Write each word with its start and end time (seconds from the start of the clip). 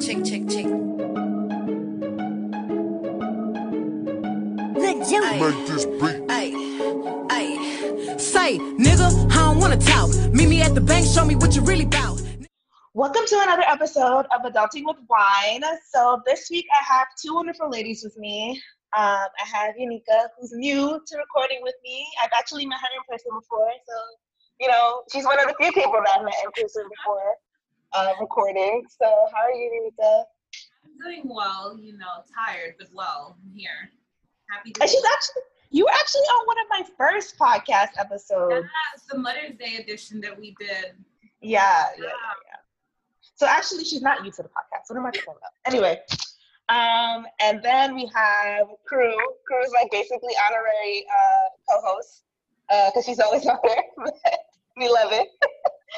Chick, 0.00 0.24
chick, 0.24 0.48
chick. 0.48 0.64
Make 4.80 5.04
this 5.66 5.84
beat. 5.84 6.24
Ay, 6.30 6.54
ay. 7.28 8.16
Say, 8.16 8.56
nigga, 8.58 9.30
I 9.30 9.36
don't 9.36 9.60
wanna 9.60 9.76
talk. 9.76 10.08
Meet 10.32 10.48
me 10.48 10.62
at 10.62 10.74
the 10.74 10.80
bank, 10.80 11.06
show 11.06 11.26
me 11.26 11.34
what 11.34 11.54
you 11.54 11.60
really 11.60 11.84
bout. 11.84 12.18
Welcome 12.94 13.26
to 13.26 13.40
another 13.42 13.64
episode 13.66 14.24
of 14.34 14.40
Adulting 14.50 14.86
with 14.86 14.96
Wine. 15.10 15.64
So 15.92 16.22
this 16.24 16.48
week 16.50 16.64
I 16.72 16.82
have 16.82 17.08
two 17.22 17.34
wonderful 17.34 17.68
ladies 17.68 18.02
with 18.02 18.16
me. 18.16 18.52
Um, 18.96 19.28
I 19.36 19.46
have 19.52 19.74
Yanika, 19.74 20.28
who's 20.40 20.52
new 20.52 20.98
to 21.06 21.16
recording 21.18 21.58
with 21.60 21.76
me. 21.84 22.06
I've 22.24 22.32
actually 22.34 22.64
met 22.64 22.80
her 22.80 22.88
in 22.96 23.02
person 23.06 23.32
before, 23.38 23.68
so 23.86 23.94
you 24.60 24.68
know 24.68 25.02
she's 25.12 25.26
one 25.26 25.38
of 25.38 25.46
the 25.46 25.54
few 25.60 25.72
people 25.72 25.92
that 25.92 26.16
I've 26.16 26.24
met 26.24 26.32
in 26.42 26.50
person 26.52 26.88
before 26.88 27.36
uh, 27.92 28.12
recording. 28.20 28.84
So 28.88 29.06
how 29.34 29.42
are 29.42 29.52
you, 29.52 29.92
Yanika? 30.00 30.24
I'm 30.84 30.98
doing 31.02 31.22
well, 31.28 31.76
you 31.78 31.96
know, 31.96 32.24
tired 32.34 32.74
but 32.78 32.88
well. 32.92 33.36
I'm 33.42 33.52
here. 33.56 33.90
Happy 34.50 34.72
to 34.72 34.80
And 34.82 34.90
she's 34.90 35.02
actually 35.12 35.42
you 35.70 35.84
were 35.84 35.92
actually 35.92 36.22
on 36.22 36.46
one 36.46 36.56
of 36.58 36.66
my 36.68 36.82
first 36.98 37.38
podcast 37.38 37.90
episodes. 37.96 38.66
That's 38.92 39.06
the 39.08 39.18
Mother's 39.18 39.56
Day 39.56 39.76
edition 39.76 40.20
that 40.22 40.38
we 40.38 40.56
did. 40.58 40.94
Yeah, 41.40 41.86
yeah, 41.96 42.04
yeah, 42.04 42.06
yeah. 42.06 42.56
So 43.36 43.46
actually, 43.46 43.84
she's 43.84 44.02
not 44.02 44.22
new 44.22 44.32
to 44.32 44.42
the 44.42 44.48
podcast. 44.48 44.88
What 44.88 44.98
am 44.98 45.06
I 45.06 45.10
talking 45.10 45.34
about? 45.38 45.52
Anyway, 45.66 46.00
um, 46.68 47.24
and 47.40 47.62
then 47.62 47.94
we 47.94 48.10
have 48.14 48.66
Crew. 48.84 49.16
Crew 49.46 49.62
is 49.64 49.72
like 49.72 49.90
basically 49.92 50.34
honorary 50.48 51.06
uh, 51.08 51.72
co-host 51.80 52.24
because 52.68 53.04
she's 53.04 53.20
always 53.20 53.46
on 53.46 53.58
there. 53.62 53.82
we 54.76 54.88
love 54.88 55.12
it. 55.12 55.28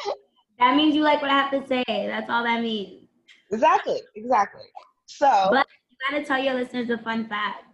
That 0.62 0.77
means 0.77 0.95
you 0.95 1.02
like 1.02 1.21
what 1.21 1.30
I 1.33 1.34
have 1.34 1.51
to 1.51 1.66
say. 1.66 1.84
That's 1.89 2.30
all 2.30 2.45
that 2.45 2.62
means. 2.62 3.09
Exactly, 3.51 4.01
exactly. 4.15 4.62
So 5.07 5.48
But 5.51 5.66
you 5.91 5.97
gotta 6.09 6.24
tell 6.24 6.38
your 6.38 6.55
listeners 6.55 6.88
a 6.88 6.99
fun 6.99 7.27
fact. 7.29 7.65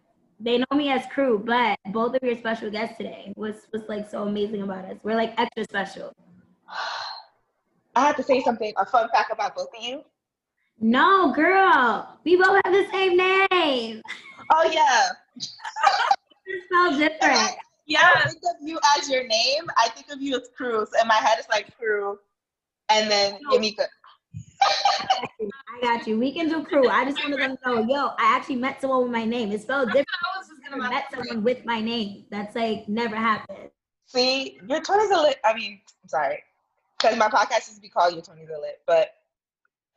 They 0.41 0.56
know 0.56 0.75
me 0.75 0.91
as 0.91 1.05
crew, 1.12 1.39
but 1.44 1.77
both 1.92 2.14
of 2.14 2.22
your 2.22 2.34
special 2.39 2.70
guests 2.70 2.97
today 2.97 3.34
was 3.36 3.66
was 3.75 3.83
like 3.91 4.09
so 4.09 4.22
amazing 4.22 4.62
about 4.62 4.86
us. 4.86 4.97
We're 5.03 5.16
like 5.16 5.34
extra 5.39 5.64
special. 5.64 6.12
I 7.94 8.06
have 8.06 8.16
to 8.16 8.22
say 8.22 8.41
something. 8.41 8.72
A 8.78 8.86
fun 8.86 9.11
fact 9.11 9.33
about 9.33 9.55
both 9.55 9.69
of 9.77 9.83
you. 9.84 10.03
No, 10.81 11.31
girl, 11.34 12.19
we 12.25 12.36
both 12.36 12.59
have 12.64 12.72
the 12.72 12.86
same 12.91 13.19
name. 13.19 14.00
Oh 14.50 14.70
yeah. 14.72 15.11
It's 16.47 16.64
spelled 16.64 16.98
different. 16.98 17.36
I 17.36 17.56
Yeah. 17.86 18.09
don't 18.14 18.31
think 18.31 18.42
of 18.44 18.66
you 18.66 18.78
as 18.97 19.11
your 19.11 19.27
name. 19.27 19.64
I 19.77 19.91
think 19.91 20.06
of 20.11 20.22
you 20.22 20.36
as 20.36 20.48
Crew. 20.56 20.86
In 21.03 21.06
my 21.06 21.16
head, 21.16 21.39
it's 21.39 21.48
like 21.50 21.77
Crew, 21.77 22.19
and 22.91 23.11
then. 23.11 23.39
Yamika. 23.53 23.86
I 24.61 25.81
got 25.81 26.06
you. 26.06 26.19
We 26.19 26.33
can 26.33 26.48
do 26.48 26.64
crew. 26.64 26.89
I 26.89 27.05
just 27.05 27.22
wanted 27.22 27.41
them 27.41 27.56
to 27.62 27.70
know, 27.70 27.86
yo, 27.86 28.08
I 28.19 28.36
actually 28.36 28.56
met 28.56 28.81
someone 28.81 29.03
with 29.03 29.12
my 29.12 29.25
name. 29.25 29.53
It's 29.53 29.62
spelled 29.62 29.89
different. 29.89 30.08
I 30.34 30.39
was 30.39 30.48
just 30.48 30.61
gonna 30.69 30.89
met 30.91 31.05
someone 31.12 31.44
with 31.44 31.64
my 31.64 31.81
name. 31.81 32.25
That's 32.31 32.56
like 32.56 32.89
never 32.89 33.16
happened. 33.16 33.70
See, 34.06 34.59
your 34.69 34.81
20s 34.81 35.11
are 35.12 35.22
lit. 35.22 35.39
I 35.44 35.55
mean, 35.55 35.81
I'm 36.03 36.09
sorry. 36.09 36.42
Because 36.98 37.16
my 37.16 37.28
podcast 37.28 37.72
to 37.75 37.81
be 37.81 37.89
called 37.89 38.14
Your 38.14 38.22
20s 38.22 38.50
are 38.50 38.61
lit. 38.61 38.81
But 38.86 39.11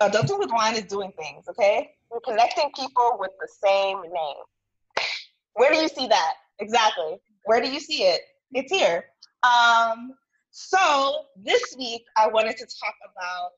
Adulting 0.01 0.39
with 0.39 0.51
Wine 0.51 0.75
is 0.75 0.83
doing 0.83 1.11
things, 1.17 1.45
okay? 1.49 1.91
We're 2.09 2.19
connecting 2.19 2.69
people 2.75 3.17
with 3.19 3.31
the 3.39 3.47
same 3.63 4.01
name. 4.01 5.05
Where 5.53 5.71
do 5.71 5.77
you 5.77 5.87
see 5.87 6.07
that? 6.07 6.33
Exactly. 6.59 7.17
Where 7.45 7.61
do 7.61 7.71
you 7.71 7.79
see 7.79 8.03
it? 8.03 8.21
It's 8.51 8.71
here. 8.71 9.05
Um, 9.43 10.13
so 10.51 11.25
this 11.41 11.75
week, 11.77 12.03
I 12.17 12.27
wanted 12.27 12.57
to 12.57 12.65
talk 12.65 12.95
about 13.11 13.51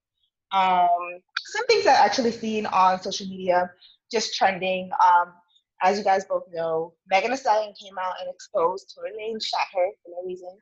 um, 0.53 1.19
some 1.37 1.65
things 1.65 1.83
that 1.85 1.99
I 1.99 2.05
actually 2.05 2.31
seen 2.31 2.65
on 2.67 3.01
social 3.01 3.27
media, 3.27 3.71
just 4.11 4.35
trending. 4.35 4.91
Um, 4.93 5.33
as 5.81 5.97
you 5.97 6.03
guys 6.03 6.23
both 6.25 6.43
know, 6.53 6.93
Megan 7.09 7.31
Thee 7.31 7.37
Stallion 7.37 7.73
came 7.73 7.97
out 7.99 8.13
and 8.21 8.29
exposed 8.33 8.93
Tory 8.95 9.11
Lanez 9.11 9.43
shot 9.43 9.65
her 9.73 9.89
for 10.03 10.11
no 10.11 10.25
reason. 10.25 10.57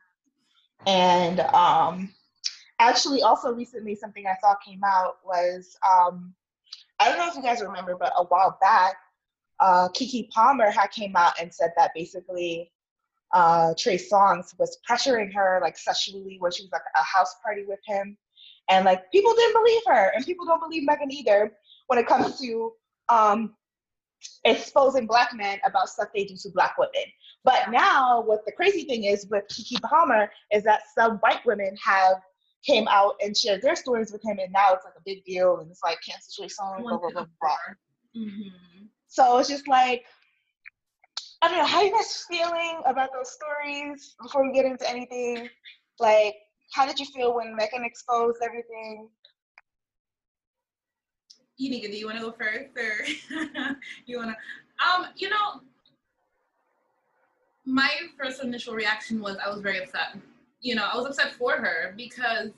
And 0.88 1.42
um, 1.42 2.10
actually, 2.80 3.22
also 3.22 3.54
recently, 3.54 3.96
something 3.96 4.26
I 4.26 4.36
saw 4.42 4.56
came 4.66 4.82
out 4.84 5.18
was 5.26 5.78
um, 5.88 6.34
I 7.00 7.10
don't 7.10 7.18
know 7.18 7.28
if 7.28 7.36
you 7.36 7.44
guys 7.44 7.62
remember, 7.62 7.96
but 8.00 8.14
a 8.16 8.24
while 8.24 8.58
back, 8.62 8.96
uh, 9.60 9.90
Keke 9.90 10.30
Palmer 10.30 10.72
had 10.72 10.88
came 10.92 11.16
out 11.16 11.34
and 11.40 11.54
said 11.54 11.72
that 11.78 11.92
basically 11.94 12.72
uh, 13.34 13.74
Trey 13.78 13.98
Songz 13.98 14.58
was 14.60 14.78
pressuring 14.90 15.34
her 15.34 15.60
like 15.62 15.78
sexually 15.78 16.38
when 16.40 16.52
she 16.52 16.64
was 16.64 16.72
like 16.72 16.82
at 16.96 17.02
a 17.02 17.04
house 17.04 17.36
party 17.44 17.64
with 17.68 17.80
him, 17.86 18.18
and 18.70 18.86
like 18.86 19.12
people 19.12 19.34
didn't 19.34 19.62
believe 19.62 19.82
her, 19.88 20.12
and 20.16 20.26
people 20.26 20.46
don't 20.46 20.62
believe 20.62 20.84
Megan 20.86 21.12
either 21.12 21.54
when 21.88 22.00
it 22.00 22.08
comes 22.08 22.40
to 22.40 22.74
um, 23.10 23.54
exposing 24.46 25.08
black 25.08 25.34
men 25.36 25.60
about 25.66 25.90
stuff 25.90 26.10
they 26.14 26.26
do 26.26 26.36
to 26.36 26.50
black 26.54 26.78
women. 26.78 27.06
But 27.44 27.72
now, 27.72 28.22
what 28.22 28.46
the 28.46 28.52
crazy 28.52 28.84
thing 28.84 29.06
is 29.06 29.28
with 29.30 29.46
Keke 29.52 29.82
Palmer 29.82 30.30
is 30.52 30.64
that 30.64 30.82
some 30.98 31.18
white 31.18 31.46
women 31.46 31.76
have 31.84 32.18
came 32.66 32.88
out 32.88 33.16
and 33.22 33.36
shared 33.36 33.62
their 33.62 33.76
stories 33.76 34.12
with 34.12 34.24
him, 34.24 34.38
and 34.40 34.52
now 34.52 34.74
it's 34.74 34.86
like 34.86 34.94
a 34.98 35.02
big 35.06 35.24
deal, 35.26 35.60
and 35.60 35.72
it's 35.72 35.82
like 35.84 35.98
cancel 36.08 36.32
Trey 36.38 36.48
Songz, 36.48 36.84
blah 36.84 36.98
blah 36.98 37.10
blah 37.12 37.26
blah. 37.42 37.58
Mm-hmm. 38.16 38.86
So 39.08 39.40
it's 39.40 39.50
just 39.50 39.68
like 39.68 40.06
I 41.42 41.48
don't 41.48 41.58
know 41.58 41.66
how 41.66 41.82
you 41.82 41.92
guys 41.92 42.26
feeling 42.30 42.82
about 42.86 43.10
those 43.14 43.32
stories 43.32 44.16
before 44.22 44.46
we 44.46 44.54
get 44.54 44.66
into 44.66 44.88
anything. 44.88 45.50
Like, 46.00 46.36
how 46.74 46.86
did 46.86 47.00
you 47.00 47.06
feel 47.08 47.36
when 47.36 47.56
Megan 47.56 47.84
exposed 47.84 48.38
everything? 48.44 49.10
Unica, 51.58 51.88
do 51.88 51.98
you 51.98 52.06
want 52.06 52.18
to 52.18 52.24
go 52.24 52.32
first, 52.32 52.70
or 52.78 53.76
you 54.06 54.18
want 54.18 54.32
to? 54.32 54.86
Um, 54.86 55.08
you 55.16 55.30
know, 55.30 55.62
my 57.66 57.90
first 58.18 58.44
initial 58.44 58.74
reaction 58.74 59.22
was 59.22 59.38
I 59.44 59.50
was 59.50 59.62
very 59.62 59.84
upset. 59.84 60.18
You 60.62 60.76
know, 60.76 60.86
I 60.92 60.96
was 60.96 61.06
upset 61.06 61.34
for 61.34 61.54
her 61.54 61.94
because 61.98 62.50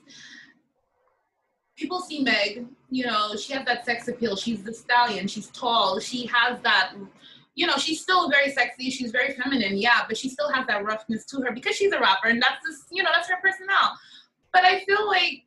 people 1.76 2.00
see 2.00 2.22
Meg. 2.22 2.66
You 2.90 3.06
know, 3.06 3.34
she 3.36 3.52
has 3.54 3.64
that 3.66 3.84
sex 3.84 4.08
appeal. 4.08 4.36
She's 4.36 4.62
the 4.62 4.72
stallion. 4.72 5.26
She's 5.26 5.48
tall. 5.48 6.00
She 6.00 6.26
has 6.26 6.58
that. 6.62 6.92
You 7.54 7.66
know, 7.66 7.76
she's 7.76 8.00
still 8.00 8.28
very 8.28 8.50
sexy. 8.50 8.90
She's 8.90 9.12
very 9.12 9.32
feminine, 9.32 9.76
yeah, 9.76 10.02
but 10.08 10.16
she 10.16 10.28
still 10.28 10.50
has 10.50 10.66
that 10.66 10.84
roughness 10.84 11.24
to 11.26 11.40
her 11.42 11.52
because 11.52 11.76
she's 11.76 11.92
a 11.92 12.00
rapper, 12.00 12.28
and 12.28 12.42
that's 12.42 12.66
just, 12.66 12.86
you 12.90 13.02
know, 13.02 13.10
that's 13.14 13.28
her 13.28 13.36
personnel. 13.40 13.96
But 14.52 14.64
I 14.64 14.84
feel 14.84 15.06
like 15.06 15.44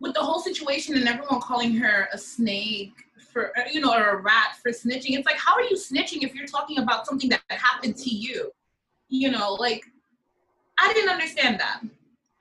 with 0.00 0.14
the 0.14 0.20
whole 0.20 0.40
situation 0.40 0.94
and 0.96 1.08
everyone 1.08 1.40
calling 1.40 1.74
her 1.76 2.08
a 2.12 2.18
snake 2.18 2.92
for 3.32 3.52
you 3.70 3.80
know 3.80 3.92
or 3.92 4.10
a 4.10 4.22
rat 4.22 4.56
for 4.62 4.70
snitching 4.70 5.16
it's 5.16 5.26
like 5.26 5.38
how 5.38 5.54
are 5.54 5.62
you 5.62 5.76
snitching 5.76 6.22
if 6.22 6.34
you're 6.34 6.46
talking 6.46 6.78
about 6.78 7.06
something 7.06 7.28
that 7.28 7.42
happened 7.48 7.96
to 7.96 8.10
you 8.10 8.50
you 9.08 9.30
know 9.30 9.54
like 9.54 9.84
i 10.80 10.92
didn't 10.92 11.10
understand 11.10 11.58
that 11.58 11.80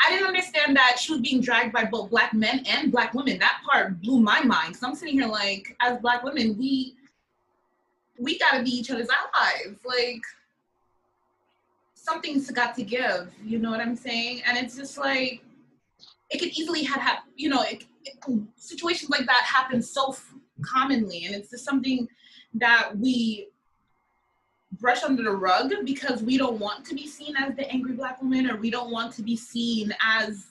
i 0.01 0.09
didn't 0.09 0.27
understand 0.27 0.75
that 0.75 0.97
she 0.99 1.11
was 1.11 1.21
being 1.21 1.41
dragged 1.41 1.73
by 1.73 1.83
both 1.83 2.09
black 2.09 2.33
men 2.33 2.63
and 2.67 2.91
black 2.91 3.13
women 3.13 3.37
that 3.39 3.61
part 3.69 3.99
blew 4.01 4.19
my 4.19 4.41
mind 4.41 4.69
because 4.69 4.83
i'm 4.83 4.95
sitting 4.95 5.15
here 5.15 5.27
like 5.27 5.75
as 5.81 5.97
black 5.99 6.23
women 6.23 6.57
we 6.57 6.95
we 8.19 8.37
gotta 8.39 8.63
be 8.63 8.69
each 8.69 8.91
other's 8.91 9.09
allies 9.09 9.75
like 9.85 10.21
something's 11.93 12.49
got 12.51 12.75
to 12.75 12.83
give 12.83 13.31
you 13.43 13.59
know 13.59 13.71
what 13.71 13.79
i'm 13.79 13.95
saying 13.95 14.41
and 14.45 14.57
it's 14.57 14.75
just 14.75 14.97
like 14.97 15.41
it 16.31 16.39
could 16.39 16.49
easily 16.49 16.83
have 16.83 17.01
happened. 17.01 17.33
you 17.35 17.49
know 17.49 17.61
it, 17.63 17.83
it, 18.05 18.17
situations 18.55 19.09
like 19.09 19.25
that 19.25 19.43
happen 19.43 19.81
so 19.81 20.09
f- 20.09 20.33
commonly 20.61 21.25
and 21.25 21.35
it's 21.35 21.49
just 21.49 21.65
something 21.65 22.07
that 22.53 22.91
we 22.97 23.49
brush 24.79 25.03
under 25.03 25.23
the 25.23 25.31
rug 25.31 25.73
because 25.85 26.21
we 26.21 26.37
don't 26.37 26.59
want 26.59 26.85
to 26.85 26.95
be 26.95 27.07
seen 27.07 27.35
as 27.37 27.55
the 27.55 27.69
angry 27.71 27.93
black 27.93 28.21
woman 28.21 28.49
or 28.49 28.57
we 28.57 28.69
don't 28.69 28.91
want 28.91 29.13
to 29.13 29.21
be 29.21 29.35
seen 29.35 29.93
as 30.03 30.47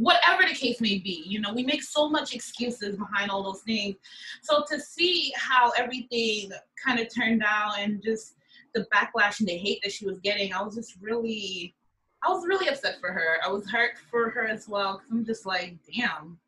whatever 0.00 0.42
the 0.48 0.54
case 0.54 0.80
may 0.80 0.96
be 0.98 1.22
you 1.26 1.38
know 1.40 1.52
we 1.52 1.62
make 1.62 1.82
so 1.82 2.08
much 2.08 2.34
excuses 2.34 2.96
behind 2.96 3.30
all 3.30 3.42
those 3.42 3.60
things 3.62 3.94
so 4.40 4.64
to 4.66 4.80
see 4.80 5.30
how 5.36 5.70
everything 5.76 6.50
kind 6.82 6.98
of 6.98 7.06
turned 7.14 7.42
out 7.46 7.78
and 7.78 8.02
just 8.02 8.34
the 8.74 8.86
backlash 8.94 9.40
and 9.40 9.48
the 9.48 9.56
hate 9.56 9.78
that 9.82 9.92
she 9.92 10.06
was 10.06 10.18
getting 10.20 10.54
i 10.54 10.62
was 10.62 10.74
just 10.74 10.94
really 11.00 11.74
I 12.22 12.28
was 12.28 12.46
really 12.46 12.68
upset 12.68 13.00
for 13.00 13.10
her. 13.12 13.38
I 13.42 13.48
was 13.50 13.66
hurt 13.70 13.92
for 14.10 14.28
her 14.28 14.46
as 14.46 14.68
well 14.68 14.98
because 14.98 15.10
I'm 15.10 15.24
just 15.24 15.46
like, 15.46 15.76
damn, 15.96 16.38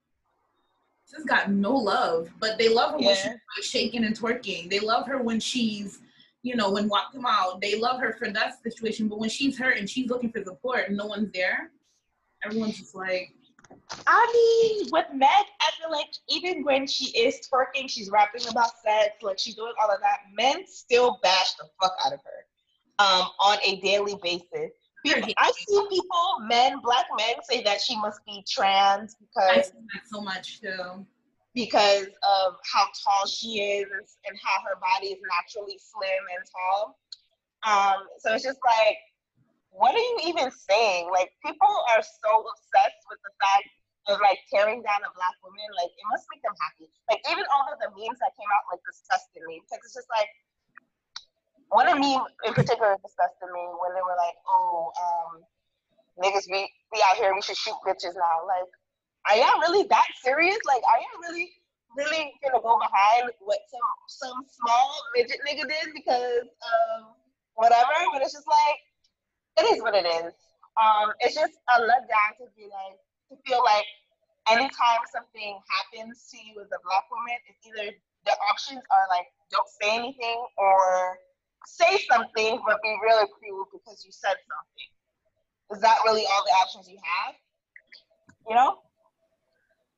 she's 1.11 1.25
got 1.25 1.51
no 1.51 1.75
love. 1.75 2.29
But 2.41 2.59
they 2.59 2.69
love 2.69 2.91
her 2.93 2.99
when 2.99 3.17
Yeah. 3.17 3.37
she's 3.57 3.65
shaking 3.67 4.05
and 4.05 4.15
twerking. 4.15 4.69
They 4.69 4.81
love 4.81 5.07
her 5.07 5.23
when 5.23 5.41
she's, 5.41 6.01
you 6.43 6.57
know, 6.57 6.71
when 6.71 6.89
walk 6.91 7.15
them 7.15 7.25
out. 7.27 7.63
They 7.63 7.79
love 7.79 8.01
her 8.01 8.13
for 8.19 8.31
that 8.33 8.63
situation. 8.63 9.09
But 9.09 9.19
when 9.19 9.31
she's 9.31 9.59
hurt 9.59 9.79
and 9.79 9.89
she's 9.89 10.11
looking 10.11 10.31
for 10.31 10.45
support 10.45 10.89
and 10.89 10.97
no 10.99 11.07
one's 11.07 11.33
there, 11.33 11.71
everyone's 12.45 12.79
just 12.79 12.95
like, 12.95 13.33
I 14.07 14.31
mean, 14.33 14.89
with 14.93 15.07
Meg, 15.15 15.29
I 15.29 15.71
feel 15.81 15.91
like 15.91 16.09
even 16.29 16.65
when 16.65 16.87
she 16.87 17.07
is 17.19 17.49
twerking, 17.49 17.89
she's 17.89 18.11
rapping 18.11 18.47
about 18.49 18.71
sex, 18.85 19.17
like 19.23 19.39
she's 19.39 19.55
doing 19.55 19.73
all 19.83 19.91
of 19.91 20.01
that. 20.01 20.19
Men 20.35 20.67
still 20.67 21.19
bash 21.23 21.55
the 21.55 21.69
fuck 21.81 21.95
out 22.05 22.13
of 22.13 22.21
her 22.25 22.47
um, 22.99 23.29
on 23.41 23.59
a 23.65 23.81
daily 23.81 24.17
basis. 24.23 24.73
People, 25.05 25.33
I 25.37 25.51
see 25.57 25.87
people, 25.91 26.39
men, 26.43 26.79
black 26.83 27.07
men, 27.19 27.35
say 27.43 27.63
that 27.65 27.81
she 27.81 27.99
must 27.99 28.25
be 28.25 28.45
trans 28.49 29.17
I 29.37 29.57
because 29.57 29.67
see 29.67 29.79
that 29.93 30.03
so 30.13 30.21
much 30.21 30.61
too. 30.61 31.05
because 31.55 32.07
of 32.07 32.55
how 32.73 32.85
tall 33.05 33.27
she 33.27 33.61
is 33.61 33.87
and 34.27 34.39
how 34.43 34.63
her 34.63 34.77
body 34.81 35.09
is 35.13 35.19
naturally 35.29 35.79
slim 35.79 36.25
and 36.37 36.45
tall. 36.55 36.99
Um, 37.65 38.07
so 38.19 38.35
it's 38.35 38.45
just 38.45 38.59
like, 38.65 38.97
what 39.73 39.97
are 39.97 40.07
you 40.15 40.33
even 40.33 40.53
saying? 40.53 41.09
Like 41.11 41.33
people 41.41 41.73
are 41.97 42.05
so 42.05 42.31
obsessed 42.45 43.03
with 43.09 43.21
the 43.25 43.33
fact 43.41 43.69
of 44.13 44.21
like 44.21 44.39
tearing 44.53 44.85
down 44.85 45.01
a 45.05 45.11
black 45.17 45.37
woman. 45.41 45.69
Like 45.81 45.93
it 45.97 46.07
must 46.13 46.29
make 46.29 46.45
them 46.45 46.57
happy. 46.61 46.87
Like 47.09 47.25
even 47.33 47.45
all 47.57 47.67
of 47.73 47.81
the 47.81 47.89
memes 47.97 48.21
that 48.21 48.37
came 48.37 48.51
out 48.53 48.69
like 48.69 48.85
disgusted 48.85 49.43
me 49.49 49.65
because 49.65 49.81
it's 49.83 49.97
just 49.97 50.13
like 50.13 50.29
one 51.73 51.89
of 51.89 51.97
meme 51.97 52.29
in 52.45 52.53
particular 52.53 53.01
disgusted 53.01 53.49
me 53.49 53.65
when 53.81 53.97
they 53.97 54.05
were 54.05 54.17
like, 54.21 54.37
oh, 54.45 54.93
um, 55.01 55.41
niggas 56.21 56.45
be, 56.45 56.69
be 56.93 57.01
out 57.09 57.17
here, 57.17 57.33
we 57.33 57.41
should 57.41 57.57
shoot 57.57 57.75
bitches 57.81 58.13
now. 58.13 58.45
Like, 58.45 58.69
are 59.25 59.37
y'all 59.41 59.61
really 59.65 59.89
that 59.89 60.07
serious? 60.21 60.61
Like, 60.69 60.85
are 60.85 61.01
y'all 61.01 61.21
really, 61.25 61.49
really 61.97 62.37
gonna 62.45 62.61
go 62.61 62.77
behind 62.77 63.33
what 63.41 63.65
some 63.73 63.81
some 64.07 64.45
small 64.45 64.93
midget 65.17 65.41
nigga 65.49 65.65
did 65.65 65.97
because 65.97 66.45
of 66.45 67.17
whatever? 67.55 67.89
But 68.13 68.21
it's 68.21 68.37
just 68.37 68.47
like, 68.47 68.79
it 69.59 69.65
is 69.75 69.83
what 69.83 69.95
it 69.95 70.07
is. 70.07 70.33
Um, 70.81 71.13
it's 71.21 71.35
just 71.35 71.53
a 71.77 71.81
letdown 71.81 72.31
to 72.41 72.49
be 72.57 72.65
like, 72.65 72.97
to 73.29 73.37
feel 73.45 73.63
like 73.65 73.85
anytime 74.49 75.03
something 75.13 75.59
happens 75.69 76.29
to 76.33 76.39
you 76.41 76.61
as 76.61 76.69
a 76.73 76.81
black 76.85 77.05
woman, 77.13 77.37
it's 77.49 77.61
either 77.67 77.93
the 78.25 78.35
options 78.51 78.81
are 78.91 79.07
like, 79.11 79.27
don't 79.51 79.69
say 79.69 79.97
anything 79.97 80.47
or 80.57 81.19
say 81.67 81.99
something 82.11 82.61
but 82.67 82.81
be 82.83 82.97
really 83.03 83.29
cruel 83.39 83.69
because 83.73 84.05
you 84.05 84.13
said 84.13 84.35
something. 84.49 84.91
Is 85.77 85.81
that 85.81 85.99
really 86.05 86.25
all 86.27 86.45
the 86.45 86.53
options 86.63 86.89
you 86.89 86.99
have? 87.03 87.35
You 88.49 88.57
know? 88.57 88.79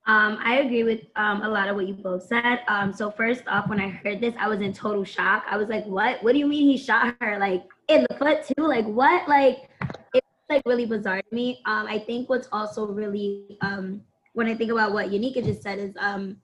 Um, 0.06 0.38
I 0.44 0.56
agree 0.56 0.84
with 0.84 1.00
um, 1.16 1.42
a 1.42 1.48
lot 1.48 1.68
of 1.68 1.76
what 1.76 1.88
you 1.88 1.94
both 1.94 2.24
said. 2.24 2.60
Um, 2.68 2.92
so 2.92 3.10
first 3.10 3.42
off, 3.48 3.68
when 3.68 3.80
I 3.80 3.88
heard 3.88 4.20
this, 4.20 4.34
I 4.38 4.48
was 4.48 4.60
in 4.60 4.74
total 4.74 5.02
shock. 5.02 5.44
I 5.48 5.56
was 5.56 5.68
like, 5.68 5.86
"What? 5.86 6.22
What 6.22 6.32
do 6.32 6.38
you 6.38 6.46
mean 6.46 6.68
he 6.68 6.76
shot 6.76 7.16
her 7.22 7.38
like 7.38 7.64
in 7.88 8.06
the 8.08 8.16
foot 8.16 8.44
too? 8.46 8.66
Like 8.66 8.86
what? 8.86 9.28
Like 9.28 9.70
it's 10.14 10.26
like 10.48 10.62
really 10.66 10.86
bizarre 10.86 11.22
to 11.22 11.34
me." 11.34 11.60
Um, 11.66 11.86
I 11.86 11.98
think 11.98 12.28
what's 12.28 12.48
also 12.52 12.86
really 12.86 13.58
um, 13.60 14.02
when 14.32 14.46
I 14.46 14.54
think 14.54 14.70
about 14.70 14.92
what 14.92 15.08
Unika 15.08 15.44
just 15.44 15.62
said 15.62 15.78
is 15.78 15.94
um, 15.98 16.36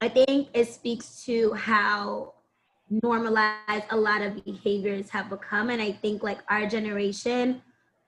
I 0.00 0.08
think 0.08 0.48
it 0.54 0.68
speaks 0.68 1.24
to 1.24 1.52
how 1.54 2.34
normalized 2.90 3.84
a 3.90 3.96
lot 3.96 4.22
of 4.22 4.42
behaviors 4.44 5.10
have 5.10 5.28
become 5.28 5.70
and 5.70 5.80
i 5.80 5.92
think 5.92 6.22
like 6.22 6.38
our 6.48 6.66
generation 6.66 7.60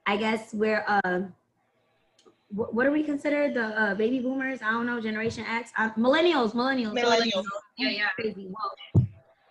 i 0.06 0.16
guess 0.16 0.54
we're 0.54 0.84
uh 0.88 1.20
what, 2.48 2.74
what 2.74 2.84
do 2.84 2.90
we 2.90 3.02
consider 3.02 3.52
the 3.52 3.64
uh, 3.80 3.94
baby 3.94 4.18
boomers 4.20 4.62
i 4.62 4.70
don't 4.70 4.86
know 4.86 5.00
generation 5.00 5.44
x 5.46 5.70
uh, 5.76 5.90
millennials 5.98 6.54
millennials 6.54 6.94
Millennials. 6.94 7.44
Yeah, 7.76 7.90
yeah. 7.90 8.08
crazy 8.16 8.48
Whoa. 8.48 8.99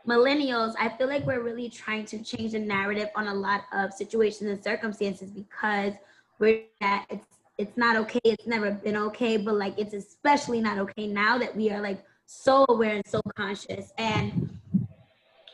Millennials 0.09 0.73
i 0.79 0.89
feel 0.89 1.07
like 1.07 1.25
we're 1.25 1.41
really 1.41 1.69
trying 1.69 2.05
to 2.05 2.17
change 2.23 2.53
the 2.53 2.59
narrative 2.59 3.09
on 3.15 3.27
a 3.27 3.33
lot 3.33 3.61
of 3.73 3.93
situations 3.93 4.49
and 4.49 4.63
circumstances 4.63 5.29
because 5.29 5.93
we're 6.39 6.63
at 6.81 7.05
it's 7.09 7.25
it's 7.57 7.77
not 7.77 7.95
okay 7.95 8.19
it's 8.23 8.47
never 8.47 8.71
been 8.71 8.95
okay 8.95 9.37
but 9.37 9.55
like 9.55 9.77
it's 9.77 9.93
especially 9.93 10.61
not 10.61 10.77
okay 10.77 11.05
now 11.05 11.37
that 11.37 11.55
we 11.55 11.69
are 11.69 11.81
like 11.81 12.03
so 12.25 12.65
aware 12.69 12.95
and 12.95 13.07
so 13.07 13.21
conscious 13.35 13.91
and 13.97 14.49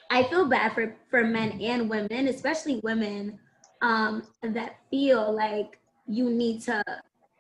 I 0.10 0.24
feel 0.24 0.46
bad 0.46 0.74
for 0.74 0.96
for 1.10 1.24
men 1.24 1.60
and 1.62 1.90
women, 1.90 2.28
especially 2.28 2.80
women, 2.84 3.40
um, 3.82 4.24
that 4.42 4.78
feel 4.90 5.34
like 5.34 5.80
you 6.08 6.30
need 6.30 6.62
to 6.64 6.82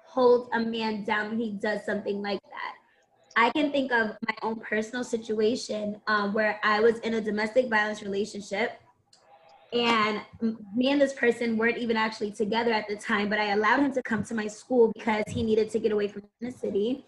hold 0.03 0.49
a 0.53 0.59
man 0.59 1.03
down 1.03 1.29
when 1.29 1.39
he 1.39 1.51
does 1.51 1.85
something 1.85 2.21
like 2.21 2.41
that. 2.41 2.75
I 3.35 3.49
can 3.51 3.71
think 3.71 3.91
of 3.91 4.15
my 4.27 4.35
own 4.41 4.59
personal 4.59 5.03
situation 5.03 6.01
um, 6.07 6.33
where 6.33 6.59
I 6.63 6.79
was 6.79 6.99
in 6.99 7.15
a 7.15 7.21
domestic 7.21 7.69
violence 7.69 8.01
relationship, 8.01 8.79
and 9.73 10.21
me 10.75 10.91
and 10.91 11.01
this 11.01 11.13
person 11.13 11.57
weren't 11.57 11.77
even 11.77 11.97
actually 11.97 12.31
together 12.31 12.71
at 12.71 12.87
the 12.87 12.95
time, 12.95 13.29
but 13.29 13.39
I 13.39 13.51
allowed 13.51 13.79
him 13.79 13.93
to 13.93 14.01
come 14.03 14.23
to 14.23 14.33
my 14.33 14.47
school 14.47 14.91
because 14.95 15.23
he 15.27 15.43
needed 15.43 15.69
to 15.71 15.79
get 15.79 15.91
away 15.91 16.07
from 16.07 16.23
the 16.39 16.51
city. 16.51 17.03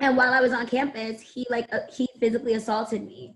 And 0.00 0.16
while 0.16 0.32
I 0.34 0.40
was 0.40 0.52
on 0.52 0.66
campus, 0.66 1.22
he 1.22 1.46
like 1.48 1.72
uh, 1.72 1.80
he 1.90 2.08
physically 2.20 2.54
assaulted 2.54 3.06
me 3.06 3.34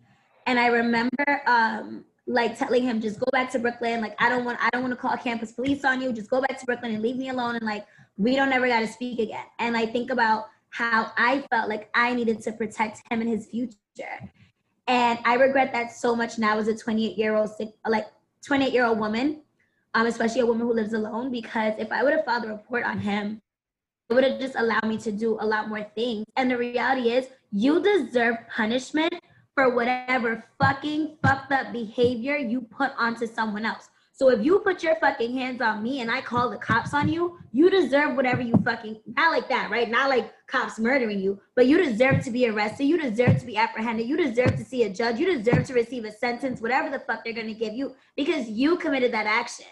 and 0.49 0.59
I 0.59 0.69
remember 0.69 1.43
um, 1.47 2.07
like 2.27 2.59
telling 2.59 2.83
him 2.83 3.03
just 3.03 3.21
go 3.21 3.27
back 3.33 3.51
to 3.53 3.59
Brooklyn. 3.59 4.01
Like 4.01 4.17
I 4.19 4.31
don't 4.31 4.47
want 4.47 4.59
I 4.63 4.71
don't 4.71 4.81
want 4.81 4.93
to 4.93 4.97
call 4.97 5.15
campus 5.19 5.53
police 5.53 5.85
on 5.85 6.01
you. 6.01 6.11
Just 6.11 6.31
go 6.31 6.41
back 6.41 6.59
to 6.59 6.65
Brooklyn 6.65 6.95
and 6.95 7.03
leave 7.03 7.17
me 7.17 7.29
alone. 7.29 7.57
And 7.57 7.67
like 7.67 7.87
we 8.17 8.35
don't 8.35 8.51
ever 8.51 8.67
got 8.67 8.81
to 8.81 8.89
speak 8.89 9.19
again. 9.19 9.45
And 9.59 9.77
I 9.77 9.85
think 9.85 10.11
about 10.11 10.47
how 10.79 11.11
I 11.17 11.45
felt 11.51 11.69
like 11.69 11.91
I 11.93 12.15
needed 12.15 12.41
to 12.43 12.53
protect 12.53 13.03
him 13.11 13.21
and 13.21 13.29
his 13.29 13.47
future. 13.47 14.31
And 14.87 15.19
I 15.25 15.35
regret 15.35 15.73
that 15.73 15.91
so 15.93 16.15
much 16.15 16.39
now 16.39 16.57
as 16.57 16.69
a 16.69 16.77
28 16.77 17.19
year 17.19 17.35
old 17.35 17.51
like 17.87 18.07
28 18.47 18.73
year 18.73 18.87
old 18.87 19.01
woman, 19.01 19.43
um, 19.95 20.07
especially 20.07 20.43
a 20.43 20.47
woman 20.47 20.69
who 20.69 20.73
lives 20.73 20.93
alone. 20.93 21.33
Because 21.33 21.75
if 21.79 21.91
I 21.91 22.05
would 22.05 22.13
have 22.13 22.25
filed 22.25 22.45
a 22.45 22.49
report 22.49 22.85
on 22.85 23.01
him, 23.01 23.43
it 24.09 24.15
would 24.15 24.23
have 24.23 24.39
just 24.39 24.55
allowed 24.55 24.87
me 24.87 24.97
to 24.99 25.11
do 25.11 25.37
a 25.41 25.45
lot 25.45 25.69
more 25.69 25.83
things. 25.97 26.25
And 26.37 26.49
the 26.49 26.57
reality 26.57 27.11
is, 27.11 27.27
you 27.51 27.83
deserve 27.83 28.37
punishment 28.49 29.15
for 29.55 29.75
whatever 29.75 30.45
fucking 30.63 31.17
fucked 31.23 31.51
up 31.51 31.73
behavior 31.73 32.37
you 32.37 32.61
put 32.61 32.93
onto 32.97 33.27
someone 33.27 33.65
else. 33.65 33.89
So 34.19 34.31
if 34.31 34.45
you 34.45 34.59
put 34.59 34.83
your 34.83 34.97
fucking 34.97 35.33
hands 35.33 35.61
on 35.61 35.81
me 35.81 36.01
and 36.01 36.11
I 36.11 36.21
call 36.21 36.51
the 36.51 36.57
cops 36.57 36.93
on 36.93 37.09
you, 37.09 37.39
you 37.53 37.71
deserve 37.71 38.17
whatever 38.17 38.43
you 38.43 38.53
fucking 38.65 39.01
not 39.07 39.31
like 39.31 39.49
that, 39.49 39.71
right? 39.71 39.89
Not 39.89 40.09
like 40.09 40.33
cops 40.49 40.77
murdering 40.81 41.21
you, 41.21 41.41
but 41.55 41.69
you 41.69 41.79
deserve 41.79 42.25
to 42.25 42.33
be 42.33 42.49
arrested. 42.49 42.87
You 42.87 43.01
deserve 43.01 43.39
to 43.39 43.47
be 43.47 43.57
apprehended. 43.57 44.09
You 44.09 44.17
deserve 44.17 44.57
to 44.57 44.65
see 44.65 44.83
a 44.83 44.91
judge. 44.91 45.21
You 45.21 45.39
deserve 45.39 45.69
to 45.69 45.75
receive 45.75 46.05
a 46.05 46.11
sentence, 46.11 46.61
whatever 46.61 46.91
the 46.91 46.99
fuck 46.99 47.23
they're 47.23 47.33
gonna 47.33 47.55
give 47.55 47.75
you, 47.75 47.95
because 48.17 48.49
you 48.49 48.77
committed 48.77 49.13
that 49.13 49.27
action. 49.27 49.67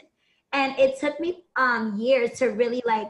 And 0.52 0.78
it 0.78 1.00
took 1.00 1.18
me 1.18 1.42
um 1.56 1.98
years 1.98 2.38
to 2.38 2.50
really 2.50 2.84
like 2.86 3.08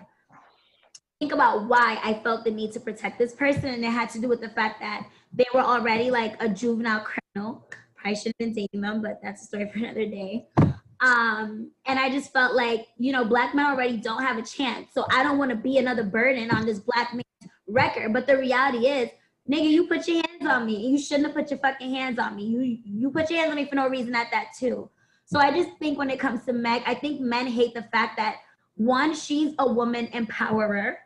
think 1.19 1.33
about 1.33 1.69
why 1.69 2.01
I 2.03 2.15
felt 2.25 2.45
the 2.45 2.51
need 2.51 2.73
to 2.73 2.81
protect 2.81 3.19
this 3.19 3.35
person, 3.35 3.67
and 3.67 3.85
it 3.85 3.91
had 3.91 4.09
to 4.11 4.21
do 4.23 4.29
with 4.29 4.41
the 4.41 4.49
fact 4.49 4.81
that 4.81 5.07
they 5.35 5.47
were 5.53 5.61
already 5.61 6.11
like 6.11 6.43
a 6.43 6.49
juvenile 6.49 7.05
criminal. 7.05 7.69
Probably 7.95 8.17
shouldn't 8.17 8.37
have 8.41 8.55
been 8.55 8.55
dating 8.55 8.81
them, 8.81 9.03
but 9.03 9.21
that's 9.23 9.43
a 9.43 9.45
story 9.45 9.71
for 9.71 9.81
another 9.81 10.07
day. 10.07 10.47
Um, 11.01 11.71
and 11.85 11.99
I 11.99 12.11
just 12.11 12.33
felt 12.33 12.55
like, 12.55 12.87
you 12.97 13.13
know, 13.13 13.25
black 13.25 13.55
men 13.55 13.67
already 13.67 13.97
don't 13.99 14.23
have 14.23 14.39
a 14.39 14.43
chance. 14.43 14.89
So 14.93 15.07
I 15.11 15.23
don't 15.23 15.39
want 15.39 15.51
to 15.51 15.57
be 15.57 15.79
another 15.79 16.05
burden 16.05 16.51
on 16.51 16.65
this 16.65 16.79
black 16.79 17.13
man's 17.13 17.53
record. 17.67 18.13
But 18.13 18.27
the 18.27 18.39
reality 18.39 18.87
is, 18.87 19.11
nigga, 19.51 19.69
you 19.69 19.87
put 19.87 20.09
your 20.09 20.17
hands 20.17 20.47
on 20.51 20.67
me. 20.67 20.89
You 20.89 20.99
shouldn't 20.99 21.27
have 21.27 21.37
put 21.37 21.51
your 21.51 21.61
fucking 21.61 21.95
hands 21.95 22.19
on 22.19 22.37
me. 22.37 22.45
You 22.45 22.79
you 22.85 23.11
put 23.11 23.31
your 23.31 23.41
hands 23.41 23.51
on 23.51 23.57
me 23.57 23.67
for 23.67 23.75
no 23.75 23.89
reason 23.89 24.15
at 24.15 24.31
that 24.31 24.49
too. 24.59 24.91
So 25.27 25.39
I 25.39 25.51
just 25.51 25.77
think 25.79 25.99
when 25.99 26.11
it 26.11 26.21
comes 26.21 26.45
to 26.45 26.53
Meg, 26.53 26.83
I 26.87 26.95
think 26.95 27.21
men 27.21 27.47
hate 27.47 27.75
the 27.75 27.83
fact 27.83 28.17
that 28.17 28.37
one, 28.77 29.15
she's 29.15 29.55
a 29.59 29.71
woman 29.71 30.07
empowerer. 30.09 30.97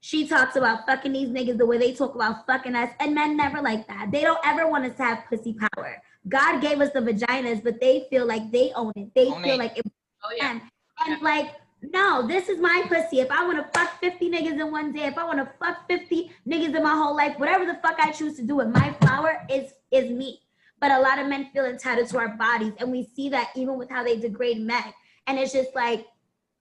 She 0.00 0.26
talks 0.26 0.56
about 0.56 0.84
fucking 0.86 1.12
these 1.12 1.28
niggas 1.28 1.56
the 1.58 1.66
way 1.66 1.78
they 1.78 1.94
talk 1.94 2.14
about 2.14 2.44
fucking 2.46 2.74
us, 2.74 2.90
and 3.00 3.14
men 3.14 3.36
never 3.36 3.62
like 3.62 3.86
that. 3.86 4.10
They 4.10 4.22
don't 4.22 4.40
ever 4.44 4.68
want 4.68 4.84
us 4.84 4.96
to 4.96 5.04
have 5.04 5.24
pussy 5.28 5.54
power. 5.54 6.02
God 6.28 6.60
gave 6.60 6.80
us 6.80 6.90
the 6.92 7.00
vaginas, 7.00 7.62
but 7.62 7.80
they 7.80 8.06
feel 8.10 8.26
like 8.26 8.50
they 8.52 8.72
own 8.74 8.92
it. 8.96 9.10
They 9.14 9.26
own 9.26 9.42
feel 9.42 9.54
it. 9.54 9.58
like 9.58 9.78
it. 9.78 9.84
Oh 10.24 10.30
yeah. 10.36 10.52
And, 10.52 10.62
and 11.06 11.22
like, 11.22 11.54
no, 11.82 12.26
this 12.26 12.48
is 12.48 12.60
my 12.60 12.84
pussy. 12.88 13.20
If 13.20 13.30
I 13.30 13.44
want 13.44 13.58
to 13.58 13.78
fuck 13.78 13.98
50 14.00 14.30
niggas 14.30 14.60
in 14.60 14.70
one 14.70 14.92
day, 14.92 15.04
if 15.04 15.18
I 15.18 15.24
want 15.24 15.38
to 15.38 15.50
fuck 15.58 15.88
50 15.88 16.30
niggas 16.48 16.76
in 16.76 16.82
my 16.82 16.94
whole 16.94 17.16
life, 17.16 17.38
whatever 17.38 17.66
the 17.66 17.78
fuck 17.82 17.96
I 17.98 18.12
choose 18.12 18.36
to 18.36 18.42
do 18.42 18.56
with 18.56 18.68
my 18.68 18.94
flower 19.00 19.44
is 19.50 19.72
is 19.90 20.10
me. 20.10 20.40
But 20.80 20.92
a 20.92 21.00
lot 21.00 21.18
of 21.18 21.28
men 21.28 21.50
feel 21.52 21.64
entitled 21.64 22.08
to 22.08 22.18
our 22.18 22.36
bodies, 22.36 22.72
and 22.78 22.90
we 22.90 23.04
see 23.04 23.28
that 23.30 23.50
even 23.56 23.78
with 23.78 23.90
how 23.90 24.02
they 24.02 24.16
degrade 24.16 24.60
men. 24.60 24.84
And 25.26 25.38
it's 25.38 25.52
just 25.52 25.74
like, 25.74 26.06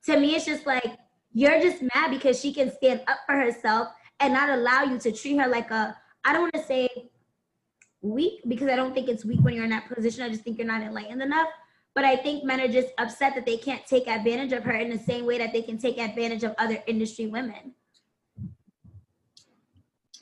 to 0.05 0.19
me, 0.19 0.35
it's 0.35 0.45
just 0.45 0.65
like 0.65 0.97
you're 1.33 1.59
just 1.59 1.81
mad 1.95 2.11
because 2.11 2.39
she 2.39 2.53
can 2.53 2.71
stand 2.71 3.01
up 3.07 3.19
for 3.25 3.35
herself 3.35 3.89
and 4.19 4.33
not 4.33 4.49
allow 4.49 4.83
you 4.83 4.99
to 4.99 5.11
treat 5.11 5.37
her 5.37 5.47
like 5.47 5.71
a, 5.71 5.95
I 6.23 6.33
don't 6.33 6.41
want 6.41 6.53
to 6.53 6.63
say 6.63 6.89
weak 8.01 8.41
because 8.47 8.67
I 8.67 8.75
don't 8.75 8.93
think 8.93 9.09
it's 9.09 9.25
weak 9.25 9.39
when 9.41 9.53
you're 9.53 9.63
in 9.63 9.69
that 9.71 9.87
position. 9.87 10.23
I 10.23 10.29
just 10.29 10.43
think 10.43 10.57
you're 10.57 10.67
not 10.67 10.81
enlightened 10.81 11.21
enough. 11.21 11.47
But 11.93 12.05
I 12.05 12.15
think 12.15 12.43
men 12.43 12.61
are 12.61 12.67
just 12.67 12.89
upset 12.97 13.35
that 13.35 13.45
they 13.45 13.57
can't 13.57 13.85
take 13.85 14.07
advantage 14.07 14.53
of 14.53 14.63
her 14.63 14.73
in 14.73 14.89
the 14.89 14.97
same 14.97 15.25
way 15.25 15.37
that 15.37 15.51
they 15.51 15.61
can 15.61 15.77
take 15.77 15.97
advantage 15.97 16.43
of 16.43 16.55
other 16.57 16.81
industry 16.87 17.27
women. 17.27 17.73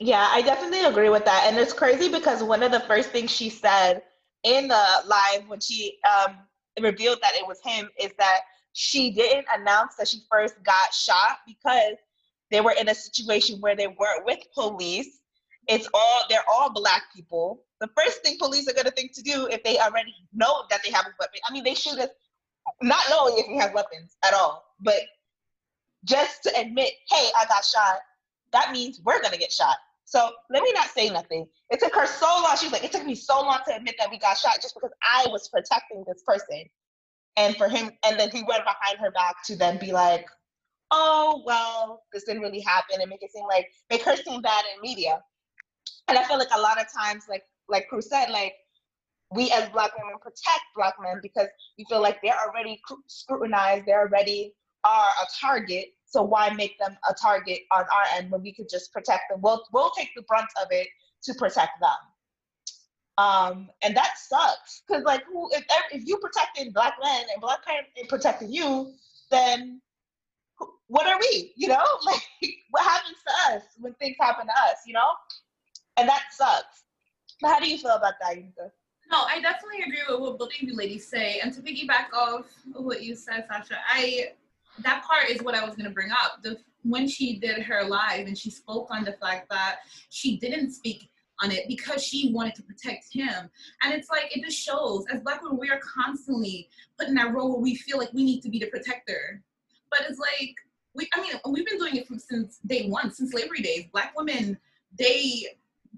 Yeah, 0.00 0.26
I 0.30 0.42
definitely 0.42 0.84
agree 0.84 1.10
with 1.10 1.24
that. 1.26 1.44
And 1.46 1.56
it's 1.56 1.72
crazy 1.72 2.08
because 2.08 2.42
one 2.42 2.62
of 2.62 2.72
the 2.72 2.80
first 2.80 3.10
things 3.10 3.30
she 3.30 3.50
said 3.50 4.02
in 4.42 4.66
the 4.66 4.84
live 5.06 5.46
when 5.46 5.60
she 5.60 5.98
um, 6.08 6.38
revealed 6.80 7.18
that 7.22 7.34
it 7.34 7.46
was 7.46 7.60
him 7.64 7.88
is 8.00 8.10
that 8.18 8.40
she 8.72 9.10
didn't 9.10 9.46
announce 9.54 9.96
that 9.96 10.08
she 10.08 10.20
first 10.30 10.54
got 10.62 10.94
shot 10.94 11.38
because 11.46 11.96
they 12.50 12.60
were 12.60 12.74
in 12.80 12.88
a 12.88 12.94
situation 12.94 13.60
where 13.60 13.76
they 13.76 13.86
weren't 13.86 14.24
with 14.24 14.38
police. 14.54 15.20
It's 15.68 15.88
all 15.92 16.22
they're 16.28 16.48
all 16.50 16.72
black 16.72 17.02
people. 17.14 17.62
The 17.80 17.88
first 17.96 18.22
thing 18.22 18.36
police 18.38 18.68
are 18.68 18.74
gonna 18.74 18.90
think 18.90 19.14
to 19.14 19.22
do 19.22 19.46
if 19.46 19.62
they 19.64 19.78
already 19.78 20.14
know 20.32 20.64
that 20.70 20.80
they 20.84 20.90
have 20.90 21.06
a 21.06 21.14
weapon. 21.18 21.40
I 21.48 21.52
mean, 21.52 21.64
they 21.64 21.74
shoot 21.74 21.98
us 21.98 22.10
not 22.82 23.02
knowing 23.08 23.34
if 23.38 23.46
we 23.48 23.56
have 23.56 23.74
weapons 23.74 24.16
at 24.24 24.34
all, 24.34 24.64
but 24.80 25.00
just 26.04 26.42
to 26.44 26.60
admit, 26.60 26.92
hey, 27.08 27.28
I 27.36 27.44
got 27.46 27.64
shot, 27.64 28.00
that 28.52 28.72
means 28.72 29.00
we're 29.04 29.22
gonna 29.22 29.38
get 29.38 29.52
shot. 29.52 29.76
So 30.04 30.30
let 30.50 30.62
me 30.62 30.72
not 30.72 30.88
say 30.88 31.08
nothing. 31.08 31.46
It 31.70 31.78
took 31.78 31.94
her 31.94 32.06
so 32.06 32.26
long. 32.26 32.56
She 32.58 32.66
was 32.66 32.72
like, 32.72 32.82
it 32.82 32.90
took 32.90 33.06
me 33.06 33.14
so 33.14 33.40
long 33.40 33.60
to 33.68 33.76
admit 33.76 33.94
that 33.98 34.10
we 34.10 34.18
got 34.18 34.36
shot 34.36 34.56
just 34.60 34.74
because 34.74 34.90
I 35.02 35.26
was 35.28 35.48
protecting 35.48 36.04
this 36.06 36.22
person. 36.26 36.64
And 37.36 37.54
for 37.56 37.68
him, 37.68 37.92
and 38.04 38.18
then 38.18 38.28
he 38.30 38.42
went 38.42 38.64
behind 38.64 38.98
her 38.98 39.12
back 39.12 39.36
to 39.44 39.56
then 39.56 39.78
be 39.78 39.92
like, 39.92 40.26
oh, 40.90 41.44
well, 41.46 42.02
this 42.12 42.24
didn't 42.24 42.42
really 42.42 42.60
happen 42.60 43.00
and 43.00 43.08
make 43.08 43.22
it 43.22 43.30
seem 43.30 43.46
like, 43.46 43.68
make 43.88 44.02
her 44.02 44.16
seem 44.16 44.42
bad 44.42 44.64
in 44.74 44.82
media. 44.82 45.22
And 46.08 46.18
I 46.18 46.24
feel 46.24 46.38
like 46.38 46.48
a 46.52 46.60
lot 46.60 46.80
of 46.80 46.92
times, 46.92 47.26
like, 47.28 47.44
like 47.70 47.88
Cruz 47.88 48.08
said, 48.08 48.30
like, 48.30 48.54
we 49.32 49.50
as 49.52 49.68
black 49.68 49.96
women 49.96 50.18
protect 50.20 50.64
black 50.74 50.94
men 51.00 51.20
because 51.22 51.46
we 51.78 51.84
feel 51.88 52.02
like 52.02 52.20
they're 52.22 52.38
already 52.46 52.80
scrutinized, 53.06 53.86
they 53.86 53.92
already 53.92 54.54
are 54.84 55.08
a 55.22 55.26
target. 55.40 55.86
So 56.04 56.22
why 56.22 56.50
make 56.50 56.78
them 56.78 56.96
a 57.08 57.14
target 57.14 57.60
on 57.72 57.82
our 57.82 58.18
end 58.18 58.30
when 58.30 58.42
we 58.42 58.52
could 58.52 58.68
just 58.68 58.92
protect 58.92 59.24
them? 59.30 59.40
We'll 59.40 59.64
we'll 59.72 59.90
take 59.90 60.10
the 60.16 60.22
brunt 60.22 60.48
of 60.60 60.68
it 60.70 60.88
to 61.24 61.34
protect 61.34 61.80
them. 61.80 61.90
Um, 63.18 63.68
and 63.82 63.96
that 63.96 64.14
sucks 64.16 64.82
because 64.86 65.04
like 65.04 65.22
who 65.24 65.48
if 65.52 65.64
if 65.92 66.06
you 66.06 66.16
protected 66.16 66.74
black 66.74 66.94
men 67.02 67.24
and 67.32 67.40
black 67.40 67.60
men 67.68 68.06
protected 68.08 68.50
you, 68.50 68.92
then 69.30 69.80
what 70.88 71.06
are 71.06 71.18
we? 71.20 71.52
You 71.56 71.68
know, 71.68 71.84
like 72.04 72.22
what 72.70 72.82
happens 72.82 73.18
to 73.26 73.54
us 73.54 73.62
when 73.78 73.94
things 73.94 74.16
happen 74.20 74.46
to 74.46 74.52
us? 74.52 74.78
You 74.86 74.94
know, 74.94 75.10
and 75.96 76.08
that 76.08 76.22
sucks. 76.32 76.84
How 77.42 77.58
do 77.58 77.68
you 77.68 77.78
feel 77.78 77.92
about 77.92 78.14
that? 78.20 78.36
No, 79.10 79.22
I 79.26 79.40
definitely 79.40 79.82
agree 79.86 80.02
with 80.08 80.20
what 80.20 80.38
both 80.38 80.50
of 80.50 80.62
you 80.62 80.74
ladies 80.74 81.08
say. 81.08 81.40
And 81.42 81.52
to 81.54 81.60
piggyback 81.60 82.12
off 82.14 82.46
what 82.72 83.02
you 83.02 83.14
said, 83.14 83.46
Sasha, 83.48 83.76
I 83.88 84.32
that 84.80 85.04
part 85.04 85.28
is 85.28 85.42
what 85.42 85.54
I 85.54 85.64
was 85.64 85.74
gonna 85.74 85.90
bring 85.90 86.10
up. 86.10 86.42
The 86.42 86.58
when 86.82 87.08
she 87.08 87.38
did 87.38 87.62
her 87.62 87.84
live 87.84 88.26
and 88.26 88.38
she 88.38 88.50
spoke 88.50 88.88
on 88.90 89.04
the 89.04 89.12
fact 89.12 89.50
that 89.50 89.80
she 90.08 90.38
didn't 90.38 90.72
speak 90.72 91.10
on 91.42 91.50
it 91.50 91.66
because 91.68 92.02
she 92.02 92.32
wanted 92.32 92.54
to 92.54 92.62
protect 92.62 93.06
him. 93.12 93.50
And 93.82 93.92
it's 93.92 94.10
like 94.10 94.34
it 94.34 94.44
just 94.44 94.58
shows 94.58 95.04
as 95.12 95.20
black 95.20 95.42
women 95.42 95.58
we 95.58 95.70
are 95.70 95.80
constantly 95.80 96.68
put 96.98 97.08
in 97.08 97.14
that 97.14 97.34
role 97.34 97.52
where 97.52 97.60
we 97.60 97.74
feel 97.74 97.98
like 97.98 98.12
we 98.12 98.24
need 98.24 98.42
to 98.42 98.50
be 98.50 98.58
the 98.58 98.66
protector. 98.66 99.42
But 99.90 100.02
it's 100.08 100.18
like 100.18 100.54
we 100.94 101.08
I 101.14 101.20
mean 101.20 101.32
we've 101.50 101.66
been 101.66 101.78
doing 101.78 101.96
it 101.96 102.06
from 102.06 102.18
since 102.18 102.58
day 102.66 102.88
one, 102.88 103.12
since 103.12 103.32
slavery 103.32 103.60
days. 103.60 103.86
Black 103.92 104.16
women, 104.16 104.58
they 104.98 105.46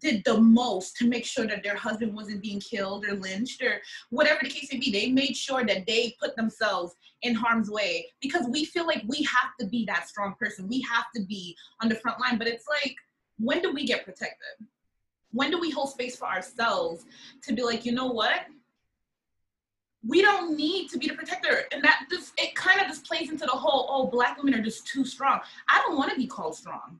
did 0.02 0.24
the 0.24 0.38
most 0.38 0.96
to 0.96 1.08
make 1.08 1.24
sure 1.24 1.46
that 1.46 1.62
their 1.62 1.76
husband 1.76 2.14
wasn't 2.14 2.42
being 2.42 2.60
killed 2.60 3.06
or 3.06 3.14
lynched 3.14 3.62
or 3.62 3.80
whatever 4.10 4.40
the 4.42 4.50
case 4.50 4.68
may 4.72 4.78
be. 4.78 4.90
They 4.90 5.10
made 5.10 5.36
sure 5.36 5.64
that 5.64 5.86
they 5.86 6.16
put 6.20 6.36
themselves 6.36 6.94
in 7.22 7.34
harm's 7.34 7.70
way 7.70 8.08
because 8.20 8.46
we 8.48 8.64
feel 8.64 8.86
like 8.86 9.04
we 9.06 9.22
have 9.22 9.52
to 9.60 9.66
be 9.66 9.84
that 9.86 10.08
strong 10.08 10.34
person. 10.38 10.68
We 10.68 10.82
have 10.82 11.06
to 11.14 11.22
be 11.22 11.56
on 11.80 11.88
the 11.88 11.94
front 11.94 12.20
line. 12.20 12.36
But 12.36 12.48
it's 12.48 12.66
like, 12.66 12.96
when 13.38 13.62
do 13.62 13.72
we 13.72 13.86
get 13.86 14.04
protected? 14.04 14.66
When 15.30 15.50
do 15.50 15.58
we 15.58 15.70
hold 15.70 15.90
space 15.90 16.16
for 16.16 16.26
ourselves 16.26 17.04
to 17.44 17.54
be 17.54 17.62
like, 17.62 17.86
you 17.86 17.92
know 17.92 18.08
what? 18.08 18.40
We 20.06 20.20
don't 20.20 20.56
need 20.56 20.90
to 20.90 20.98
be 20.98 21.06
the 21.06 21.14
protector. 21.14 21.62
And 21.70 21.82
that 21.84 22.06
just, 22.10 22.32
it 22.36 22.56
kind 22.56 22.80
of 22.80 22.88
just 22.88 23.06
plays 23.06 23.30
into 23.30 23.44
the 23.44 23.52
whole, 23.52 23.86
oh, 23.88 24.10
black 24.10 24.36
women 24.36 24.58
are 24.58 24.62
just 24.62 24.86
too 24.86 25.04
strong. 25.04 25.40
I 25.68 25.80
don't 25.86 25.96
want 25.96 26.10
to 26.10 26.16
be 26.16 26.26
called 26.26 26.56
strong. 26.56 26.98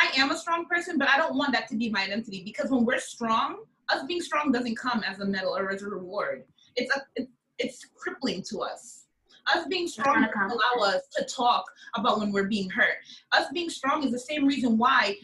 I 0.00 0.10
am 0.16 0.30
a 0.30 0.38
strong 0.38 0.66
person, 0.66 0.98
but 0.98 1.08
I 1.08 1.16
don't 1.16 1.36
want 1.36 1.52
that 1.52 1.68
to 1.68 1.76
be 1.76 1.90
my 1.90 2.04
identity 2.04 2.42
because 2.44 2.70
when 2.70 2.84
we're 2.84 3.00
strong, 3.00 3.64
us 3.88 4.04
being 4.06 4.20
strong 4.20 4.52
doesn't 4.52 4.76
come 4.76 5.02
as 5.02 5.18
a 5.20 5.24
medal 5.24 5.56
or 5.56 5.70
as 5.70 5.82
a 5.82 5.88
reward. 5.88 6.44
It's 6.76 6.94
a, 6.94 7.00
it's, 7.16 7.32
it's 7.58 7.86
crippling 7.96 8.42
to 8.50 8.60
us. 8.60 9.06
Us 9.54 9.66
being 9.66 9.88
strong 9.88 10.28
allow 10.34 10.86
us 10.86 11.02
to 11.16 11.24
talk 11.24 11.64
about 11.94 12.20
when 12.20 12.32
we're 12.32 12.48
being 12.48 12.68
hurt. 12.68 12.96
Us 13.32 13.46
being 13.52 13.70
strong 13.70 14.04
is 14.04 14.12
the 14.12 14.18
same 14.18 14.46
reason 14.46 14.76
why 14.76 15.16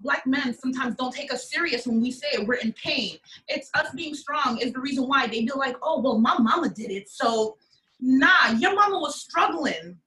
black 0.00 0.26
men 0.26 0.54
sometimes 0.54 0.96
don't 0.96 1.14
take 1.14 1.32
us 1.32 1.50
serious 1.50 1.86
when 1.86 2.00
we 2.00 2.10
say 2.10 2.26
we're 2.44 2.54
in 2.54 2.72
pain. 2.72 3.18
It's 3.48 3.70
us 3.74 3.92
being 3.94 4.14
strong 4.14 4.58
is 4.58 4.72
the 4.72 4.80
reason 4.80 5.08
why 5.08 5.26
they 5.26 5.40
be 5.40 5.52
like, 5.56 5.76
oh, 5.82 6.00
well, 6.00 6.18
my 6.18 6.36
mama 6.38 6.68
did 6.68 6.90
it. 6.90 7.08
So, 7.08 7.56
nah, 8.00 8.52
your 8.58 8.74
mama 8.74 8.98
was 8.98 9.20
struggling 9.20 9.98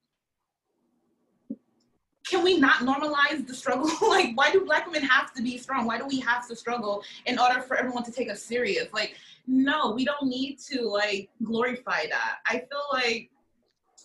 can 2.33 2.43
we 2.43 2.57
not 2.57 2.77
normalize 2.77 3.45
the 3.45 3.53
struggle? 3.53 3.87
like, 4.09 4.31
why 4.33 4.51
do 4.51 4.65
black 4.65 4.87
women 4.87 5.03
have 5.03 5.31
to 5.35 5.43
be 5.43 5.59
strong? 5.59 5.85
Why 5.85 5.99
do 5.99 6.07
we 6.07 6.19
have 6.21 6.47
to 6.47 6.55
struggle 6.55 7.03
in 7.27 7.37
order 7.37 7.61
for 7.61 7.77
everyone 7.77 8.03
to 8.05 8.11
take 8.11 8.27
us 8.27 8.41
serious? 8.41 8.87
Like, 8.91 9.15
no, 9.45 9.91
we 9.91 10.03
don't 10.03 10.23
need 10.23 10.57
to 10.71 10.81
like 10.81 11.29
glorify 11.43 12.07
that. 12.09 12.39
I 12.47 12.53
feel 12.53 12.85
like 12.91 13.29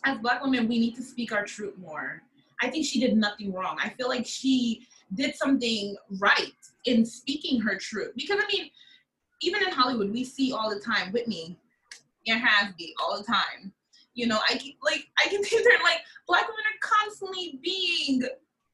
as 0.05 0.19
black 0.19 0.43
women, 0.43 0.69
we 0.69 0.79
need 0.79 0.95
to 0.97 1.03
speak 1.03 1.33
our 1.33 1.47
truth 1.47 1.79
more. 1.79 2.23
I 2.61 2.69
think 2.69 2.85
she 2.85 3.01
did 3.01 3.17
nothing 3.17 3.51
wrong. 3.51 3.79
I 3.83 3.89
feel 3.89 4.09
like 4.09 4.27
she 4.27 4.87
did 5.15 5.35
something 5.35 5.97
right 6.21 6.53
in 6.85 7.07
speaking 7.07 7.63
her 7.63 7.77
truth. 7.77 8.13
Because 8.15 8.41
I 8.43 8.47
mean, 8.53 8.71
even 9.41 9.63
in 9.63 9.73
Hollywood, 9.73 10.13
we 10.13 10.23
see 10.23 10.53
all 10.53 10.69
the 10.69 10.81
time 10.81 11.13
Whitney 11.13 11.57
and 12.27 12.43
Hasby 12.43 12.93
all 13.03 13.17
the 13.17 13.25
time 13.25 13.73
you 14.15 14.27
know, 14.27 14.38
I 14.49 14.57
can 14.57 14.73
like 14.83 15.07
I 15.25 15.29
can 15.29 15.43
see 15.45 15.57
there 15.62 15.79
like 15.83 16.00
black 16.27 16.43
women 16.43 16.65
are 16.65 17.05
constantly 17.05 17.59
being 17.62 18.23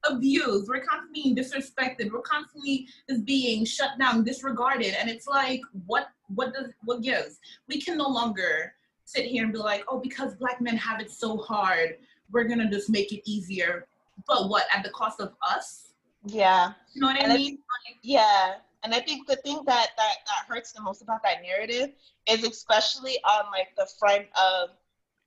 abused. 0.07 0.67
We're 0.69 0.85
constantly 0.85 1.23
being 1.23 1.35
disrespected. 1.35 2.11
We're 2.11 2.21
constantly 2.21 2.87
just 3.09 3.25
being 3.25 3.65
shut 3.65 3.91
down, 3.99 4.23
disregarded. 4.23 4.95
And 4.99 5.09
it's 5.09 5.27
like, 5.27 5.61
what 5.85 6.07
what 6.27 6.53
does 6.53 6.71
what 6.83 7.01
gives? 7.01 7.39
We 7.67 7.81
can 7.81 7.97
no 7.97 8.07
longer 8.07 8.73
sit 9.05 9.25
here 9.25 9.43
and 9.43 9.53
be 9.53 9.59
like, 9.59 9.83
oh, 9.87 9.99
because 9.99 10.35
black 10.35 10.61
men 10.61 10.77
have 10.77 10.99
it 10.99 11.11
so 11.11 11.37
hard, 11.37 11.97
we're 12.31 12.45
gonna 12.45 12.69
just 12.69 12.89
make 12.89 13.11
it 13.11 13.21
easier. 13.29 13.87
But 14.27 14.49
what 14.49 14.65
at 14.73 14.83
the 14.83 14.89
cost 14.91 15.19
of 15.19 15.33
us? 15.47 15.93
Yeah. 16.25 16.73
You 16.93 17.01
know 17.01 17.07
what 17.07 17.21
and 17.21 17.31
I 17.31 17.37
mean? 17.37 17.59
Yeah. 18.01 18.55
And 18.83 18.93
I 18.93 18.99
think 18.99 19.27
the 19.27 19.35
thing 19.37 19.61
that, 19.65 19.89
that 19.97 20.15
that 20.25 20.45
hurts 20.47 20.71
the 20.71 20.81
most 20.81 21.01
about 21.01 21.23
that 21.23 21.41
narrative 21.41 21.93
is 22.29 22.43
especially 22.43 23.17
on 23.23 23.45
like 23.51 23.69
the 23.77 23.87
front 23.99 24.25
of 24.35 24.69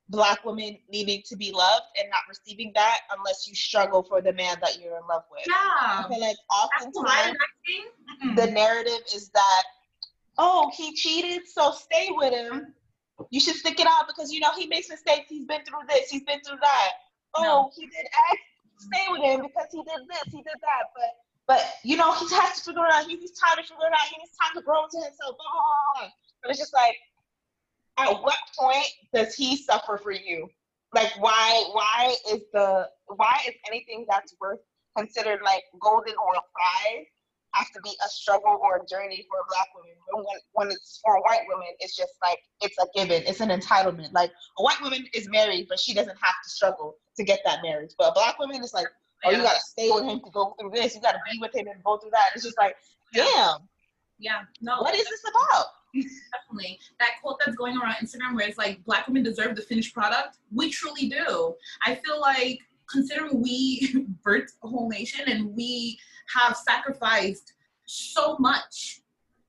black 0.09 0.45
women 0.45 0.79
needing 0.91 1.23
to 1.27 1.37
be 1.37 1.53
loved 1.53 1.87
and 2.01 2.09
not 2.11 2.21
receiving 2.29 2.73
that 2.75 3.01
unless 3.17 3.47
you 3.47 3.55
struggle 3.55 4.03
for 4.03 4.21
the 4.23 4.33
man 4.33 4.57
that 4.63 4.81
you're 4.81 4.97
in 4.97 5.07
love 5.09 5.25
with. 5.31 5.43
Yeah. 5.47 5.55
I 5.55 6.07
feel 6.09 6.21
like 6.21 6.37
oftentimes 6.51 7.37
the 8.37 8.51
narrative 8.51 9.01
is 9.15 9.29
that, 9.31 9.63
oh, 10.39 10.71
he 10.75 10.95
cheated, 10.95 11.47
so 11.47 11.73
stay 11.73 12.09
with 12.11 12.33
him. 12.33 12.75
You 13.31 13.41
should 13.41 13.57
stick 13.57 13.81
it 13.81 13.87
out 13.87 14.07
because 14.07 14.33
you 14.33 14.41
know 14.41 14.51
he 14.57 14.67
makes 14.67 14.89
mistakes. 14.89 15.27
He's 15.29 15.45
been 15.45 15.65
through 15.65 15.87
this, 15.89 16.09
he's 16.09 16.23
been 16.23 16.41
through 16.41 16.59
that. 16.63 16.91
Oh, 17.35 17.43
no. 17.43 17.71
he 17.77 17.87
did 17.87 18.07
X. 18.07 18.41
Stay 18.79 19.07
with 19.11 19.23
him 19.23 19.43
because 19.43 19.67
he 19.73 19.79
did 19.79 20.07
this, 20.09 20.33
he 20.33 20.39
did 20.39 20.59
that. 20.63 20.85
But 20.95 21.19
but 21.49 21.65
you 21.83 21.97
know 21.97 22.15
he 22.15 22.29
has 22.37 22.59
to 22.59 22.71
figure 22.71 22.87
it 22.87 22.93
out. 22.93 23.07
He 23.07 23.17
needs 23.17 23.33
time 23.33 23.57
to 23.57 23.63
figure 23.63 23.89
it 23.89 23.93
out. 23.93 24.07
He 24.07 24.17
needs 24.23 24.37
time 24.39 24.55
to 24.55 24.63
grow 24.63 24.85
into 24.85 24.99
himself. 24.99 25.35
Blah, 25.35 25.51
blah, 25.51 26.07
blah. 26.07 26.11
But 26.43 26.51
it's 26.53 26.61
just 26.61 26.73
like 26.73 26.95
at 27.99 28.23
what 28.23 28.39
point 28.59 28.87
does 29.15 29.35
he 29.35 29.57
suffer 29.57 29.99
for 29.99 30.13
you? 30.13 30.49
Like 30.95 31.13
why 31.19 31.65
why 31.73 32.15
is 32.31 32.43
the 32.53 32.89
why 33.07 33.41
is 33.47 33.55
anything 33.69 34.07
that's 34.09 34.35
worth 34.41 34.61
considered 34.97 35.41
like 35.45 35.63
golden 35.81 36.15
or 36.15 36.35
a 36.35 36.43
prize 36.55 37.07
have 37.55 37.71
to 37.73 37.81
be 37.83 37.91
a 38.05 38.09
struggle 38.09 38.59
or 38.63 38.77
a 38.77 38.87
journey 38.87 39.25
for 39.31 39.41
a 39.41 39.45
black 39.49 39.69
women. 39.75 39.97
When, 40.13 40.39
when 40.53 40.71
it's 40.71 41.01
for 41.05 41.17
a 41.17 41.21
white 41.21 41.43
woman, 41.49 41.69
it's 41.81 41.97
just 41.97 42.13
like 42.23 42.39
it's 42.61 42.77
a 42.79 42.87
given, 42.95 43.23
it's 43.27 43.41
an 43.41 43.49
entitlement. 43.49 44.13
Like 44.13 44.31
a 44.59 44.63
white 44.63 44.81
woman 44.83 45.07
is 45.15 45.29
married, 45.29 45.67
but 45.69 45.81
she 45.81 45.95
doesn't 45.95 46.17
have 46.21 46.35
to 46.45 46.51
struggle 46.51 46.97
to 47.17 47.25
get 47.25 47.41
that 47.45 47.61
marriage. 47.63 47.93
But 47.99 48.11
a 48.11 48.13
black 48.13 48.39
woman 48.39 48.63
is 48.63 48.75
like, 48.75 48.87
oh, 49.25 49.31
you 49.31 49.39
gotta 49.39 49.61
stay 49.61 49.91
with 49.91 50.05
him 50.05 50.21
to 50.21 50.31
go 50.31 50.55
through 50.61 50.71
this, 50.71 50.95
you 50.95 51.01
gotta 51.01 51.21
be 51.31 51.39
with 51.41 51.55
him 51.55 51.67
and 51.69 51.83
go 51.85 51.99
through 51.99 52.11
that. 52.11 52.31
It's 52.35 52.45
just 52.45 52.59
like, 52.59 52.77
damn. 53.13 53.69
Yeah, 54.19 54.43
no. 54.61 54.81
What 54.81 54.95
is 54.95 55.05
this 55.09 55.23
about? 55.31 55.67
Definitely. 55.95 56.79
That 56.99 57.11
quote 57.23 57.39
that's 57.45 57.57
going 57.57 57.77
around 57.77 57.95
Instagram 57.95 58.35
where 58.35 58.47
it's 58.47 58.59
like 58.59 58.85
black 58.85 59.07
women 59.07 59.23
deserve 59.23 59.57
the 59.57 59.63
finished 59.63 59.95
product. 59.95 60.39
We 60.55 60.71
truly 60.71 61.09
do. 61.09 61.55
I 61.85 61.95
feel 61.97 62.21
like 62.21 62.61
considering 62.91 63.43
we 63.43 64.07
birthed 64.27 64.53
a 64.63 64.69
whole 64.69 64.89
nation 64.89 65.29
and 65.29 65.55
we 65.55 65.99
have 66.35 66.57
sacrificed 66.57 67.55
so 67.87 68.37
much, 68.39 69.01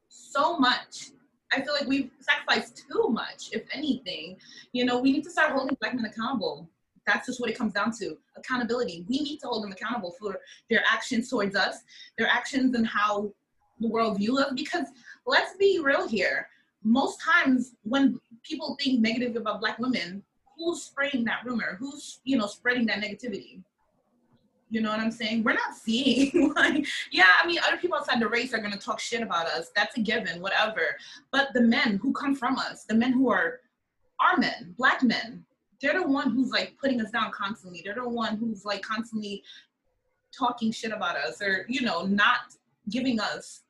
so 0.08 0.58
much. 0.58 1.12
I 1.52 1.62
feel 1.62 1.74
like 1.74 1.88
we've 1.88 2.12
sacrificed 2.20 2.86
too 2.90 3.10
much, 3.10 3.50
if 3.52 3.64
anything. 3.74 4.38
You 4.72 4.86
know, 4.86 5.00
we 5.00 5.12
need 5.12 5.24
to 5.24 5.32
start 5.32 5.52
holding 5.52 5.76
black 5.82 5.96
men 5.96 6.06
accountable. 6.06 6.70
That's 7.08 7.26
just 7.26 7.42
what 7.42 7.50
it 7.50 7.58
comes 7.58 7.74
down 7.74 7.92
to. 8.00 8.18
Accountability. 8.38 9.06
We 9.10 9.20
need 9.22 9.40
to 9.40 9.48
hold 9.48 9.64
them 9.64 9.72
accountable 9.72 10.14
for 10.20 10.40
their 10.70 10.84
actions 10.88 11.30
towards 11.30 11.56
us, 11.56 11.78
their 12.18 12.28
actions 12.28 12.76
and 12.76 12.86
how 12.86 13.34
the 13.80 13.88
world 13.88 14.18
views 14.18 14.40
us. 14.40 14.52
Because 14.56 14.86
let's 15.26 15.56
be 15.58 15.80
real 15.84 16.08
here. 16.08 16.48
Most 16.84 17.22
times 17.22 17.74
when 17.84 18.20
people 18.44 18.78
think 18.82 19.02
negative 19.02 19.36
about 19.36 19.60
black 19.60 19.80
women, 19.80 20.24
who's 20.58 20.84
spreading 20.84 21.24
that 21.26 21.46
rumor? 21.46 21.78
Who's, 21.80 22.20
you 22.24 22.38
know, 22.38 22.48
spreading 22.48 22.86
that 22.88 23.02
negativity? 23.02 23.62
You 24.70 24.82
know 24.82 24.90
what 24.90 25.00
I'm 25.00 25.12
saying? 25.12 25.44
We're 25.44 25.54
not 25.54 25.76
seeing 25.76 26.54
like, 26.56 26.86
yeah, 27.12 27.32
I 27.42 27.48
mean, 27.48 27.60
other 27.68 27.78
people 27.78 27.98
outside 27.98 28.20
the 28.20 28.28
race 28.28 28.54
are 28.54 28.60
gonna 28.60 28.78
talk 28.78 29.00
shit 29.00 29.22
about 29.22 29.48
us. 29.48 29.72
That's 29.76 29.98
a 29.98 30.02
given, 30.02 30.42
whatever. 30.42 30.96
But 31.32 31.50
the 31.54 31.62
men 31.62 31.98
who 32.02 32.14
come 32.14 32.36
from 32.36 32.58
us, 32.58 32.86
the 32.86 32.94
men 32.94 33.14
who 33.14 33.30
are 33.32 33.62
our 34.20 34.38
men, 34.38 34.76
black 34.78 35.02
men, 35.02 35.46
they're 35.82 36.00
the 36.00 36.08
one 36.08 36.32
who's 36.32 36.52
like 36.52 36.76
putting 36.80 37.02
us 37.02 37.10
down 37.12 37.32
constantly. 37.32 37.82
They're 37.84 37.96
the 37.96 38.08
one 38.08 38.38
who's 38.38 38.66
like 38.66 38.82
constantly 38.82 39.44
talking 40.38 40.72
shit 40.72 40.92
about 40.92 41.16
us 41.16 41.42
or, 41.42 41.66
you 41.68 41.82
know, 41.82 42.06
not 42.06 42.42
giving 42.90 43.20
us 43.20 43.62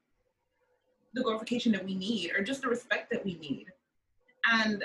the 1.13 1.23
glorification 1.23 1.71
that 1.71 1.83
we 1.83 1.95
need 1.95 2.31
or 2.35 2.43
just 2.43 2.61
the 2.61 2.67
respect 2.67 3.11
that 3.11 3.23
we 3.23 3.35
need. 3.35 3.67
And 4.51 4.83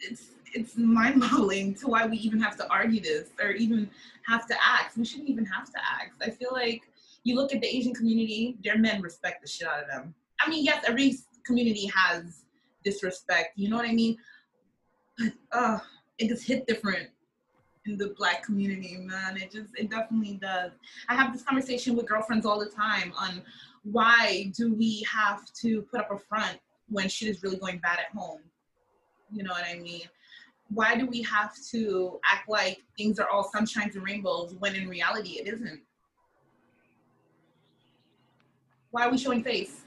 it's 0.00 0.30
it's 0.52 0.76
mind-boggling 0.76 1.74
to 1.76 1.86
why 1.86 2.06
we 2.06 2.16
even 2.18 2.40
have 2.40 2.56
to 2.56 2.68
argue 2.68 3.00
this 3.00 3.28
or 3.40 3.52
even 3.52 3.88
have 4.26 4.46
to 4.48 4.54
ask. 4.62 4.96
We 4.96 5.04
shouldn't 5.04 5.28
even 5.28 5.44
have 5.44 5.66
to 5.66 5.78
ask. 5.78 6.16
I 6.20 6.30
feel 6.30 6.50
like 6.52 6.82
you 7.22 7.36
look 7.36 7.54
at 7.54 7.60
the 7.60 7.68
Asian 7.68 7.94
community, 7.94 8.56
their 8.64 8.76
men 8.76 9.00
respect 9.00 9.42
the 9.42 9.48
shit 9.48 9.68
out 9.68 9.82
of 9.82 9.88
them. 9.88 10.14
I 10.40 10.48
mean, 10.48 10.64
yes, 10.64 10.84
every 10.88 11.18
community 11.44 11.90
has 11.94 12.44
disrespect, 12.82 13.50
you 13.56 13.68
know 13.68 13.76
what 13.76 13.88
I 13.88 13.92
mean? 13.92 14.16
But 15.18 15.32
uh 15.52 15.78
it 16.18 16.28
just 16.28 16.46
hit 16.46 16.66
different 16.66 17.08
in 17.86 17.96
the 17.96 18.14
black 18.18 18.42
community, 18.42 18.96
man. 18.98 19.36
It 19.36 19.50
just 19.50 19.70
it 19.76 19.90
definitely 19.90 20.38
does. 20.40 20.72
I 21.08 21.14
have 21.14 21.32
this 21.32 21.42
conversation 21.42 21.96
with 21.96 22.06
girlfriends 22.06 22.46
all 22.46 22.58
the 22.58 22.70
time 22.70 23.12
on 23.18 23.42
why 23.84 24.52
do 24.56 24.74
we 24.74 25.06
have 25.10 25.44
to 25.62 25.82
put 25.82 26.00
up 26.00 26.10
a 26.10 26.18
front 26.18 26.58
when 26.88 27.08
shit 27.08 27.28
is 27.28 27.42
really 27.42 27.56
going 27.56 27.78
bad 27.78 27.98
at 27.98 28.16
home? 28.16 28.40
You 29.32 29.44
know 29.44 29.52
what 29.52 29.64
I 29.64 29.78
mean? 29.78 30.02
Why 30.72 30.96
do 30.96 31.06
we 31.06 31.22
have 31.22 31.52
to 31.72 32.20
act 32.30 32.48
like 32.48 32.82
things 32.96 33.18
are 33.18 33.28
all 33.28 33.50
sunshines 33.54 33.94
and 33.94 34.04
rainbows 34.04 34.54
when 34.58 34.74
in 34.74 34.88
reality 34.88 35.40
it 35.40 35.48
isn't? 35.48 35.80
Why 38.90 39.06
are 39.06 39.10
we 39.10 39.18
showing 39.18 39.42
face? 39.42 39.82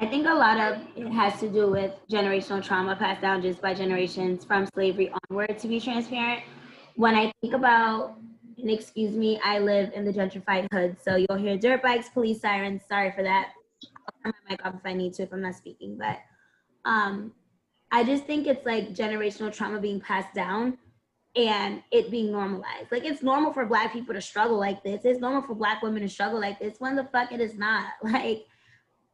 I 0.00 0.06
think 0.06 0.28
a 0.28 0.34
lot 0.34 0.60
of 0.60 0.80
it 0.96 1.08
has 1.08 1.40
to 1.40 1.48
do 1.48 1.70
with 1.70 1.92
generational 2.08 2.62
trauma 2.62 2.94
passed 2.94 3.20
down 3.20 3.42
just 3.42 3.60
by 3.60 3.74
generations 3.74 4.44
from 4.44 4.66
slavery 4.66 5.12
onward, 5.28 5.58
to 5.58 5.68
be 5.68 5.80
transparent. 5.80 6.44
When 6.94 7.16
I 7.16 7.32
think 7.40 7.54
about, 7.54 8.16
and 8.58 8.70
excuse 8.70 9.14
me, 9.14 9.40
I 9.42 9.58
live 9.58 9.92
in 9.94 10.04
the 10.04 10.12
gentrified 10.12 10.66
hood, 10.72 10.96
so 11.02 11.16
you'll 11.16 11.38
hear 11.38 11.56
dirt 11.56 11.82
bikes, 11.82 12.08
police 12.08 12.40
sirens. 12.40 12.82
Sorry 12.88 13.12
for 13.12 13.22
that. 13.22 13.50
I'll 14.06 14.14
turn 14.24 14.32
my 14.44 14.50
mic 14.52 14.66
off 14.66 14.74
if 14.74 14.84
I 14.84 14.94
need 14.94 15.14
to 15.14 15.22
if 15.22 15.32
I'm 15.32 15.42
not 15.42 15.54
speaking. 15.54 15.96
But 15.98 16.18
um, 16.84 17.32
I 17.90 18.04
just 18.04 18.24
think 18.24 18.46
it's 18.46 18.66
like 18.66 18.90
generational 18.90 19.52
trauma 19.52 19.80
being 19.80 20.00
passed 20.00 20.34
down 20.34 20.78
and 21.36 21.82
it 21.92 22.10
being 22.10 22.32
normalized. 22.32 22.90
Like 22.90 23.04
it's 23.04 23.22
normal 23.22 23.52
for 23.52 23.64
black 23.64 23.92
people 23.92 24.14
to 24.14 24.20
struggle 24.20 24.58
like 24.58 24.82
this. 24.82 25.02
It's 25.04 25.20
normal 25.20 25.42
for 25.42 25.54
black 25.54 25.82
women 25.82 26.02
to 26.02 26.08
struggle 26.08 26.40
like 26.40 26.58
this. 26.58 26.76
When 26.78 26.96
the 26.96 27.04
fuck 27.04 27.32
it 27.32 27.40
is 27.40 27.56
not. 27.56 27.86
Like 28.02 28.46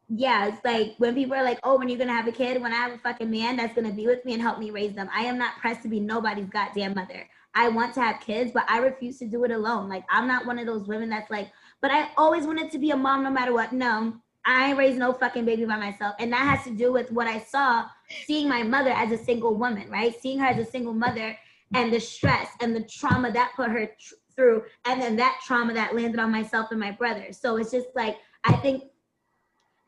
yeah, 0.07 0.47
it's 0.47 0.63
like 0.63 0.93
when 0.99 1.15
people 1.15 1.35
are 1.35 1.43
like, 1.43 1.59
oh, 1.63 1.79
when 1.79 1.89
you're 1.89 1.97
gonna 1.97 2.13
have 2.13 2.27
a 2.27 2.31
kid, 2.31 2.61
when 2.61 2.71
I 2.71 2.75
have 2.75 2.91
a 2.91 2.97
fucking 2.99 3.29
man 3.29 3.57
that's 3.57 3.73
gonna 3.73 3.91
be 3.91 4.05
with 4.05 4.23
me 4.23 4.33
and 4.33 4.41
help 4.41 4.59
me 4.59 4.69
raise 4.69 4.93
them. 4.93 5.09
I 5.11 5.21
am 5.21 5.37
not 5.37 5.57
pressed 5.57 5.81
to 5.81 5.87
be 5.87 5.99
nobody's 5.99 6.49
goddamn 6.49 6.93
mother. 6.93 7.27
I 7.55 7.69
want 7.69 7.93
to 7.95 8.01
have 8.01 8.19
kids, 8.19 8.51
but 8.53 8.65
I 8.69 8.79
refuse 8.79 9.17
to 9.19 9.25
do 9.25 9.43
it 9.45 9.51
alone. 9.51 9.89
Like 9.89 10.03
I'm 10.09 10.27
not 10.27 10.45
one 10.45 10.59
of 10.59 10.65
those 10.65 10.87
women 10.87 11.09
that's 11.09 11.31
like, 11.31 11.49
but 11.81 11.91
I 11.91 12.09
always 12.17 12.45
wanted 12.45 12.71
to 12.71 12.77
be 12.77 12.91
a 12.91 12.97
mom 12.97 13.23
no 13.23 13.31
matter 13.31 13.53
what. 13.53 13.71
No, 13.71 14.15
I 14.45 14.69
ain't 14.69 14.77
raised 14.77 14.99
no 14.99 15.13
fucking 15.13 15.45
baby 15.45 15.65
by 15.65 15.77
myself. 15.77 16.15
And 16.19 16.31
that 16.33 16.45
has 16.45 16.63
to 16.65 16.71
do 16.71 16.91
with 16.91 17.11
what 17.11 17.27
I 17.27 17.39
saw 17.39 17.85
seeing 18.25 18.47
my 18.47 18.63
mother 18.63 18.91
as 18.91 19.11
a 19.11 19.17
single 19.17 19.55
woman, 19.55 19.89
right? 19.89 20.13
Seeing 20.19 20.39
her 20.39 20.47
as 20.47 20.59
a 20.59 20.69
single 20.69 20.93
mother 20.93 21.37
and 21.73 21.91
the 21.91 21.99
stress 21.99 22.49
and 22.61 22.75
the 22.75 22.83
trauma 22.83 23.31
that 23.31 23.53
put 23.55 23.71
her 23.71 23.87
tr- 23.99 24.13
through, 24.35 24.63
and 24.83 25.01
then 25.01 25.15
that 25.15 25.39
trauma 25.45 25.73
that 25.73 25.95
landed 25.95 26.19
on 26.19 26.29
myself 26.31 26.67
and 26.71 26.79
my 26.79 26.91
brother. 26.91 27.27
So 27.31 27.55
it's 27.55 27.71
just 27.71 27.87
like, 27.95 28.17
I 28.43 28.53
think 28.57 28.83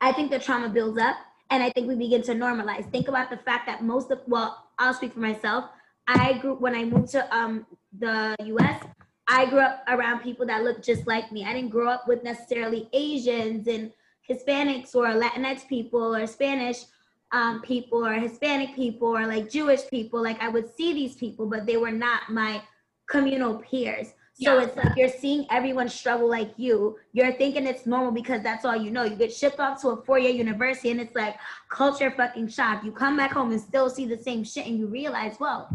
I 0.00 0.12
think 0.12 0.30
the 0.30 0.38
trauma 0.38 0.68
builds 0.68 0.98
up 0.98 1.16
and 1.50 1.62
I 1.62 1.70
think 1.70 1.88
we 1.88 1.96
begin 1.96 2.22
to 2.22 2.32
normalize. 2.32 2.90
Think 2.90 3.08
about 3.08 3.30
the 3.30 3.36
fact 3.36 3.66
that 3.66 3.82
most 3.82 4.10
of, 4.10 4.20
well, 4.26 4.68
I'll 4.78 4.94
speak 4.94 5.12
for 5.12 5.20
myself. 5.20 5.64
I 6.08 6.38
grew, 6.38 6.54
when 6.54 6.74
I 6.74 6.84
moved 6.84 7.10
to 7.12 7.36
um, 7.36 7.66
the 7.98 8.34
US, 8.40 8.82
I 9.28 9.44
grew 9.46 9.60
up 9.60 9.84
around 9.88 10.20
people 10.20 10.46
that 10.46 10.64
looked 10.64 10.84
just 10.84 11.06
like 11.06 11.30
me. 11.30 11.44
I 11.44 11.52
didn't 11.52 11.70
grow 11.70 11.90
up 11.90 12.08
with 12.08 12.24
necessarily 12.24 12.88
Asians 12.94 13.68
and 13.68 13.92
Hispanics 14.28 14.94
or 14.94 15.06
Latinx 15.06 15.68
people 15.68 16.16
or 16.16 16.26
Spanish 16.26 16.84
um, 17.32 17.60
people 17.60 18.06
or 18.06 18.14
Hispanic 18.14 18.74
people 18.74 19.08
or 19.08 19.26
like 19.26 19.50
Jewish 19.50 19.86
people. 19.88 20.22
Like 20.22 20.40
I 20.42 20.48
would 20.48 20.74
see 20.74 20.94
these 20.94 21.14
people, 21.14 21.46
but 21.46 21.66
they 21.66 21.76
were 21.76 21.90
not 21.90 22.30
my 22.30 22.62
communal 23.06 23.56
peers. 23.56 24.14
So 24.40 24.56
yeah. 24.56 24.64
it's 24.64 24.76
like 24.76 24.96
you're 24.96 25.08
seeing 25.08 25.46
everyone 25.50 25.88
struggle 25.88 26.28
like 26.28 26.52
you. 26.56 26.96
You're 27.12 27.32
thinking 27.32 27.66
it's 27.66 27.86
normal 27.86 28.12
because 28.12 28.40
that's 28.42 28.64
all 28.64 28.76
you 28.76 28.90
know. 28.90 29.02
You 29.02 29.16
get 29.16 29.32
shipped 29.32 29.58
off 29.58 29.82
to 29.82 29.88
a 29.88 30.02
four-year 30.04 30.30
university 30.30 30.90
and 30.90 31.00
it's 31.00 31.14
like 31.14 31.36
culture 31.70 32.10
fucking 32.12 32.48
shock. 32.48 32.84
You 32.84 32.92
come 32.92 33.16
back 33.16 33.32
home 33.32 33.50
and 33.50 33.60
still 33.60 33.90
see 33.90 34.06
the 34.06 34.16
same 34.16 34.44
shit 34.44 34.66
and 34.66 34.78
you 34.78 34.86
realize, 34.86 35.36
well, 35.40 35.68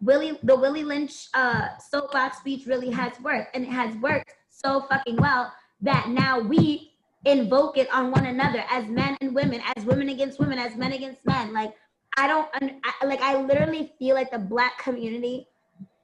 Willie 0.00 0.38
the 0.42 0.56
Willie 0.56 0.84
Lynch 0.84 1.28
uh 1.34 1.76
soapbox 1.78 2.38
speech 2.38 2.66
really 2.66 2.90
has 2.90 3.12
worked 3.20 3.54
and 3.54 3.64
it 3.64 3.70
has 3.70 3.94
worked 3.96 4.34
so 4.48 4.86
fucking 4.88 5.16
well 5.16 5.52
that 5.82 6.08
now 6.08 6.38
we 6.38 6.90
invoke 7.24 7.76
it 7.76 7.92
on 7.92 8.10
one 8.10 8.26
another 8.26 8.64
as 8.70 8.86
men 8.88 9.16
and 9.20 9.34
women, 9.34 9.60
as 9.76 9.84
women 9.84 10.08
against 10.08 10.38
women, 10.38 10.58
as 10.58 10.76
men 10.76 10.92
against 10.92 11.24
men. 11.26 11.52
Like 11.52 11.74
I 12.16 12.26
don't 12.26 12.48
I, 12.54 13.04
like 13.04 13.20
I 13.20 13.40
literally 13.40 13.92
feel 13.98 14.14
like 14.14 14.30
the 14.30 14.38
black 14.38 14.78
community 14.78 15.46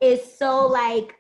is 0.01 0.21
so 0.39 0.67
like 0.67 1.15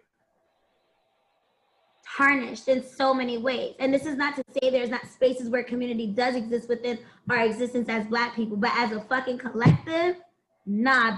tarnished 2.17 2.69
in 2.69 2.83
so 2.83 3.12
many 3.12 3.39
ways. 3.39 3.75
And 3.79 3.93
this 3.93 4.07
is 4.07 4.17
not 4.17 4.37
to 4.37 4.45
say 4.53 4.71
there's 4.71 4.91
not 4.91 5.07
spaces 5.07 5.49
where 5.49 5.65
community 5.65 6.07
does 6.07 6.35
exist 6.35 6.69
within 6.69 6.99
our 7.29 7.45
existence 7.45 7.89
as 7.89 8.07
black 8.07 8.35
people, 8.35 8.57
but 8.57 8.71
as 8.75 8.93
a 8.93 9.01
fucking 9.03 9.39
collective, 9.39 10.17
nah. 10.65 11.17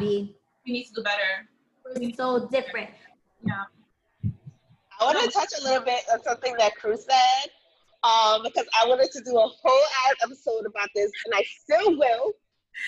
We 0.68 0.74
need 0.74 0.84
to 0.84 1.00
do 1.00 1.02
better. 1.02 1.48
We're 1.96 2.12
so 2.12 2.46
different. 2.48 2.90
Yeah. 3.40 3.64
I 5.00 5.04
want 5.04 5.18
to 5.18 5.30
touch 5.30 5.48
a 5.58 5.64
little 5.64 5.82
bit 5.82 6.04
on 6.12 6.22
something 6.22 6.54
that 6.58 6.76
Cruz 6.76 7.06
said, 7.08 7.48
um, 8.04 8.42
because 8.44 8.66
I 8.78 8.86
wanted 8.86 9.10
to 9.12 9.24
do 9.24 9.32
a 9.38 9.48
whole 9.48 9.84
ass 10.04 10.16
episode 10.22 10.66
about 10.66 10.90
this, 10.94 11.10
and 11.24 11.34
I 11.34 11.42
still 11.62 11.96
will. 11.96 12.32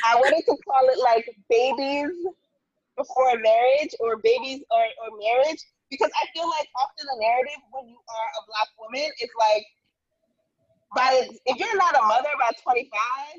I 0.05 0.17
wanted 0.17 0.45
to 0.45 0.57
call 0.69 0.85
it 0.93 1.01
like 1.01 1.25
babies 1.49 2.13
before 2.99 3.33
marriage 3.41 3.97
or 3.99 4.19
babies 4.19 4.61
or, 4.71 4.85
or 4.85 5.17
marriage 5.17 5.65
because 5.89 6.11
I 6.21 6.29
feel 6.37 6.49
like 6.51 6.69
often 6.77 7.07
the 7.09 7.17
narrative 7.19 7.65
when 7.73 7.89
you 7.89 7.97
are 7.97 8.29
a 8.29 8.43
black 8.45 8.69
woman 8.77 9.09
is 9.23 9.31
like 9.41 9.65
by 10.95 11.27
if 11.47 11.57
you're 11.57 11.79
not 11.79 11.97
a 11.97 12.03
mother 12.03 12.29
by 12.39 12.53
25, 12.63 12.93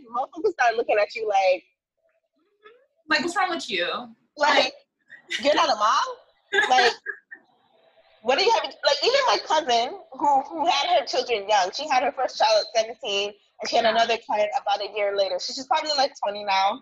most 0.09 0.33
people 0.33 0.51
start 0.51 0.77
looking 0.77 0.97
at 0.97 1.13
you 1.15 1.29
like 1.29 1.63
like 3.07 3.21
what's 3.21 3.35
wrong 3.35 3.51
with 3.51 3.69
you? 3.69 4.15
Like 4.37 4.73
you're 5.43 5.55
not 5.55 5.69
a 5.69 5.75
mom? 5.75 6.69
like 6.69 6.91
what 8.23 8.37
do 8.37 8.45
you 8.45 8.51
have 8.51 8.63
like 8.63 8.97
even 9.03 9.19
my 9.27 9.37
cousin 9.47 9.97
who 10.11 10.41
who 10.41 10.65
had 10.67 10.99
her 10.99 11.05
children 11.05 11.47
young, 11.49 11.71
she 11.73 11.87
had 11.87 12.03
her 12.03 12.11
first 12.11 12.37
child 12.37 12.65
at 12.75 12.85
17 12.85 13.33
and 13.61 13.69
she 13.69 13.75
had 13.75 13.85
another 13.85 14.17
child 14.17 14.47
about 14.61 14.81
a 14.81 14.91
year 14.95 15.15
later. 15.15 15.37
So 15.39 15.53
she's 15.53 15.67
probably 15.67 15.91
like 15.97 16.13
20 16.23 16.43
now. 16.43 16.81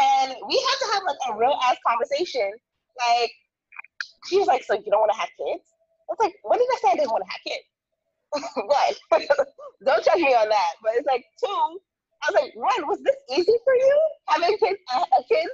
And 0.00 0.34
we 0.48 0.56
had 0.56 0.86
to 0.86 0.92
have 0.92 1.02
like 1.06 1.16
a 1.30 1.38
real 1.38 1.58
ass 1.64 1.76
conversation. 1.86 2.52
Like 2.98 3.30
she 4.28 4.38
was 4.38 4.46
like, 4.46 4.64
so 4.64 4.74
you 4.74 4.90
don't 4.90 5.00
want 5.00 5.12
to 5.12 5.18
have 5.18 5.28
kids? 5.36 5.64
I 6.08 6.12
was 6.12 6.18
like, 6.20 6.34
what 6.42 6.58
did 6.58 6.68
I 6.68 6.78
say 6.82 6.90
I 6.92 6.96
didn't 6.96 7.12
want 7.12 7.24
to 7.24 7.32
have 7.32 7.42
kids? 7.46 7.66
what? 8.66 9.48
don't 9.84 10.04
judge 10.04 10.20
me 10.20 10.34
on 10.34 10.48
that. 10.48 10.72
But 10.82 10.92
it's 10.96 11.06
like, 11.06 11.24
two, 11.42 11.80
I 12.22 12.30
was 12.30 12.40
like, 12.40 12.52
one, 12.54 12.88
was 12.88 13.00
this 13.02 13.16
easy 13.32 13.56
for 13.64 13.74
you? 13.74 14.00
Having 14.28 14.58
kids, 14.58 14.80
a 14.92 15.22
kid? 15.28 15.48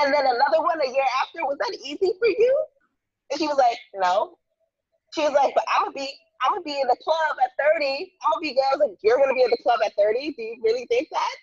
And 0.00 0.12
then 0.12 0.24
another 0.26 0.60
one 0.62 0.80
a 0.80 0.88
year 0.88 1.08
after, 1.20 1.44
was 1.44 1.58
that 1.58 1.76
easy 1.84 2.12
for 2.18 2.28
you? 2.28 2.52
And 3.30 3.40
she 3.40 3.46
was 3.46 3.56
like, 3.56 3.78
no. 3.94 4.38
She 5.14 5.22
was 5.22 5.32
like, 5.32 5.54
but 5.54 5.64
I'm 5.68 5.84
gonna 5.84 5.96
be, 5.96 6.08
I'm 6.40 6.52
gonna 6.52 6.64
be 6.64 6.80
in 6.80 6.88
the 6.88 6.96
club 7.04 7.36
at 7.38 7.52
30. 7.60 8.12
I'm 8.24 8.32
gonna 8.32 8.42
be, 8.42 8.56
girls 8.56 8.80
like, 8.80 8.96
you're 9.02 9.18
gonna 9.18 9.36
be 9.36 9.44
in 9.44 9.52
the 9.52 9.62
club 9.62 9.80
at 9.84 9.92
30? 9.94 10.32
Do 10.32 10.42
you 10.42 10.56
really 10.64 10.86
think 10.86 11.08
that? 11.12 11.36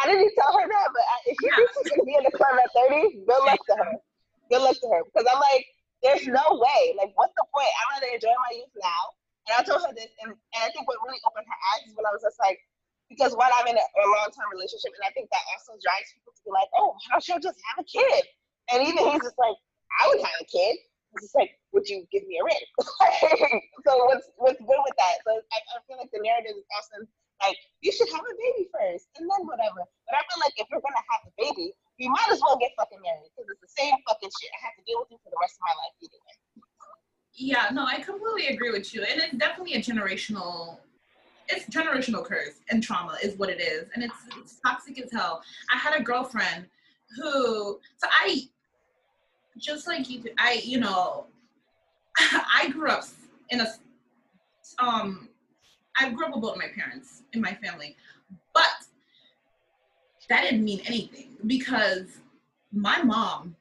I 0.00 0.08
didn't 0.08 0.32
tell 0.34 0.56
her 0.56 0.64
that, 0.64 0.88
but 0.92 1.04
if 1.28 1.36
she 1.36 1.48
thinks 1.52 1.72
she's 1.76 1.92
gonna 1.92 2.08
be 2.08 2.16
in 2.16 2.24
the 2.24 2.32
club 2.32 2.56
at 2.56 2.72
30, 2.88 3.28
good 3.28 3.42
luck 3.44 3.60
to 3.68 3.74
her. 3.76 3.92
Good 4.48 4.62
luck 4.64 4.76
to 4.80 4.88
her. 4.88 5.02
Because 5.04 5.28
I'm 5.28 5.40
like, 5.40 5.68
there's 6.02 6.26
no 6.26 6.58
way. 6.58 6.96
Like, 6.96 7.12
what's 7.14 7.36
the 7.36 7.44
point? 7.52 7.68
I'd 7.68 8.00
rather 8.00 8.10
enjoy 8.10 8.32
my 8.32 8.52
youth 8.56 8.72
now. 8.80 9.02
And 9.48 9.52
I 9.58 9.60
told 9.62 9.84
her 9.84 9.94
this, 9.94 10.10
and, 10.24 10.32
and 10.32 10.60
I 10.64 10.70
think 10.72 10.88
what 10.88 10.98
really 11.04 11.20
opened 11.28 11.46
her 11.46 11.60
eyes 11.74 11.84
is 11.90 11.94
when 11.94 12.08
I 12.08 12.12
was 12.14 12.24
just 12.24 12.40
like, 12.40 12.58
because 13.12 13.36
while 13.36 13.52
I'm 13.60 13.68
in 13.68 13.76
a, 13.76 13.84
a 13.84 14.06
long 14.08 14.32
term 14.32 14.48
relationship, 14.48 14.96
and 14.96 15.04
I 15.04 15.12
think 15.12 15.28
that 15.28 15.44
also 15.52 15.76
drives 15.78 16.08
people 16.16 16.32
to 16.32 16.42
be 16.42 16.52
like, 16.52 16.68
oh, 16.72 16.96
how 17.12 17.20
should 17.20 17.36
I 17.36 17.42
just 17.44 17.60
have 17.68 17.84
a 17.84 17.86
kid? 17.86 18.24
And 18.72 18.80
even 18.88 19.04
he's 19.12 19.20
just 19.20 19.36
like, 19.36 19.56
I 20.00 20.08
would 20.08 20.24
have 20.24 20.38
a 20.40 20.48
kid. 20.48 20.80
It's 21.12 21.28
just 21.28 21.36
like, 21.36 21.52
would 21.76 21.84
you 21.84 22.08
give 22.08 22.24
me 22.24 22.40
a 22.40 22.44
ring? 22.44 22.64
so 23.84 23.90
what's 24.08 24.32
what's 24.40 24.60
good 24.64 24.80
with 24.80 24.96
that? 24.96 25.20
So 25.28 25.36
I, 25.36 25.58
I 25.60 25.76
feel 25.84 26.00
like 26.00 26.08
the 26.08 26.24
narrative 26.24 26.56
is 26.56 26.64
often 26.72 27.04
like, 27.44 27.58
you 27.82 27.90
should 27.90 28.08
have 28.14 28.22
a 28.22 28.34
baby 28.38 28.70
first, 28.70 29.10
and 29.18 29.26
then 29.26 29.42
whatever. 29.44 29.82
But 30.08 30.14
I 30.16 30.22
feel 30.30 30.40
like 30.40 30.56
if 30.56 30.70
you're 30.72 30.80
gonna 30.80 31.04
have 31.12 31.28
a 31.28 31.32
baby, 31.36 31.76
you 32.00 32.08
might 32.08 32.30
as 32.32 32.40
well 32.40 32.56
get 32.56 32.72
fucking 32.80 33.02
married 33.02 33.28
because 33.34 33.50
it's 33.52 33.60
the 33.60 33.72
same 33.76 33.92
fucking 34.08 34.32
shit. 34.32 34.48
I 34.56 34.72
have 34.72 34.76
to 34.80 34.84
deal 34.88 35.04
with 35.04 35.12
it 35.12 35.20
for 35.20 35.28
the 35.28 35.40
rest 35.42 35.60
of 35.60 35.68
my 35.68 35.74
life 35.76 35.94
either 36.00 36.16
way. 36.16 36.36
Yeah, 37.34 37.68
no, 37.72 37.84
I 37.84 38.00
completely 38.00 38.52
agree 38.52 38.70
with 38.70 38.94
you. 38.94 39.02
And 39.02 39.20
it's 39.20 39.36
definitely 39.36 39.74
a 39.74 39.82
generational 39.82 40.80
it's 41.48 41.66
generational 41.74 42.24
curse 42.24 42.60
and 42.70 42.82
trauma 42.82 43.16
is 43.22 43.36
what 43.36 43.50
it 43.50 43.60
is. 43.60 43.88
And 43.94 44.02
it's 44.02 44.14
it's 44.38 44.60
toxic 44.60 45.00
as 45.00 45.10
hell. 45.12 45.42
I 45.72 45.76
had 45.76 45.98
a 45.98 46.02
girlfriend 46.02 46.66
who 47.16 47.78
so 47.96 48.08
I 48.10 48.48
just 49.58 49.86
like 49.86 50.08
you 50.08 50.22
I 50.38 50.60
you 50.64 50.80
know 50.80 51.26
I 52.18 52.68
grew 52.70 52.88
up 52.88 53.04
in 53.50 53.60
a 53.60 53.66
um, 54.78 55.28
I 55.96 56.10
grew 56.10 56.26
up 56.26 56.32
with 56.32 56.42
both 56.42 56.56
my 56.56 56.68
parents 56.74 57.22
in 57.32 57.40
my 57.40 57.54
family, 57.54 57.96
but 58.54 58.64
that 60.28 60.42
didn't 60.42 60.64
mean 60.64 60.80
anything 60.86 61.36
because 61.46 62.18
my 62.72 63.02
mom 63.02 63.54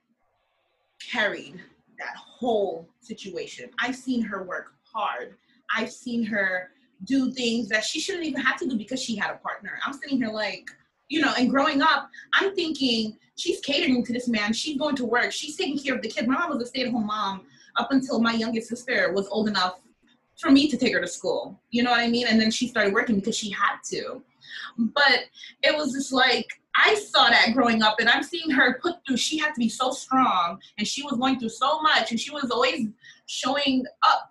carried 1.12 1.62
that 2.00 2.16
whole 2.16 2.88
situation. 3.00 3.70
I've 3.80 3.96
seen 3.96 4.22
her 4.22 4.44
work 4.44 4.74
hard. 4.84 5.36
I've 5.76 5.92
seen 5.92 6.24
her 6.24 6.72
do 7.06 7.32
things 7.32 7.68
that 7.70 7.84
she 7.84 8.00
shouldn't 8.00 8.26
even 8.26 8.42
have 8.42 8.58
to 8.60 8.68
do 8.68 8.78
because 8.78 9.02
she 9.02 9.16
had 9.16 9.32
a 9.32 9.38
partner. 9.38 9.80
I'm 9.86 9.94
sitting 9.94 10.18
here 10.18 10.30
like, 10.30 10.70
you 11.10 11.22
know, 11.22 11.34
and 11.38 11.50
growing 11.50 11.82
up, 11.82 12.10
I'm 12.34 12.56
thinking 12.56 13.18
she's 13.36 13.60
catering 13.62 14.06
to 14.06 14.14
this 14.14 14.28
man. 14.28 14.54
She's 14.54 14.78
going 14.78 14.96
to 14.98 15.06
work. 15.06 15.32
She's 15.32 15.58
taking 15.58 15.78
care 15.78 15.96
of 15.96 16.02
the 16.02 16.10
kids. 16.10 16.28
My 16.28 16.36
mom 16.36 16.52
was 16.52 16.64
a 16.64 16.66
stay-at-home 16.68 17.06
mom 17.06 17.42
up 17.76 17.92
until 17.92 18.20
my 18.20 18.34
youngest 18.34 18.70
sister 18.70 19.12
was 19.14 19.28
old 19.28 19.50
enough 19.50 19.80
for 20.40 20.52
me 20.52 20.70
to 20.70 20.78
take 20.78 20.94
her 20.94 21.02
to 21.02 21.08
school. 21.08 21.60
You 21.70 21.84
know 21.84 21.92
what 21.92 22.00
I 22.00 22.08
mean? 22.08 22.28
And 22.28 22.40
then 22.40 22.52
she 22.52 22.68
started 22.68 22.94
working 22.94 23.16
because 23.16 23.36
she 23.36 23.50
had 23.52 23.78
to. 23.92 24.22
But 24.78 25.26
it 25.64 25.76
was 25.76 25.94
just 25.94 26.14
like 26.14 26.48
I 26.76 26.96
saw 26.96 27.30
that 27.30 27.50
growing 27.54 27.84
up, 27.84 28.00
and 28.00 28.08
I'm 28.08 28.24
seeing 28.24 28.50
her 28.52 28.80
put 28.82 28.96
through. 29.06 29.18
She 29.18 29.38
had 29.38 29.54
to 29.54 29.60
be 29.60 29.70
so 29.70 29.92
strong, 29.92 30.60
and 30.78 30.88
she 30.88 31.04
was 31.04 31.14
going 31.14 31.40
through 31.40 31.50
so 31.50 31.82
much, 31.82 32.12
and 32.12 32.20
she 32.20 32.32
was 32.32 32.50
always 32.50 32.88
showing 33.26 33.86
up. 34.04 34.31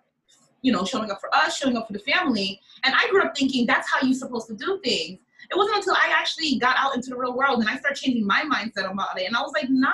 You 0.61 0.71
know, 0.71 0.85
showing 0.85 1.09
up 1.11 1.19
for 1.19 1.33
us, 1.35 1.57
showing 1.57 1.77
up 1.77 1.87
for 1.87 1.93
the 1.93 1.99
family. 1.99 2.61
And 2.83 2.93
I 2.95 3.09
grew 3.09 3.23
up 3.23 3.35
thinking 3.35 3.65
that's 3.65 3.89
how 3.91 4.05
you're 4.05 4.13
supposed 4.13 4.47
to 4.47 4.55
do 4.55 4.79
things 4.83 5.19
it 5.51 5.57
wasn't 5.57 5.77
until 5.77 5.95
I 5.95 6.13
actually 6.17 6.57
got 6.59 6.77
out 6.77 6.95
into 6.95 7.09
the 7.09 7.17
real 7.17 7.35
world 7.35 7.59
and 7.59 7.67
I 7.67 7.75
started 7.77 7.99
changing 7.99 8.25
my 8.25 8.43
mindset 8.43 8.89
about 8.89 9.19
it. 9.19 9.27
And 9.27 9.35
I 9.35 9.41
was 9.41 9.51
like, 9.53 9.69
nah, 9.69 9.91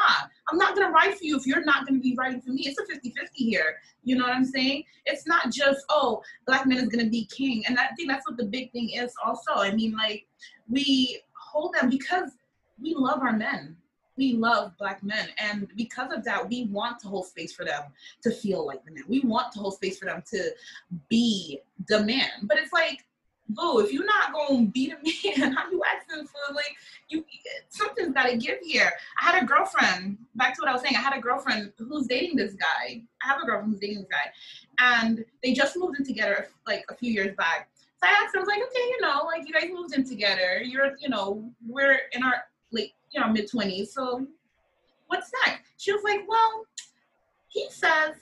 I'm 0.52 0.58
not 0.58 0.76
gonna 0.76 0.92
write 0.92 1.18
for 1.18 1.24
you 1.24 1.36
if 1.36 1.48
you're 1.48 1.64
not 1.64 1.88
gonna 1.88 2.00
be 2.00 2.16
writing 2.16 2.42
for 2.42 2.52
me. 2.52 2.64
It's 2.68 2.80
a 2.80 2.86
50 2.86 3.12
50 3.18 3.44
here. 3.44 3.78
You 4.04 4.18
know 4.18 4.26
what 4.26 4.34
I'm 4.34 4.46
saying? 4.46 4.84
It's 5.06 5.26
not 5.26 5.52
just, 5.52 5.84
oh, 5.90 6.22
black 6.46 6.68
men 6.68 6.78
is 6.78 6.90
gonna 6.90 7.10
be 7.10 7.26
king. 7.26 7.64
And 7.68 7.80
I 7.80 7.88
think 7.96 8.10
that's 8.10 8.28
what 8.28 8.38
the 8.38 8.46
big 8.46 8.72
thing 8.72 8.92
is 8.92 9.14
also. 9.26 9.54
I 9.56 9.72
mean, 9.72 9.94
like, 9.94 10.28
we 10.70 11.22
hold 11.34 11.74
them 11.74 11.90
because 11.90 12.32
we 12.80 12.94
love 12.96 13.22
our 13.22 13.34
men. 13.34 13.76
We 14.18 14.34
love 14.34 14.78
black 14.78 15.04
men. 15.04 15.30
And 15.40 15.68
because 15.76 16.12
of 16.12 16.24
that, 16.26 16.50
we 16.50 16.66
want 16.66 17.00
to 17.02 17.08
hold 17.08 17.28
space 17.28 17.54
for 17.54 17.66
them 17.66 17.84
to 18.24 18.32
feel 18.32 18.66
like 18.66 18.84
the 18.86 18.92
man. 18.92 19.04
We 19.08 19.22
want 19.22 19.52
to 19.54 19.60
hold 19.60 19.76
space 19.76 20.00
for 20.00 20.06
them 20.06 20.24
to 20.32 20.52
be 21.10 21.60
the 21.88 22.04
man. 22.04 22.30
But 22.44 22.58
it's 22.58 22.74
like, 22.74 23.06
boo, 23.50 23.80
if 23.80 23.94
you're 23.94 24.06
not 24.06 24.34
gonna 24.34 24.66
be 24.66 24.88
the 24.88 25.38
man, 25.38 25.54
how 25.54 25.70
you 25.70 25.82
asking 25.84 26.26
for 26.28 26.54
like 26.54 26.76
you 27.10 27.24
something's 27.70 28.14
gotta 28.14 28.38
give 28.38 28.58
here. 28.62 28.92
I 29.22 29.32
had 29.32 29.44
a 29.44 29.46
girlfriend, 29.46 30.18
back 30.36 30.56
to 30.56 30.62
what 30.62 30.70
I 30.70 30.74
was 30.74 30.82
saying, 30.82 30.96
I 30.96 31.02
had 31.02 31.18
a 31.18 31.22
girlfriend 31.22 31.72
who's 31.78 32.08
dating 32.08 32.38
this 32.38 32.54
guy. 32.54 33.02
I 33.24 33.28
have 33.28 33.42
a 33.42 33.46
girlfriend 33.46 33.74
who's 33.74 33.80
dating 33.80 34.00
this 34.00 34.08
guy. 34.10 34.32
And 34.80 35.26
they 35.44 35.54
just 35.54 35.78
moved 35.78 36.00
in 36.00 36.06
together 36.06 36.48
like 36.66 36.86
a 36.90 36.96
few 36.96 37.12
years 37.12 37.36
back. 37.36 37.70
So 37.76 38.08
I 38.08 38.24
asked 38.24 38.36
her, 38.36 38.40
I 38.40 38.42
was 38.42 38.48
like, 38.48 38.62
okay, 38.62 38.88
you 38.90 39.02
know, 39.02 39.24
like 39.26 39.48
you 39.48 39.54
guys 39.54 39.70
moved 39.74 39.96
in 39.96 40.08
together. 40.08 40.62
You're, 40.64 40.96
you 41.00 41.10
know, 41.10 41.52
we're 41.66 42.00
in 42.12 42.24
our 42.24 42.44
like, 42.72 42.94
you 43.18 43.24
know, 43.24 43.32
mid 43.32 43.50
twenties. 43.50 43.94
So 43.94 44.28
what's 45.08 45.32
next? 45.46 45.72
She 45.78 45.92
was 45.92 46.04
like, 46.04 46.22
well, 46.28 46.66
he 47.48 47.68
says 47.72 48.14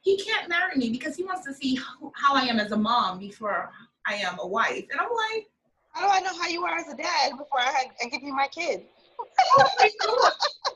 he 0.00 0.16
can't 0.16 0.48
marry 0.48 0.76
me 0.76 0.90
because 0.90 1.16
he 1.16 1.24
wants 1.24 1.44
to 1.46 1.52
see 1.52 1.78
how 2.14 2.34
I 2.34 2.42
am 2.42 2.58
as 2.58 2.72
a 2.72 2.76
mom 2.76 3.18
before 3.18 3.70
I 4.06 4.14
am 4.14 4.38
a 4.40 4.46
wife. 4.46 4.86
And 4.90 5.00
I'm 5.00 5.08
like, 5.08 5.46
how 5.92 6.06
do 6.06 6.14
I 6.14 6.20
know 6.20 6.38
how 6.40 6.48
you 6.48 6.64
are 6.64 6.78
as 6.78 6.88
a 6.88 6.96
dad 6.96 7.32
before 7.32 7.60
I, 7.60 7.70
had, 7.70 7.86
I 8.02 8.08
give 8.08 8.22
you 8.22 8.34
my 8.34 8.48
kid? 8.48 8.86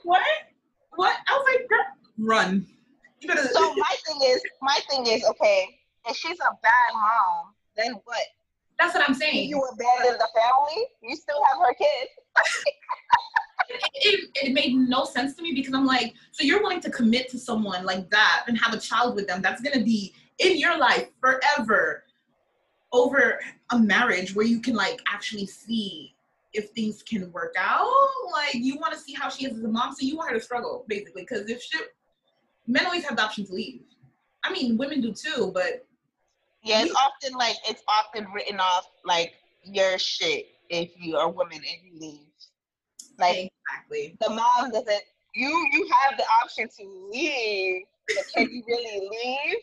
what? 0.02 0.22
What? 0.96 1.16
I 1.26 1.32
was 1.32 1.46
like, 1.54 1.68
run. 2.18 2.66
So 3.52 3.74
my 3.74 3.94
thing 4.06 4.20
is, 4.24 4.42
my 4.60 4.78
thing 4.90 5.06
is, 5.06 5.24
okay, 5.24 5.68
if 6.08 6.16
she's 6.16 6.38
a 6.40 6.52
bad 6.62 6.92
mom, 6.92 7.54
then 7.76 7.92
what? 8.04 8.20
That's 8.78 8.94
what 8.94 9.08
I'm 9.08 9.14
saying. 9.14 9.48
You 9.48 9.62
abandon 9.62 10.18
the 10.18 10.28
family. 10.34 10.86
You 11.02 11.14
still 11.14 11.40
have 11.48 11.58
her 11.64 11.72
kid. 11.74 12.08
It, 13.68 13.80
it, 13.94 14.30
it, 14.34 14.52
made 14.52 14.74
no 14.74 15.04
sense 15.04 15.34
to 15.36 15.42
me 15.42 15.54
because 15.54 15.74
I'm 15.74 15.86
like, 15.86 16.14
so 16.30 16.44
you're 16.44 16.60
willing 16.60 16.80
to 16.80 16.90
commit 16.90 17.30
to 17.30 17.38
someone 17.38 17.84
like 17.84 18.10
that 18.10 18.44
and 18.48 18.58
have 18.58 18.74
a 18.74 18.78
child 18.78 19.14
with 19.14 19.26
them 19.26 19.42
that's 19.42 19.60
gonna 19.60 19.84
be 19.84 20.14
in 20.38 20.58
your 20.58 20.78
life 20.78 21.08
forever 21.20 22.04
over 22.92 23.40
a 23.70 23.78
marriage 23.78 24.34
where 24.34 24.46
you 24.46 24.60
can 24.60 24.74
like 24.74 25.00
actually 25.08 25.46
see 25.46 26.14
if 26.52 26.70
things 26.70 27.02
can 27.02 27.30
work 27.32 27.54
out. 27.58 27.88
Like 28.32 28.54
you 28.54 28.76
want 28.76 28.92
to 28.92 28.98
see 28.98 29.14
how 29.14 29.28
she 29.28 29.46
is 29.46 29.56
as 29.56 29.64
a 29.64 29.68
mom, 29.68 29.94
so 29.94 30.06
you 30.06 30.16
want 30.16 30.30
her 30.30 30.38
to 30.38 30.42
struggle 30.42 30.84
basically. 30.88 31.22
Because 31.22 31.48
if 31.48 31.62
she, 31.62 31.78
men 32.66 32.86
always 32.86 33.04
have 33.04 33.16
the 33.16 33.22
option 33.22 33.46
to 33.46 33.52
leave. 33.52 33.82
I 34.44 34.52
mean, 34.52 34.76
women 34.76 35.00
do 35.00 35.12
too, 35.12 35.50
but 35.54 35.86
yeah, 36.64 36.82
it's 36.82 36.94
often 36.94 37.36
like 37.36 37.56
it's 37.68 37.82
often 37.88 38.26
written 38.32 38.60
off 38.60 38.88
like 39.04 39.34
your 39.64 39.98
shit 39.98 40.46
if 40.68 40.90
you 40.98 41.16
are 41.16 41.26
a 41.26 41.30
woman 41.30 41.58
and 41.58 41.64
you 41.84 41.98
leave. 41.98 42.26
Like 43.18 43.52
exactly, 43.70 44.16
the 44.20 44.30
mom 44.30 44.70
doesn't. 44.70 45.02
You 45.34 45.48
you 45.72 45.88
have 46.00 46.18
the 46.18 46.24
option 46.42 46.68
to 46.78 47.10
leave, 47.12 47.82
but 48.08 48.24
can 48.34 48.50
you 48.50 48.62
really 48.66 49.08
leave? 49.10 49.58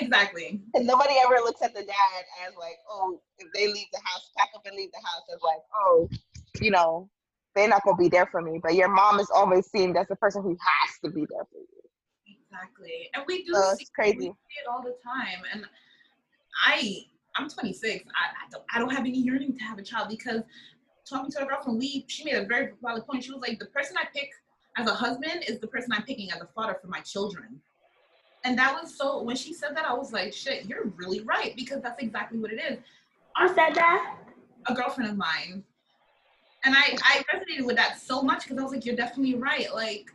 Exactly. 0.00 0.60
And 0.74 0.86
nobody 0.86 1.14
ever 1.24 1.34
looks 1.36 1.62
at 1.62 1.74
the 1.74 1.82
dad 1.82 2.24
as 2.46 2.54
like, 2.58 2.78
oh, 2.90 3.20
if 3.38 3.52
they 3.52 3.66
leave 3.66 3.86
the 3.92 4.00
house, 4.04 4.30
pack 4.36 4.48
up 4.54 4.62
and 4.64 4.74
leave 4.74 4.90
the 4.90 4.98
house 4.98 5.22
as 5.34 5.40
like, 5.42 5.60
oh, 5.76 6.08
you 6.60 6.70
know, 6.70 7.10
they're 7.54 7.68
not 7.68 7.84
gonna 7.84 7.96
be 7.96 8.08
there 8.08 8.26
for 8.26 8.40
me. 8.40 8.58
But 8.62 8.74
your 8.74 8.88
mom 8.88 9.20
is 9.20 9.30
always 9.34 9.66
seen 9.66 9.96
as 9.96 10.08
the 10.08 10.16
person 10.16 10.42
who 10.42 10.50
has 10.50 10.98
to 11.04 11.10
be 11.10 11.26
there 11.28 11.44
for 11.50 11.58
you. 11.58 12.36
Exactly. 12.52 13.10
And 13.14 13.24
we 13.26 13.44
do 13.44 13.52
so 13.52 13.74
see, 13.78 13.86
crazy. 13.94 14.18
We 14.18 14.24
see 14.24 14.60
it 14.64 14.70
all 14.70 14.82
the 14.82 14.96
time. 15.04 15.42
And 15.52 15.66
I 16.64 17.04
I'm 17.36 17.48
26. 17.48 18.04
I, 18.08 18.26
I 18.28 18.50
don't 18.50 18.64
I 18.74 18.78
don't 18.78 18.90
have 18.90 19.06
any 19.06 19.18
yearning 19.18 19.56
to 19.56 19.64
have 19.64 19.78
a 19.78 19.82
child 19.82 20.08
because 20.08 20.42
talking 21.08 21.30
to 21.32 21.42
a 21.42 21.46
girlfriend, 21.46 21.78
we 21.78 22.04
she 22.08 22.24
made 22.24 22.34
a 22.34 22.44
very 22.44 22.72
valid 22.82 23.06
point. 23.06 23.24
She 23.24 23.32
was 23.32 23.40
like, 23.40 23.58
the 23.58 23.66
person 23.66 23.96
I 23.96 24.04
pick 24.14 24.30
as 24.76 24.88
a 24.88 24.94
husband 24.94 25.44
is 25.46 25.58
the 25.58 25.66
person 25.66 25.92
I'm 25.92 26.02
picking 26.02 26.30
as 26.30 26.40
a 26.40 26.48
father 26.54 26.76
for 26.80 26.88
my 26.88 27.00
children. 27.00 27.60
And 28.44 28.58
that 28.58 28.76
was 28.80 28.96
so, 28.96 29.22
when 29.22 29.36
she 29.36 29.54
said 29.54 29.76
that, 29.76 29.84
I 29.84 29.94
was 29.94 30.12
like, 30.12 30.32
shit, 30.32 30.66
you're 30.66 30.86
really 30.96 31.20
right, 31.20 31.54
because 31.56 31.80
that's 31.80 32.02
exactly 32.02 32.38
what 32.38 32.52
it 32.52 32.60
is. 32.60 32.78
Who 33.38 33.48
said 33.48 33.74
that? 33.74 34.16
A 34.66 34.74
girlfriend 34.74 35.10
of 35.10 35.16
mine. 35.16 35.62
And 36.64 36.74
I, 36.76 36.96
I 37.02 37.24
resonated 37.32 37.66
with 37.66 37.76
that 37.76 38.00
so 38.00 38.22
much 38.22 38.44
because 38.44 38.58
I 38.58 38.62
was 38.62 38.72
like, 38.72 38.84
you're 38.84 38.96
definitely 38.96 39.34
right. 39.34 39.72
Like, 39.72 40.10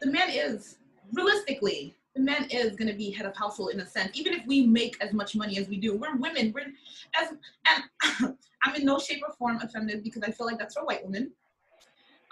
the 0.00 0.10
man 0.10 0.30
is, 0.30 0.78
realistically, 1.12 1.96
man 2.20 2.46
is 2.50 2.76
going 2.76 2.88
to 2.88 2.96
be 2.96 3.10
head 3.10 3.26
of 3.26 3.36
household 3.36 3.70
in 3.72 3.80
a 3.80 3.86
sense, 3.86 4.10
even 4.14 4.32
if 4.32 4.46
we 4.46 4.66
make 4.66 4.96
as 5.00 5.12
much 5.12 5.34
money 5.34 5.58
as 5.58 5.68
we 5.68 5.76
do. 5.76 5.96
We're 5.96 6.16
women. 6.16 6.52
We're 6.54 6.72
as 7.20 7.34
and 7.66 8.36
I'm 8.62 8.74
in 8.74 8.84
no 8.84 8.98
shape 8.98 9.22
or 9.26 9.34
form 9.34 9.58
a 9.62 9.68
feminist 9.68 10.04
because 10.04 10.22
I 10.22 10.30
feel 10.30 10.46
like 10.46 10.58
that's 10.58 10.74
for 10.74 10.84
white 10.84 11.04
women. 11.04 11.32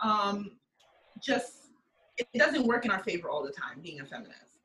Um, 0.03 0.53
just 1.23 1.69
it 2.19 2.27
doesn't 2.35 2.67
work 2.67 2.85
in 2.85 2.91
our 2.91 3.03
favor 3.03 3.31
all 3.31 3.43
the 3.43 3.53
time 3.53 3.81
being 3.83 4.01
a 4.01 4.05
feminist. 4.05 4.59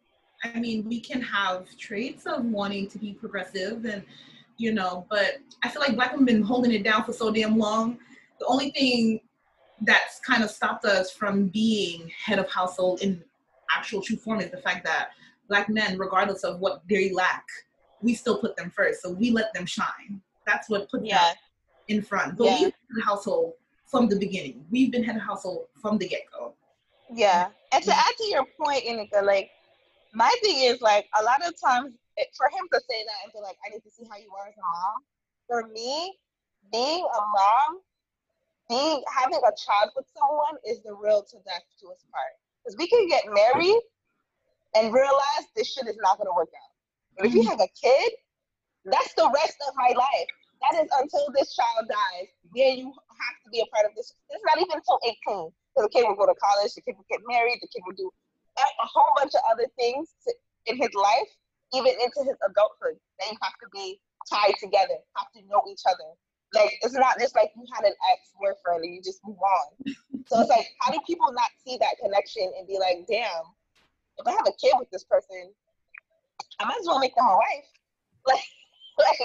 I 0.44 0.60
mean, 0.60 0.88
we 0.88 1.00
can 1.00 1.22
have 1.22 1.66
traits 1.78 2.26
of 2.26 2.44
wanting 2.46 2.90
to 2.90 2.98
be 2.98 3.14
progressive 3.14 3.86
and, 3.86 4.04
you 4.58 4.74
know, 4.74 5.06
but 5.10 5.38
I 5.64 5.70
feel 5.70 5.82
like 5.82 5.96
black 5.96 6.12
women 6.12 6.26
been 6.26 6.42
holding 6.42 6.72
it 6.72 6.84
down 6.84 7.04
for 7.04 7.14
so 7.14 7.32
damn 7.32 7.58
long. 7.58 7.98
The 8.40 8.46
only 8.48 8.72
thing 8.72 9.22
that's 9.82 10.20
kind 10.20 10.44
of 10.44 10.50
stopped 10.50 10.86
us 10.86 11.12
from 11.12 11.48
being 11.48 12.12
head 12.26 12.40
of 12.40 12.50
household 12.52 13.02
in 13.02 13.24
actual 13.72 14.02
true 14.02 14.18
form 14.18 14.40
is 14.40 14.52
the 14.52 14.58
fact 14.58 14.86
that 14.86 15.10
black 15.48 15.70
men, 15.70 15.98
regardless 15.98 16.44
of 16.44 16.60
what 16.60 16.82
they 16.90 17.12
lack, 17.12 17.46
we 18.02 18.14
still 18.14 18.38
put 18.40 18.56
them 18.56 18.72
first. 18.76 19.02
So 19.02 19.12
we 19.12 19.32
let 19.32 19.54
them 19.54 19.66
shine. 19.66 20.22
That's 20.46 20.70
what 20.70 20.90
put 20.90 21.06
yeah. 21.06 21.18
them 21.18 21.36
in 21.88 22.02
front. 22.02 22.38
But 22.38 22.46
yeah. 22.46 22.60
we've 22.62 22.74
been 22.94 23.02
household 23.04 23.54
from 23.86 24.10
the 24.10 24.18
beginning. 24.18 24.66
We've 24.72 24.92
been 24.92 25.04
head 25.04 25.16
of 25.16 25.22
household 25.22 25.68
from 25.82 25.98
the 25.98 26.08
get 26.08 26.24
go. 26.32 26.54
Yeah. 27.14 27.50
And 27.72 27.84
to 27.84 27.92
add 27.96 28.14
to 28.18 28.26
your 28.26 28.46
point, 28.60 28.84
Inika, 28.86 29.24
like 29.24 29.52
my 30.14 30.34
thing 30.42 30.64
is 30.64 30.82
like 30.82 31.08
a 31.20 31.24
lot 31.24 31.46
of 31.46 31.54
times 31.60 31.94
it, 32.18 32.28
for 32.38 32.48
him 32.48 32.68
to 32.72 32.80
say 32.90 33.04
that 33.06 33.18
and 33.24 33.34
be 33.34 33.40
like, 33.40 33.58
I 33.66 33.74
need 33.74 33.84
to 33.84 33.90
see 33.90 34.06
how 34.10 34.18
you 34.18 34.30
are 34.38 34.48
as 34.48 34.56
a 34.58 34.62
mom. 34.62 35.02
For 35.48 35.68
me, 35.74 36.18
being 36.72 37.04
a 37.04 37.22
mom, 37.22 37.82
being 38.70 39.04
having 39.10 39.40
a 39.40 39.54
child 39.58 39.92
with 39.96 40.06
someone 40.18 40.58
is 40.66 40.82
the 40.84 40.94
real 40.94 41.24
to 41.24 41.38
death 41.46 41.66
to 41.82 41.90
us 41.90 42.06
part. 42.12 42.34
Because 42.64 42.78
we 42.78 42.88
can 42.88 43.08
get 43.08 43.24
married 43.28 43.82
and 44.76 44.94
realize 44.94 45.46
this 45.56 45.72
shit 45.72 45.88
is 45.88 45.98
not 46.02 46.18
gonna 46.18 46.34
work 46.34 46.50
out. 46.56 46.72
But 47.18 47.28
if 47.28 47.34
you 47.34 47.44
have 47.44 47.60
a 47.60 47.68
kid, 47.80 48.12
that's 48.86 49.14
the 49.16 49.30
rest 49.34 49.58
of 49.68 49.74
my 49.76 49.94
life. 49.96 50.30
That 50.64 50.84
is 50.84 50.90
until 51.00 51.28
this 51.36 51.54
child 51.56 51.92
dies. 51.92 52.28
Then 52.56 52.78
you 52.80 52.88
have 52.88 53.36
to 53.44 53.50
be 53.52 53.60
a 53.60 53.68
part 53.68 53.86
of 53.86 53.92
this. 53.96 54.14
It's 54.30 54.44
not 54.48 54.58
even 54.58 54.80
until 54.80 55.00
18. 55.04 55.52
Because 55.76 55.90
the 55.90 55.92
kid 55.92 56.08
will 56.08 56.16
go 56.16 56.26
to 56.26 56.36
college, 56.40 56.74
the 56.74 56.82
kid 56.82 56.96
will 56.96 57.10
get 57.10 57.20
married, 57.28 57.60
the 57.62 57.68
kid 57.68 57.84
will 57.86 57.98
do 57.98 58.10
a 58.58 58.88
whole 58.88 59.12
bunch 59.18 59.34
of 59.34 59.42
other 59.52 59.66
things 59.78 60.14
to, 60.24 60.34
in 60.68 60.78
his 60.78 60.94
life, 60.94 61.30
even 61.74 61.92
into 62.00 62.22
his 62.24 62.38
adulthood. 62.46 63.02
They 63.20 63.34
have 63.42 63.58
to 63.62 63.68
be 63.74 64.00
tied 64.30 64.54
together, 64.62 64.96
have 65.18 65.32
to 65.36 65.42
know 65.50 65.62
each 65.70 65.82
other. 65.90 66.14
Like 66.54 66.78
it's 66.82 66.94
not 66.94 67.18
just 67.20 67.36
like 67.36 67.50
you 67.58 67.66
had 67.74 67.84
an 67.84 67.96
ex 68.14 68.30
boyfriend 68.38 68.86
and 68.86 68.94
you 68.94 69.02
just 69.02 69.20
move 69.26 69.42
on. 69.42 69.96
So 70.28 70.42
it's 70.42 70.50
like, 70.50 70.68
how 70.80 70.92
do 70.92 71.00
people 71.06 71.32
not 71.32 71.50
see 71.66 71.78
that 71.80 71.96
connection 72.02 72.52
and 72.58 72.68
be 72.68 72.78
like, 72.80 73.06
damn, 73.08 73.44
if 74.18 74.28
I 74.28 74.32
have 74.32 74.48
a 74.48 74.54
kid 74.62 74.74
with 74.78 74.90
this 74.92 75.04
person, 75.04 75.52
I 76.60 76.66
might 76.66 76.80
as 76.80 76.88
well 76.88 77.00
make 77.00 77.16
them 77.16 77.26
my 77.26 77.36
wife. 77.36 77.66
Like, 78.96 79.18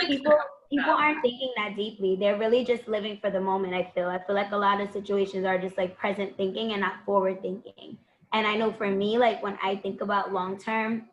like 0.00 0.08
people 0.08 0.38
people 0.70 0.90
aren't 0.90 1.20
thinking 1.20 1.52
that 1.56 1.76
deeply. 1.76 2.16
They're 2.16 2.38
really 2.38 2.64
just 2.64 2.86
living 2.88 3.18
for 3.20 3.28
the 3.28 3.40
moment. 3.40 3.74
I 3.74 3.90
feel. 3.94 4.08
I 4.08 4.18
feel 4.24 4.36
like 4.36 4.52
a 4.52 4.56
lot 4.56 4.80
of 4.80 4.92
situations 4.92 5.44
are 5.44 5.58
just 5.58 5.76
like 5.76 5.98
present 5.98 6.36
thinking 6.36 6.72
and 6.72 6.80
not 6.80 7.04
forward 7.04 7.42
thinking. 7.42 7.98
And 8.32 8.46
I 8.46 8.56
know 8.56 8.72
for 8.72 8.88
me, 8.88 9.18
like 9.18 9.42
when 9.42 9.58
I 9.62 9.76
think 9.76 10.00
about 10.00 10.32
long 10.32 10.58
term, 10.58 11.06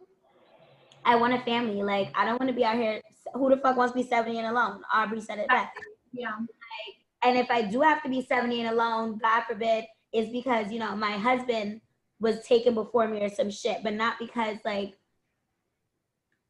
I 1.05 1.15
want 1.15 1.33
a 1.33 1.39
family. 1.41 1.81
Like 1.83 2.11
I 2.15 2.25
don't 2.25 2.39
want 2.39 2.49
to 2.49 2.55
be 2.55 2.63
out 2.63 2.75
here. 2.75 3.01
Who 3.33 3.49
the 3.49 3.57
fuck 3.57 3.77
wants 3.77 3.93
to 3.93 3.99
be 4.01 4.07
seventy 4.07 4.37
and 4.37 4.47
alone? 4.47 4.81
Aubrey 4.93 5.21
said 5.21 5.39
it 5.39 5.47
best. 5.47 5.71
Yeah. 6.11 6.35
Like, 6.37 6.95
and 7.23 7.37
if 7.37 7.49
I 7.49 7.63
do 7.63 7.81
have 7.81 8.03
to 8.03 8.09
be 8.09 8.25
seventy 8.25 8.61
and 8.61 8.69
alone, 8.69 9.17
God 9.17 9.43
forbid, 9.43 9.85
is 10.13 10.29
because 10.29 10.71
you 10.71 10.79
know 10.79 10.95
my 10.95 11.11
husband 11.11 11.81
was 12.19 12.45
taken 12.45 12.73
before 12.73 13.07
me 13.07 13.21
or 13.21 13.29
some 13.29 13.49
shit, 13.51 13.83
but 13.83 13.93
not 13.93 14.17
because 14.19 14.57
like 14.65 14.95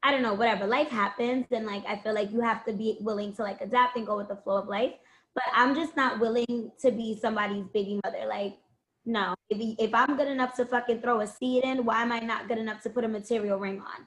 I 0.03 0.11
don't 0.11 0.21
know, 0.21 0.33
whatever. 0.33 0.67
Life 0.67 0.89
happens, 0.89 1.45
and 1.51 1.65
like 1.65 1.85
I 1.87 1.97
feel 1.97 2.13
like 2.13 2.31
you 2.31 2.41
have 2.41 2.65
to 2.65 2.73
be 2.73 2.97
willing 2.99 3.33
to 3.35 3.43
like 3.43 3.61
adapt 3.61 3.95
and 3.95 4.05
go 4.05 4.17
with 4.17 4.27
the 4.27 4.35
flow 4.35 4.57
of 4.57 4.67
life. 4.67 4.93
But 5.33 5.45
I'm 5.53 5.73
just 5.73 5.95
not 5.95 6.19
willing 6.19 6.71
to 6.81 6.91
be 6.91 7.17
somebody's 7.19 7.65
baby 7.73 7.99
mother. 8.03 8.25
Like, 8.27 8.57
no. 9.05 9.33
If 9.49 9.75
if 9.79 9.93
I'm 9.93 10.17
good 10.17 10.27
enough 10.27 10.55
to 10.55 10.65
fucking 10.65 11.01
throw 11.01 11.21
a 11.21 11.27
seed 11.27 11.63
in, 11.63 11.85
why 11.85 12.01
am 12.01 12.11
I 12.11 12.19
not 12.19 12.49
good 12.49 12.57
enough 12.57 12.83
to 12.83 12.89
put 12.89 13.05
a 13.05 13.07
material 13.07 13.57
ring 13.57 13.79
on? 13.79 14.05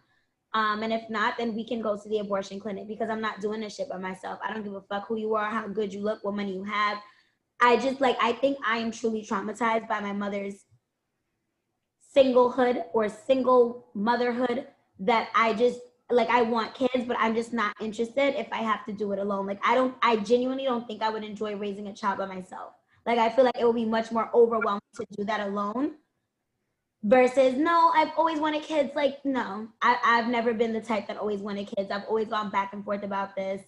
Um, 0.56 0.82
and 0.82 0.90
if 0.90 1.10
not, 1.10 1.36
then 1.36 1.54
we 1.54 1.64
can 1.64 1.82
go 1.82 1.98
to 1.98 2.08
the 2.08 2.20
abortion 2.20 2.58
clinic 2.58 2.88
because 2.88 3.10
I'm 3.10 3.20
not 3.20 3.40
doing 3.42 3.60
this 3.60 3.76
shit 3.76 3.90
by 3.90 3.98
myself. 3.98 4.38
I 4.42 4.54
don't 4.54 4.64
give 4.64 4.72
a 4.72 4.80
fuck 4.80 5.06
who 5.06 5.18
you 5.18 5.34
are, 5.34 5.50
how 5.50 5.68
good 5.68 5.92
you 5.92 6.00
look, 6.00 6.24
what 6.24 6.34
money 6.34 6.54
you 6.54 6.64
have. 6.64 6.96
I 7.60 7.76
just 7.76 8.00
like 8.00 8.16
I 8.22 8.32
think 8.32 8.56
I 8.66 8.78
am 8.78 8.90
truly 8.90 9.22
traumatized 9.22 9.86
by 9.86 10.00
my 10.00 10.14
mother's 10.14 10.64
singlehood 12.16 12.84
or 12.94 13.10
single 13.10 13.88
motherhood 13.94 14.66
that 15.00 15.28
I 15.34 15.52
just 15.52 15.78
like 16.10 16.30
I 16.30 16.40
want 16.40 16.74
kids, 16.74 17.04
but 17.06 17.18
I'm 17.20 17.34
just 17.34 17.52
not 17.52 17.74
interested 17.78 18.40
if 18.40 18.50
I 18.50 18.62
have 18.62 18.86
to 18.86 18.94
do 18.94 19.12
it 19.12 19.18
alone. 19.18 19.46
Like 19.46 19.60
I 19.62 19.74
don't 19.74 19.94
I 20.00 20.16
genuinely 20.16 20.64
don't 20.64 20.86
think 20.86 21.02
I 21.02 21.10
would 21.10 21.22
enjoy 21.22 21.54
raising 21.54 21.88
a 21.88 21.94
child 21.94 22.16
by 22.16 22.24
myself. 22.24 22.72
Like 23.04 23.18
I 23.18 23.28
feel 23.28 23.44
like 23.44 23.58
it 23.60 23.66
would 23.66 23.76
be 23.76 23.84
much 23.84 24.10
more 24.10 24.30
overwhelming 24.32 24.80
to 24.94 25.04
do 25.18 25.24
that 25.24 25.46
alone. 25.46 25.96
Versus 27.06 27.54
no, 27.54 27.92
I've 27.94 28.10
always 28.16 28.40
wanted 28.40 28.64
kids. 28.64 28.90
Like, 28.96 29.24
no, 29.24 29.68
I, 29.80 29.96
I've 30.04 30.26
never 30.26 30.52
been 30.52 30.72
the 30.72 30.80
type 30.80 31.06
that 31.06 31.16
always 31.16 31.38
wanted 31.38 31.70
kids. 31.76 31.92
I've 31.92 32.02
always 32.08 32.26
gone 32.26 32.50
back 32.50 32.72
and 32.72 32.84
forth 32.84 33.04
about 33.04 33.36
this. 33.36 33.62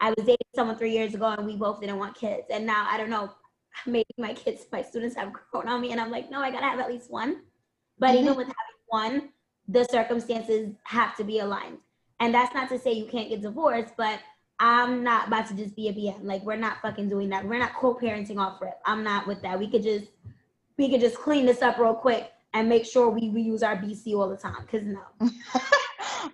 I 0.00 0.08
was 0.08 0.26
dating 0.26 0.38
someone 0.56 0.76
three 0.76 0.90
years 0.90 1.14
ago 1.14 1.26
and 1.26 1.46
we 1.46 1.54
both 1.54 1.80
didn't 1.80 1.98
want 1.98 2.16
kids. 2.16 2.46
And 2.50 2.66
now 2.66 2.88
I 2.90 2.98
don't 2.98 3.08
know, 3.10 3.30
maybe 3.86 4.08
my 4.18 4.34
kids, 4.34 4.66
my 4.72 4.82
students 4.82 5.14
have 5.14 5.32
grown 5.52 5.68
on 5.68 5.80
me 5.80 5.92
and 5.92 6.00
I'm 6.00 6.10
like, 6.10 6.32
no, 6.32 6.40
I 6.40 6.50
gotta 6.50 6.66
have 6.66 6.80
at 6.80 6.90
least 6.90 7.12
one. 7.12 7.42
But 8.00 8.16
even 8.16 8.30
mm-hmm. 8.30 8.38
with 8.38 8.48
having 8.48 8.88
one, 8.88 9.28
the 9.68 9.84
circumstances 9.84 10.74
have 10.82 11.16
to 11.18 11.22
be 11.22 11.38
aligned. 11.38 11.78
And 12.18 12.34
that's 12.34 12.52
not 12.54 12.68
to 12.70 12.78
say 12.80 12.92
you 12.92 13.06
can't 13.06 13.28
get 13.28 13.40
divorced, 13.40 13.94
but 13.96 14.18
I'm 14.58 15.04
not 15.04 15.28
about 15.28 15.46
to 15.46 15.54
just 15.54 15.76
be 15.76 15.88
a 15.90 15.92
BM. 15.92 16.24
Like 16.24 16.42
we're 16.42 16.56
not 16.56 16.82
fucking 16.82 17.08
doing 17.08 17.28
that. 17.28 17.46
We're 17.46 17.60
not 17.60 17.74
co-parenting 17.74 18.38
off 18.38 18.60
rip. 18.60 18.80
I'm 18.84 19.04
not 19.04 19.28
with 19.28 19.42
that. 19.42 19.60
We 19.60 19.70
could 19.70 19.84
just 19.84 20.06
we 20.76 20.90
could 20.90 21.00
just 21.00 21.18
clean 21.18 21.46
this 21.46 21.62
up 21.62 21.78
real 21.78 21.94
quick 21.94 22.32
and 22.54 22.68
make 22.68 22.84
sure 22.84 23.08
we 23.08 23.28
reuse 23.30 23.62
our 23.62 23.76
BC 23.76 24.14
all 24.14 24.28
the 24.28 24.36
time. 24.36 24.66
Cause 24.70 24.82
no. 24.82 25.02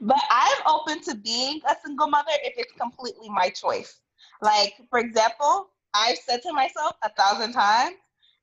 but 0.00 0.20
I'm 0.30 0.56
open 0.66 1.02
to 1.02 1.14
being 1.14 1.60
a 1.68 1.74
single 1.84 2.08
mother 2.08 2.32
if 2.42 2.54
it's 2.56 2.72
completely 2.72 3.28
my 3.28 3.50
choice. 3.50 4.00
Like, 4.40 4.74
for 4.90 4.98
example, 4.98 5.70
I've 5.94 6.18
said 6.18 6.42
to 6.42 6.52
myself 6.52 6.94
a 7.02 7.10
thousand 7.10 7.52
times, 7.52 7.96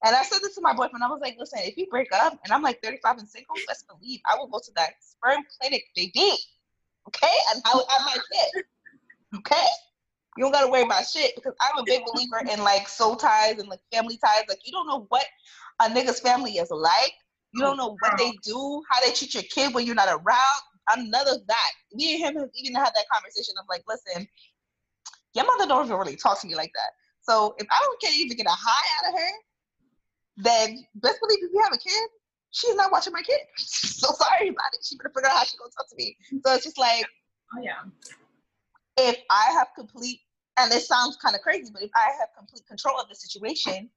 and 0.05 0.15
I 0.15 0.23
said 0.23 0.39
this 0.41 0.55
to 0.55 0.61
my 0.61 0.73
boyfriend. 0.73 1.03
I 1.03 1.07
was 1.07 1.21
like, 1.21 1.37
listen, 1.39 1.59
if 1.63 1.77
you 1.77 1.87
break 1.87 2.09
up 2.13 2.37
and 2.43 2.53
I'm 2.53 2.61
like 2.61 2.81
35 2.83 3.19
and 3.19 3.29
single, 3.29 3.55
best 3.67 3.85
believe 3.87 4.19
I 4.29 4.37
will 4.37 4.47
go 4.47 4.59
to 4.59 4.71
that 4.75 4.93
sperm 5.01 5.43
clinic, 5.59 5.85
baby. 5.95 6.33
Okay? 7.07 7.35
And 7.53 7.61
I 7.65 7.73
will 7.73 7.87
have 7.87 8.01
my 8.05 8.17
kid. 8.31 8.63
Okay? 9.37 9.65
You 10.37 10.43
don't 10.43 10.51
gotta 10.51 10.69
worry 10.69 10.83
about 10.83 11.05
shit 11.07 11.35
because 11.35 11.53
I'm 11.61 11.79
a 11.79 11.83
big 11.85 12.03
believer 12.11 12.41
in 12.51 12.63
like 12.63 12.87
soul 12.89 13.15
ties 13.15 13.59
and 13.59 13.69
like 13.69 13.79
family 13.91 14.17
ties. 14.17 14.43
Like 14.49 14.59
you 14.65 14.71
don't 14.71 14.87
know 14.87 15.05
what 15.09 15.25
a 15.81 15.85
nigga's 15.89 16.19
family 16.19 16.53
is 16.53 16.71
like. 16.71 17.13
You 17.53 17.61
don't 17.61 17.77
know 17.77 17.97
what 17.99 18.17
they 18.17 18.31
do, 18.43 18.81
how 18.89 18.99
they 19.05 19.13
treat 19.13 19.33
your 19.33 19.43
kid 19.43 19.73
when 19.73 19.85
you're 19.85 19.95
not 19.95 20.09
around. 20.09 20.61
I'm 20.89 21.09
none 21.09 21.27
of 21.27 21.45
that. 21.47 21.71
Me 21.93 22.15
and 22.15 22.23
him 22.23 22.41
have 22.41 22.49
even 22.55 22.75
had 22.75 22.91
that 22.95 23.05
conversation 23.11 23.53
of 23.59 23.65
like, 23.69 23.83
listen, 23.87 24.27
your 25.35 25.45
mother 25.45 25.67
don't 25.67 25.85
even 25.85 25.97
really 25.97 26.15
talk 26.15 26.41
to 26.41 26.47
me 26.47 26.55
like 26.55 26.71
that. 26.75 26.91
So 27.21 27.55
if 27.57 27.67
I 27.71 27.79
don't 27.79 28.01
can't 28.01 28.15
even 28.17 28.35
get 28.35 28.47
a 28.47 28.49
high 28.49 29.07
out 29.07 29.13
of 29.13 29.19
her, 29.19 29.29
then 30.37 30.85
best 30.95 31.19
believe 31.21 31.43
if 31.43 31.51
you 31.53 31.61
have 31.61 31.73
a 31.73 31.77
kid, 31.77 32.09
she's 32.51 32.75
not 32.75 32.91
watching 32.91 33.13
my 33.13 33.21
kid. 33.21 33.39
so 33.57 34.07
sorry 34.13 34.49
about 34.49 34.73
it. 34.73 34.83
She 34.83 34.97
better 34.97 35.11
figure 35.15 35.29
out 35.29 35.37
how 35.37 35.43
she 35.43 35.57
gonna 35.57 35.71
talk 35.77 35.89
to 35.89 35.95
me. 35.95 36.17
So 36.45 36.53
it's 36.55 36.65
just 36.65 36.79
like, 36.79 37.05
Oh 37.55 37.61
yeah. 37.61 37.83
if 38.97 39.17
I 39.29 39.51
have 39.53 39.67
complete, 39.75 40.19
and 40.57 40.71
it 40.71 40.81
sounds 40.81 41.17
kind 41.17 41.35
of 41.35 41.41
crazy, 41.41 41.71
but 41.71 41.81
if 41.81 41.91
I 41.95 42.11
have 42.19 42.29
complete 42.37 42.65
control 42.67 42.99
of 42.99 43.07
the 43.09 43.15
situation, 43.15 43.89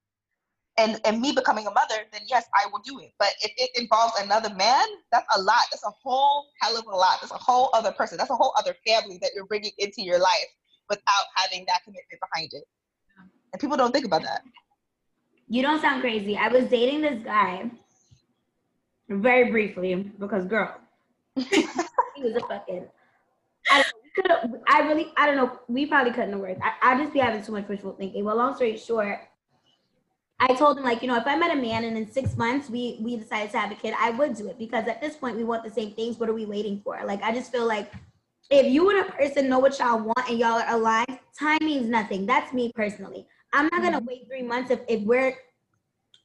and 0.78 1.00
and 1.04 1.20
me 1.20 1.32
becoming 1.32 1.66
a 1.66 1.70
mother, 1.70 1.94
then 2.12 2.22
yes, 2.26 2.46
I 2.54 2.66
will 2.70 2.80
do 2.84 3.00
it. 3.00 3.12
But 3.18 3.30
if 3.42 3.52
it 3.56 3.70
involves 3.80 4.12
another 4.20 4.54
man, 4.54 4.86
that's 5.10 5.26
a 5.36 5.40
lot. 5.40 5.62
That's 5.70 5.84
a 5.84 5.92
whole 6.02 6.46
hell 6.60 6.76
of 6.76 6.86
a 6.86 6.96
lot. 6.96 7.18
That's 7.20 7.32
a 7.32 7.38
whole 7.38 7.70
other 7.74 7.92
person. 7.92 8.18
That's 8.18 8.30
a 8.30 8.36
whole 8.36 8.52
other 8.58 8.74
family 8.86 9.18
that 9.22 9.30
you're 9.34 9.46
bringing 9.46 9.72
into 9.78 10.02
your 10.02 10.18
life 10.18 10.50
without 10.88 11.24
having 11.34 11.64
that 11.68 11.80
commitment 11.84 12.20
behind 12.20 12.50
it. 12.52 12.64
And 13.52 13.60
people 13.60 13.76
don't 13.76 13.92
think 13.92 14.04
about 14.04 14.22
that. 14.22 14.42
You 15.48 15.62
don't 15.62 15.80
sound 15.80 16.02
crazy. 16.02 16.36
I 16.36 16.48
was 16.48 16.64
dating 16.64 17.02
this 17.02 17.22
guy 17.24 17.70
very 19.08 19.50
briefly 19.50 19.94
because 20.18 20.44
girl, 20.44 20.74
he 21.36 21.66
was 22.18 22.34
a 22.36 22.40
fucking. 22.40 22.86
I, 23.70 23.84
I 24.68 24.80
really, 24.88 25.12
I 25.16 25.26
don't 25.26 25.36
know. 25.36 25.58
We 25.68 25.86
probably 25.86 26.12
couldn't 26.12 26.32
have 26.32 26.40
worked. 26.40 26.60
I, 26.62 26.94
I 26.94 26.98
just 26.98 27.12
be 27.12 27.18
having 27.18 27.42
too 27.42 27.52
much 27.52 27.68
wishful 27.68 27.92
thinking. 27.92 28.24
Well, 28.24 28.36
long 28.36 28.54
story 28.54 28.76
short, 28.76 29.20
I 30.38 30.54
told 30.54 30.76
him 30.76 30.84
like, 30.84 31.00
you 31.00 31.08
know, 31.08 31.16
if 31.16 31.26
I 31.26 31.36
met 31.36 31.56
a 31.56 31.60
man 31.60 31.84
and 31.84 31.96
in 31.96 32.10
six 32.10 32.36
months 32.36 32.68
we 32.68 32.98
we 33.00 33.16
decided 33.16 33.50
to 33.52 33.58
have 33.58 33.72
a 33.72 33.74
kid, 33.74 33.94
I 33.98 34.10
would 34.10 34.36
do 34.36 34.48
it 34.48 34.58
because 34.58 34.86
at 34.86 35.00
this 35.00 35.16
point 35.16 35.36
we 35.36 35.44
want 35.44 35.64
the 35.64 35.70
same 35.70 35.92
things. 35.92 36.18
What 36.18 36.28
are 36.28 36.34
we 36.34 36.44
waiting 36.44 36.80
for? 36.84 37.00
Like, 37.04 37.22
I 37.22 37.32
just 37.32 37.50
feel 37.50 37.66
like 37.66 37.90
if 38.50 38.66
you 38.66 38.90
and 38.90 39.08
a 39.08 39.12
person 39.12 39.48
know 39.48 39.58
what 39.58 39.78
y'all 39.78 39.98
want 39.98 40.28
and 40.28 40.38
y'all 40.38 40.60
are 40.60 40.74
aligned, 40.74 41.18
time 41.38 41.58
means 41.62 41.88
nothing. 41.88 42.26
That's 42.26 42.52
me 42.52 42.70
personally. 42.74 43.26
I'm 43.52 43.68
not 43.72 43.82
gonna 43.82 44.00
wait 44.00 44.26
three 44.28 44.42
months 44.42 44.70
if, 44.70 44.80
if 44.88 45.02
we're 45.02 45.34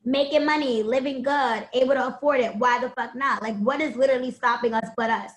making 0.03 0.45
money, 0.45 0.83
living 0.83 1.21
good, 1.21 1.67
able 1.73 1.93
to 1.93 2.07
afford 2.07 2.41
it. 2.41 2.55
Why 2.55 2.79
the 2.79 2.89
fuck 2.89 3.15
not? 3.15 3.41
Like, 3.41 3.57
what 3.59 3.79
is 3.79 3.95
literally 3.95 4.31
stopping 4.31 4.73
us 4.73 4.89
but 4.97 5.09
us? 5.09 5.31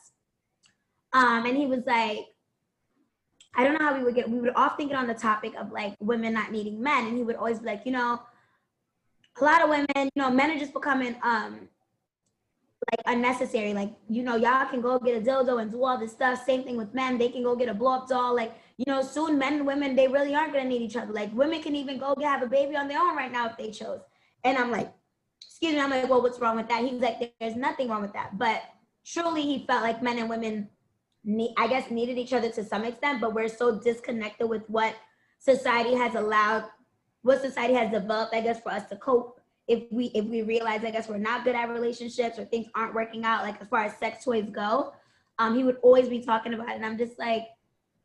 Um, 1.13 1.47
and 1.47 1.57
he 1.57 1.67
was 1.67 1.85
like, 1.87 2.27
I 3.55 3.63
don't 3.63 3.79
know 3.79 3.87
how 3.87 3.97
we 3.97 4.03
would 4.03 4.17
get. 4.17 4.29
We 4.29 4.41
would 4.41 4.53
often 4.57 4.89
get 4.89 4.97
on 4.97 5.07
the 5.07 5.15
topic 5.15 5.55
of 5.57 5.71
like 5.71 5.95
women 6.01 6.35
not 6.35 6.51
needing 6.51 6.83
men, 6.83 7.07
and 7.07 7.17
he 7.17 7.23
would 7.23 7.37
always 7.37 7.61
be 7.61 7.67
like, 7.67 7.83
you 7.85 7.93
know, 7.93 8.21
a 9.41 9.45
lot 9.45 9.63
of 9.63 9.71
women, 9.71 9.87
you 10.15 10.23
know, 10.23 10.31
men 10.31 10.51
are 10.51 10.59
just 10.59 10.73
becoming 10.73 11.17
um 11.23 11.69
like 12.93 13.01
unnecessary. 13.07 13.73
Like, 13.73 13.93
you 14.09 14.23
know, 14.23 14.37
y'all 14.37 14.67
can 14.69 14.81
go 14.81 14.99
get 14.99 15.17
a 15.17 15.21
dildo 15.25 15.61
and 15.61 15.71
do 15.71 15.83
all 15.85 15.99
this 15.99 16.13
stuff. 16.13 16.45
Same 16.45 16.65
thing 16.65 16.77
with 16.77 16.93
men. 16.95 17.19
They 17.19 17.29
can 17.31 17.43
go 17.43 17.57
get 17.57 17.69
a 17.69 17.75
blow 17.75 17.95
up 17.95 18.09
doll. 18.09 18.35
Like, 18.35 18.53
you 18.77 18.85
know, 18.87 19.03
soon 19.03 19.39
men 19.39 19.55
and 19.55 19.67
women, 19.67 19.97
they 19.97 20.09
really 20.09 20.35
aren't 20.35 20.53
gonna 20.53 20.69
need 20.69 20.83
each 20.83 20.97
other. 20.97 21.13
Like 21.13 21.35
women 21.35 21.63
can 21.63 21.75
even 21.75 21.99
go 21.99 22.15
get, 22.15 22.29
have 22.29 22.43
a 22.43 22.47
baby 22.47 22.77
on 22.77 22.89
their 22.89 23.01
own 23.01 23.17
right 23.17 23.33
now 23.33 23.49
if 23.49 23.57
they 23.57 23.71
chose. 23.71 24.01
And 24.43 24.59
I'm 24.59 24.71
like, 24.71 24.93
excuse 25.41 25.73
me, 25.73 25.81
I'm 25.81 25.91
like, 25.91 26.09
well, 26.09 26.23
what's 26.23 26.39
wrong 26.39 26.57
with 26.57 26.69
that? 26.69 26.83
He's 26.83 27.01
like, 27.01 27.35
there's 27.41 27.57
nothing 27.57 27.89
wrong 27.89 28.03
with 28.03 28.13
that. 28.13 28.37
But 28.39 28.63
truly 29.07 29.43
he 29.43 29.65
felt 29.67 29.83
like 29.83 30.03
men 30.03 30.19
and 30.19 30.29
women 30.29 30.69
need, 31.25 31.55
I 31.57 31.67
guess 31.69 31.91
needed 31.91 32.19
each 32.19 32.33
other 32.33 32.51
to 32.51 32.65
some 32.65 32.85
extent, 32.85 33.21
but 33.21 33.35
we're 33.35 33.49
so 33.49 33.79
disconnected 33.79 34.49
with 34.49 34.69
what 34.69 34.95
society 35.39 35.95
has 35.95 36.15
allowed, 36.15 36.65
what 37.25 37.41
society 37.41 37.73
has 37.73 37.91
developed, 37.91 38.35
I 38.35 38.43
guess, 38.43 38.61
for 38.61 38.71
us 38.71 38.87
to 38.91 38.97
cope 38.97 39.41
if 39.67 39.91
we 39.91 40.07
if 40.07 40.27
we 40.27 40.43
realize 40.43 40.85
I 40.85 40.91
guess 40.91 41.09
we're 41.09 41.17
not 41.17 41.43
good 41.43 41.55
at 41.55 41.71
relationships 41.71 42.39
or 42.39 42.45
things 42.45 42.67
aren't 42.75 42.95
working 42.95 43.25
out, 43.25 43.43
like 43.43 43.61
as 43.63 43.69
far 43.69 43.85
as 43.85 43.97
sex 43.97 44.23
toys 44.25 44.49
go, 44.51 44.93
um, 45.39 45.57
he 45.57 45.65
would 45.65 45.79
always 45.83 46.09
be 46.09 46.21
talking 46.21 46.53
about 46.53 46.69
it. 46.69 46.77
And 46.77 46.85
I'm 46.85 46.99
just 46.99 47.19
like, 47.19 47.47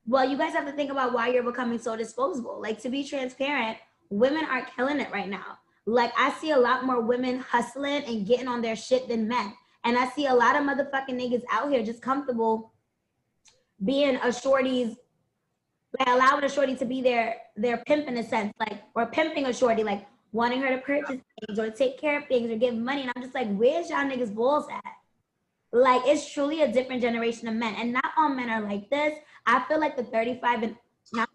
well, 0.07 0.27
you 0.27 0.37
guys 0.37 0.53
have 0.53 0.65
to 0.65 0.71
think 0.71 0.89
about 0.89 1.11
why 1.11 1.27
you're 1.27 1.43
becoming 1.43 1.79
so 1.79 1.97
disposable. 1.97 2.61
Like 2.61 2.81
to 2.81 2.89
be 2.89 3.03
transparent, 3.03 3.77
women 4.09 4.45
are 4.45 4.65
killing 4.75 5.01
it 5.01 5.11
right 5.11 5.29
now. 5.29 5.57
Like 5.85 6.13
I 6.17 6.31
see 6.31 6.51
a 6.51 6.57
lot 6.57 6.85
more 6.85 7.01
women 7.01 7.39
hustling 7.39 8.03
and 8.05 8.25
getting 8.25 8.47
on 8.47 8.61
their 8.61 8.77
shit 8.77 9.09
than 9.09 9.27
men. 9.27 9.53
And 9.83 9.97
I 9.97 10.07
see 10.09 10.27
a 10.27 10.33
lot 10.33 10.55
of 10.55 10.63
motherfucking 10.63 11.09
niggas 11.09 11.43
out 11.51 11.69
here 11.69 11.83
just 11.83 12.01
comfortable 12.01 12.71
being 13.83 14.15
a 14.23 14.31
shorty's 14.31 14.95
like 15.97 16.07
allowing 16.07 16.43
a 16.43 16.49
shorty 16.49 16.75
to 16.75 16.85
be 16.85 17.01
their 17.01 17.37
their 17.55 17.77
pimp 17.87 18.07
in 18.07 18.17
a 18.17 18.23
sense, 18.23 18.53
like 18.59 18.81
or 18.95 19.07
pimping 19.07 19.45
a 19.45 19.53
shorty, 19.53 19.83
like 19.83 20.05
wanting 20.31 20.61
her 20.61 20.69
to 20.69 20.81
purchase 20.81 21.19
things 21.45 21.57
or 21.57 21.71
take 21.71 21.99
care 21.99 22.19
of 22.19 22.27
things 22.27 22.51
or 22.51 22.55
give 22.55 22.75
money. 22.75 23.01
And 23.01 23.11
I'm 23.15 23.23
just 23.23 23.33
like, 23.33 23.51
where's 23.55 23.89
y'all 23.89 24.05
niggas 24.05 24.33
balls 24.33 24.67
at? 24.71 24.93
Like 25.71 26.01
it's 26.05 26.31
truly 26.31 26.61
a 26.61 26.71
different 26.71 27.01
generation 27.01 27.47
of 27.47 27.55
men. 27.55 27.75
And 27.75 27.93
not 27.93 28.11
all 28.17 28.29
men 28.29 28.49
are 28.49 28.61
like 28.61 28.89
this. 28.89 29.17
I 29.45 29.63
feel 29.67 29.79
like 29.79 29.97
the 29.97 30.03
35 30.03 30.63
and 30.63 30.75
not, 31.13 31.29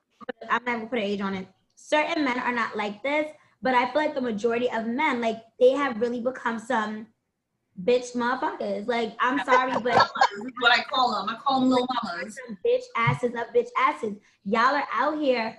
I'm 0.48 0.64
not 0.64 0.76
gonna 0.76 0.86
put 0.86 0.98
an 0.98 1.04
age 1.04 1.20
on 1.20 1.34
it. 1.34 1.48
Certain 1.74 2.24
men 2.24 2.38
are 2.38 2.52
not 2.54 2.76
like 2.76 3.02
this, 3.02 3.26
but 3.62 3.74
I 3.74 3.90
feel 3.92 4.02
like 4.02 4.14
the 4.14 4.20
majority 4.20 4.70
of 4.70 4.86
men, 4.86 5.20
like 5.20 5.42
they 5.58 5.70
have 5.70 6.00
really 6.00 6.20
become 6.20 6.58
some 6.58 7.08
bitch 7.82 8.14
motherfuckers. 8.14 8.86
Like, 8.86 9.16
I'm 9.20 9.44
sorry, 9.44 9.72
but 9.72 10.10
what 10.60 10.72
I 10.72 10.82
call 10.84 11.14
them. 11.14 11.34
I 11.34 11.38
call 11.40 11.60
them 11.60 11.70
little 11.70 11.88
mamas. 12.02 12.38
bitch 12.64 12.84
asses 12.96 13.34
up 13.34 13.54
bitch 13.54 13.68
asses. 13.78 14.14
Y'all 14.44 14.76
are 14.76 14.86
out 14.92 15.18
here 15.18 15.56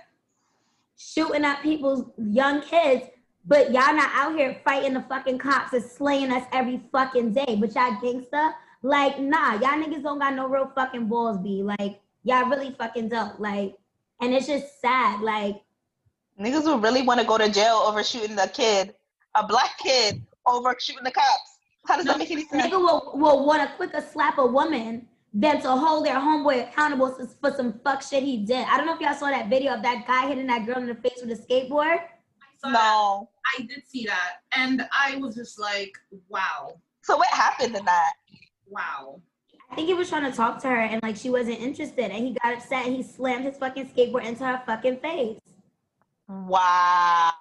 shooting 0.96 1.44
up 1.44 1.62
people's 1.62 2.10
young 2.16 2.62
kids, 2.62 3.04
but 3.44 3.66
y'all 3.66 3.94
not 3.94 4.10
out 4.14 4.36
here 4.36 4.60
fighting 4.64 4.94
the 4.94 5.02
fucking 5.02 5.38
cops 5.38 5.72
and 5.72 5.84
slaying 5.84 6.32
us 6.32 6.44
every 6.52 6.80
fucking 6.92 7.32
day. 7.32 7.56
But 7.60 7.74
y'all 7.74 7.92
gangsta, 8.02 8.54
like, 8.82 9.18
nah, 9.18 9.54
y'all 9.54 9.82
niggas 9.82 10.02
don't 10.02 10.18
got 10.18 10.34
no 10.34 10.48
real 10.48 10.70
fucking 10.74 11.06
balls, 11.06 11.38
be 11.38 11.62
like, 11.62 12.00
y'all 12.24 12.48
really 12.48 12.74
fucking 12.78 13.08
don't. 13.08 13.40
Like, 13.40 13.76
and 14.20 14.34
it's 14.34 14.46
just 14.46 14.80
sad. 14.80 15.20
Like, 15.20 15.62
Niggas 16.40 16.64
who 16.64 16.78
really 16.78 17.00
want 17.00 17.18
to 17.18 17.26
go 17.26 17.38
to 17.38 17.48
jail 17.48 17.82
over 17.86 18.04
shooting 18.04 18.38
a 18.38 18.46
kid, 18.46 18.94
a 19.34 19.46
black 19.46 19.78
kid, 19.78 20.22
over 20.46 20.76
shooting 20.78 21.04
the 21.04 21.10
cops. 21.10 21.55
How 21.86 21.96
does 21.96 22.06
that 22.06 22.18
make 22.18 22.30
any 22.30 22.44
sense? 22.46 22.66
nigga 22.66 22.78
will, 22.78 23.12
will 23.14 23.46
want 23.46 23.62
to 23.62 23.76
quicker 23.76 24.00
slap 24.12 24.38
a 24.38 24.46
woman 24.46 25.06
than 25.32 25.60
to 25.60 25.68
hold 25.70 26.06
their 26.06 26.16
homeboy 26.16 26.68
accountable 26.68 27.10
for, 27.12 27.26
for 27.26 27.56
some 27.56 27.78
fuck 27.84 28.02
shit 28.02 28.22
he 28.22 28.38
did. 28.38 28.66
I 28.68 28.76
don't 28.76 28.86
know 28.86 28.94
if 28.94 29.00
y'all 29.00 29.14
saw 29.14 29.26
that 29.30 29.48
video 29.48 29.74
of 29.74 29.82
that 29.82 30.06
guy 30.06 30.28
hitting 30.28 30.46
that 30.46 30.66
girl 30.66 30.78
in 30.78 30.86
the 30.86 30.94
face 30.94 31.20
with 31.22 31.38
a 31.38 31.42
skateboard. 31.42 31.98
I 31.98 32.58
saw 32.58 32.70
that. 32.70 32.72
No. 32.72 33.28
I 33.58 33.62
did 33.62 33.82
see 33.86 34.04
that, 34.06 34.40
and 34.56 34.82
I 34.92 35.16
was 35.18 35.34
just 35.36 35.58
like, 35.60 35.92
wow, 36.28 36.80
So 37.02 37.16
what 37.16 37.28
happened 37.28 37.76
in 37.76 37.84
that? 37.84 38.12
wow. 38.68 39.20
I 39.70 39.74
think 39.74 39.88
he 39.88 39.94
was 39.94 40.08
trying 40.08 40.30
to 40.30 40.36
talk 40.36 40.60
to 40.62 40.68
her 40.68 40.76
and 40.80 41.02
like 41.02 41.16
she 41.16 41.28
wasn't 41.28 41.58
interested 41.60 42.10
and 42.12 42.24
he 42.24 42.36
got 42.42 42.54
upset 42.54 42.86
and 42.86 42.94
he 42.94 43.02
slammed 43.02 43.44
his 43.44 43.56
fucking 43.56 43.88
skateboard 43.88 44.24
into 44.24 44.44
her 44.44 44.62
fucking 44.64 44.98
face. 44.98 45.40
Wow. 46.28 47.32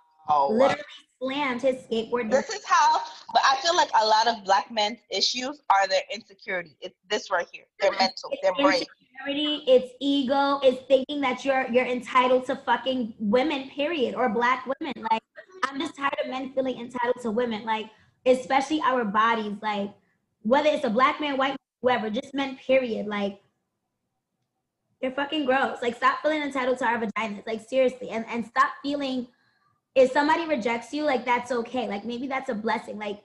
Literally 0.50 0.82
slammed 1.20 1.62
his 1.62 1.76
skateboard. 1.84 2.30
This 2.30 2.50
is 2.50 2.64
how, 2.66 3.00
but 3.34 3.42
I 3.46 3.58
feel 3.62 3.76
like 3.76 3.90
a 4.02 4.06
lot 4.06 4.28
of 4.28 4.44
black 4.44 4.72
men's 4.72 5.00
issues 5.10 5.62
are 5.70 5.88
their 5.88 6.02
insecurity. 6.14 6.76
It's 6.82 6.98
this 7.10 7.32
right 7.32 7.48
here. 7.52 7.66
Their 7.80 7.92
mental, 7.92 8.32
their 8.42 8.54
brain. 8.54 8.84
insecurity, 8.84 9.64
it's 9.68 9.94
ego, 10.00 10.60
it's 10.64 10.86
thinking 10.88 11.22
that 11.22 11.46
you're 11.46 11.68
you're 11.72 11.86
entitled 11.86 12.46
to 12.48 12.56
fucking 12.56 13.14
women, 13.20 13.70
period, 13.70 14.16
or 14.16 14.30
black 14.30 14.66
women. 14.80 14.94
Like 15.12 15.22
I'm 15.64 15.80
just 15.80 15.96
tired 15.96 16.18
of 16.24 16.30
men 16.30 16.54
feeling 16.54 16.80
entitled 16.80 17.22
to 17.22 17.32
women, 17.32 17.66
like 17.66 17.88
especially 18.26 18.82
our 18.82 19.06
bodies, 19.06 19.54
like 19.62 19.92
whether 20.44 20.70
it's 20.70 20.86
a 20.86 20.90
black 20.90 21.20
man, 21.20 21.38
white, 21.38 21.50
man, 21.50 21.58
whoever, 21.82 22.10
just 22.10 22.34
men, 22.34 22.58
period. 22.58 23.08
Like 23.08 23.42
you're 25.02 25.12
fucking 25.12 25.46
gross. 25.46 25.78
Like 25.82 25.96
stop 25.96 26.20
feeling 26.22 26.42
entitled 26.42 26.78
to 26.80 26.86
our 26.86 27.00
vaginas, 27.00 27.46
like 27.48 27.68
seriously, 27.68 28.10
and 28.10 28.26
and 28.28 28.46
stop 28.46 28.72
feeling 28.84 29.28
if 29.96 30.12
somebody 30.12 30.46
rejects 30.46 30.94
you, 30.94 31.04
like 31.04 31.26
that's 31.26 31.52
okay. 31.52 31.88
Like 31.88 32.06
maybe 32.06 32.28
that's 32.28 32.50
a 32.50 32.54
blessing. 32.54 32.98
Like 33.00 33.22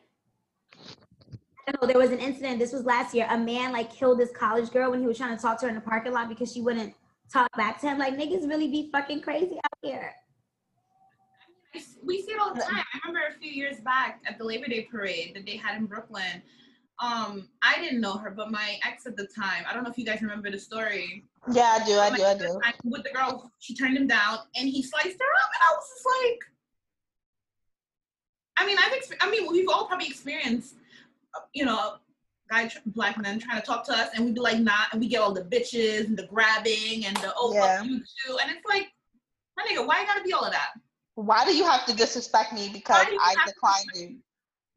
I 1.68 1.72
don't 1.72 1.82
know, 1.82 1.88
there 1.88 1.98
was 1.98 2.10
an 2.10 2.18
incident, 2.18 2.58
this 2.58 2.72
was 2.72 2.84
last 2.84 3.14
year. 3.14 3.26
A 3.30 3.38
man 3.38 3.72
like 3.72 3.92
killed 3.92 4.18
this 4.18 4.30
college 4.32 4.70
girl 4.70 4.90
when 4.90 5.00
he 5.00 5.06
was 5.06 5.18
trying 5.18 5.36
to 5.36 5.40
talk 5.42 5.58
to 5.60 5.66
her 5.66 5.68
in 5.68 5.74
the 5.74 5.80
parking 5.80 6.12
lot 6.12 6.28
because 6.28 6.52
she 6.52 6.62
wouldn't 6.62 6.94
talk 7.32 7.48
back 7.56 7.80
to 7.80 7.88
him. 7.88 7.98
Like 7.98 8.16
niggas 8.16 8.48
really 8.48 8.68
be 8.68 8.88
fucking 8.92 9.20
crazy 9.20 9.56
out 9.56 9.78
here. 9.82 10.12
I 11.74 11.78
s- 11.78 11.96
We 12.04 12.22
see 12.22 12.32
it 12.32 12.40
all 12.40 12.54
the 12.54 12.60
time. 12.60 12.84
I 12.94 12.98
remember 13.06 13.28
a 13.34 13.38
few 13.38 13.52
years 13.52 13.76
back 13.80 14.20
at 14.26 14.38
the 14.38 14.44
Labor 14.44 14.66
Day 14.66 14.88
parade 14.90 15.32
that 15.36 15.46
they 15.46 15.56
had 15.56 15.76
in 15.76 15.86
Brooklyn. 15.86 16.42
Um, 17.02 17.48
I 17.62 17.80
didn't 17.80 18.00
know 18.00 18.18
her, 18.18 18.30
but 18.30 18.50
my 18.50 18.78
ex 18.86 19.06
at 19.06 19.16
the 19.16 19.26
time, 19.26 19.64
I 19.68 19.72
don't 19.72 19.84
know 19.84 19.90
if 19.90 19.96
you 19.96 20.04
guys 20.04 20.20
remember 20.20 20.50
the 20.50 20.58
story. 20.58 21.24
Yeah, 21.52 21.78
I 21.80 21.84
do. 21.86 21.98
I 21.98 22.10
do. 22.14 22.24
I 22.24 22.34
do. 22.34 22.60
I- 22.64 22.74
With 22.84 23.04
the 23.04 23.10
girl, 23.10 23.50
she 23.60 23.74
turned 23.74 23.96
him 23.96 24.06
down 24.06 24.38
and 24.56 24.68
he 24.68 24.82
sliced 24.82 25.06
her 25.06 25.10
up, 25.12 25.50
and 25.54 25.62
I 25.62 25.74
was 25.76 25.88
just 25.94 26.06
like, 26.24 26.40
I 28.60 28.66
mean, 28.66 28.76
I've 28.78 28.92
experienced, 28.92 29.26
I 29.26 29.30
mean, 29.30 29.50
we've 29.50 29.68
all 29.68 29.86
probably 29.86 30.06
experienced, 30.06 30.74
you 31.54 31.64
know, 31.64 31.94
guy, 32.50 32.68
tr- 32.68 32.78
black 32.84 33.16
men 33.16 33.38
trying 33.38 33.58
to 33.58 33.66
talk 33.66 33.86
to 33.86 33.92
us, 33.92 34.10
and 34.14 34.24
we'd 34.26 34.34
be 34.34 34.40
like, 34.40 34.58
nah, 34.58 34.84
and 34.92 35.00
we 35.00 35.08
get 35.08 35.22
all 35.22 35.32
the 35.32 35.44
bitches 35.44 36.04
and 36.06 36.16
the 36.16 36.26
grabbing 36.26 37.06
and 37.06 37.16
the 37.18 37.32
oh, 37.38 37.54
Yeah. 37.54 37.78
fuck 37.78 37.86
you 37.86 37.98
too, 38.00 38.38
and 38.42 38.50
it's 38.50 38.66
like, 38.68 38.88
my 39.56 39.64
nigga, 39.64 39.86
why 39.86 40.00
you 40.02 40.06
gotta 40.06 40.22
be 40.22 40.34
all 40.34 40.44
of 40.44 40.52
that? 40.52 40.72
Why 41.14 41.44
do 41.46 41.54
you 41.56 41.64
have 41.64 41.86
to 41.86 41.94
disrespect 41.94 42.52
me 42.52 42.68
because 42.70 42.96
Why 42.96 43.04
do 43.06 43.12
you 43.14 43.20
I 43.22 43.34
declined 43.46 43.86
you? 43.94 44.16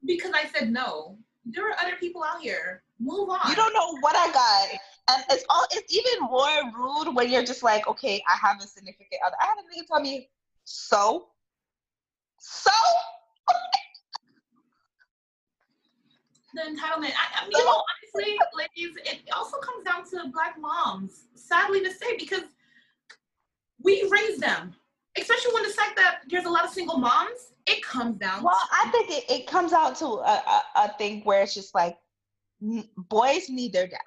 Because 0.05 0.31
I 0.33 0.47
said 0.47 0.71
no. 0.71 1.17
There 1.45 1.69
are 1.69 1.75
other 1.81 1.95
people 1.99 2.23
out 2.23 2.41
here. 2.41 2.83
Move 2.99 3.29
on. 3.29 3.39
You 3.49 3.55
don't 3.55 3.73
know 3.73 3.97
what 3.99 4.15
I 4.15 4.31
got. 4.31 4.79
And 5.11 5.23
it's 5.29 5.45
all 5.49 5.65
it's 5.71 5.93
even 5.93 6.25
more 6.25 6.49
rude 6.77 7.13
when 7.15 7.29
you're 7.29 7.43
just 7.43 7.63
like, 7.63 7.87
okay, 7.87 8.21
I 8.27 8.37
have 8.45 8.57
a 8.61 8.67
significant 8.67 9.21
other. 9.25 9.35
I 9.41 9.45
had 9.45 9.55
a 9.57 9.61
nigga 9.61 9.87
tell 9.87 10.01
me, 10.01 10.29
so? 10.63 11.27
So? 12.39 12.71
The 16.53 16.61
entitlement. 16.61 17.11
I, 17.17 17.41
I 17.41 17.43
mean, 17.43 17.51
you 17.51 17.57
oh. 17.61 17.65
know, 17.65 18.21
honestly, 18.21 18.37
ladies, 18.55 18.95
it 19.05 19.21
also 19.35 19.57
comes 19.57 19.83
down 19.83 20.07
to 20.11 20.31
black 20.31 20.59
moms. 20.59 21.23
Sadly 21.35 21.81
to 21.83 21.91
say, 21.91 22.17
because 22.17 22.43
we 23.81 24.07
raise 24.11 24.39
them, 24.39 24.73
especially 25.17 25.53
when 25.53 25.63
the 25.63 25.69
fact 25.69 25.95
that 25.97 26.19
there's 26.29 26.45
a 26.45 26.49
lot 26.49 26.63
of 26.63 26.71
single 26.71 26.97
moms. 26.97 27.51
It 27.65 27.81
comes 27.81 28.17
down. 28.17 28.43
Well, 28.43 28.59
I 28.71 28.89
think 28.91 29.09
it, 29.09 29.23
it 29.29 29.47
comes 29.47 29.71
out 29.71 29.95
to 29.97 30.05
a, 30.05 30.43
a, 30.47 30.63
a 30.75 30.93
thing 30.97 31.21
where 31.23 31.41
it's 31.43 31.53
just 31.53 31.73
like 31.73 31.97
n- 32.61 32.87
boys 32.97 33.49
need 33.49 33.71
their 33.71 33.87
dads. 33.87 34.03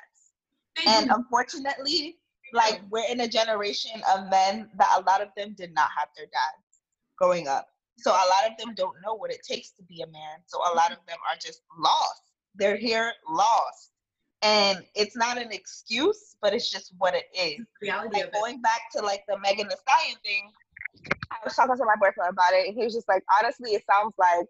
they 0.76 0.90
And 0.90 1.08
do. 1.08 1.14
unfortunately, 1.14 2.18
like 2.52 2.82
we're 2.90 3.10
in 3.10 3.20
a 3.20 3.28
generation 3.28 4.02
of 4.14 4.28
men 4.28 4.68
that 4.76 4.88
a 4.98 5.00
lot 5.10 5.22
of 5.22 5.28
them 5.38 5.54
did 5.56 5.72
not 5.74 5.88
have 5.96 6.08
their 6.14 6.26
dads 6.26 6.80
growing 7.18 7.48
up. 7.48 7.66
So 7.98 8.10
a 8.10 8.12
lot 8.12 8.50
of 8.50 8.56
them 8.58 8.74
don't 8.74 8.96
know 9.04 9.14
what 9.14 9.30
it 9.30 9.42
takes 9.42 9.70
to 9.72 9.82
be 9.82 10.02
a 10.02 10.06
man. 10.06 10.38
So 10.46 10.58
a 10.58 10.72
lot 10.74 10.92
of 10.92 10.98
them 11.08 11.18
are 11.30 11.36
just 11.40 11.62
lost. 11.78 12.22
They're 12.54 12.76
here 12.76 13.12
lost. 13.28 13.90
And 14.42 14.84
it's 14.94 15.16
not 15.16 15.38
an 15.38 15.50
excuse, 15.50 16.36
but 16.42 16.52
it's 16.52 16.70
just 16.70 16.92
what 16.98 17.14
it 17.14 17.24
is. 17.34 17.64
reality 17.80 18.14
Like 18.14 18.24
of 18.24 18.28
it. 18.28 18.34
going 18.34 18.60
back 18.60 18.82
to 18.94 19.02
like 19.02 19.24
the 19.26 19.38
Megan 19.38 19.68
Thee 19.68 19.74
Stallion 19.80 20.18
thing, 20.24 20.50
I 21.30 21.36
was 21.44 21.54
talking 21.54 21.76
to 21.76 21.84
my 21.84 21.96
boyfriend 21.98 22.30
about 22.30 22.52
it, 22.52 22.68
and 22.68 22.76
he 22.76 22.84
was 22.84 22.94
just 22.94 23.08
like, 23.08 23.22
honestly, 23.38 23.70
it 23.72 23.82
sounds 23.90 24.14
like 24.18 24.46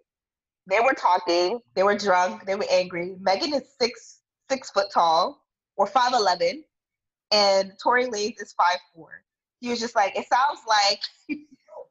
they 0.67 0.81
were 0.81 0.93
talking, 0.93 1.61
they 1.75 1.83
were 1.83 1.97
drunk, 1.97 2.45
they 2.47 2.57
were 2.57 2.67
angry. 2.71 3.15
Megan 3.21 3.55
is 3.55 3.63
six 3.81 4.21
six 4.51 4.71
foot 4.71 4.87
tall 4.93 5.43
or 5.77 5.87
five 5.87 6.13
eleven, 6.13 6.65
and 7.31 7.73
Tory 7.83 8.07
Lanez 8.07 8.41
is 8.41 8.53
five 8.53 8.79
four. 8.95 9.23
He 9.61 9.71
was 9.71 9.81
just 9.81 9.95
like, 9.97 10.17
it 10.17 10.27
sounds 10.29 10.61
like 10.69 11.01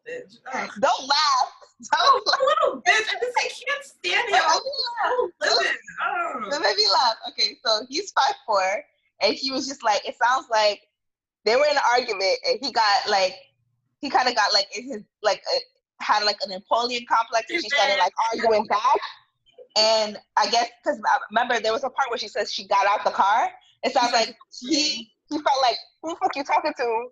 bitch. 0.07 0.37
Ugh. 0.53 0.69
don't 0.79 1.01
laugh, 1.07 1.53
Oh, 1.97 2.21
don't 2.25 2.27
laugh. 2.27 2.39
little 2.63 2.81
bitch. 2.81 3.07
I 3.09 3.19
just 3.19 3.37
I 3.37 3.49
can't 3.65 3.83
stand 3.83 4.29
him. 4.29 4.41
I'm 4.45 5.31
so 5.41 5.57
livid. 5.57 6.51
That 6.51 6.61
made 6.61 6.77
me 6.77 6.87
laugh. 6.93 7.15
Okay, 7.29 7.57
so 7.65 7.85
he's 7.89 8.11
five 8.11 8.35
four, 8.45 8.63
and 9.21 9.33
he 9.33 9.51
was 9.51 9.67
just 9.67 9.83
like, 9.83 10.07
it 10.07 10.15
sounds 10.23 10.47
like 10.49 10.81
they 11.43 11.55
were 11.55 11.65
in 11.65 11.75
an 11.75 11.83
argument, 11.93 12.37
and 12.47 12.59
he 12.61 12.71
got 12.71 13.09
like, 13.09 13.35
he 13.99 14.09
kind 14.09 14.27
of 14.27 14.35
got 14.35 14.53
like 14.53 14.67
in 14.77 14.85
his 14.85 15.01
like 15.21 15.41
uh, 15.53 15.59
had 16.01 16.23
like 16.23 16.37
an 16.43 16.49
Napoleon 16.51 17.05
complex, 17.09 17.49
and 17.51 17.61
she 17.61 17.69
started 17.69 17.97
like 17.99 18.13
arguing 18.31 18.65
back. 18.67 18.99
And 19.77 20.17
I 20.37 20.49
guess 20.49 20.69
because 20.83 20.99
remember 21.29 21.59
there 21.59 21.73
was 21.73 21.83
a 21.83 21.89
part 21.89 22.09
where 22.09 22.17
she 22.17 22.29
says 22.29 22.51
she 22.51 22.67
got 22.67 22.85
out 22.87 23.03
the 23.03 23.11
car. 23.11 23.49
It 23.83 23.93
sounds 23.93 24.13
like 24.13 24.35
he 24.61 25.11
he 25.29 25.37
felt 25.37 25.61
like 25.61 25.75
who 26.01 26.11
the 26.11 26.15
fuck 26.21 26.35
you 26.35 26.43
talking 26.43 26.73
to, 26.77 27.07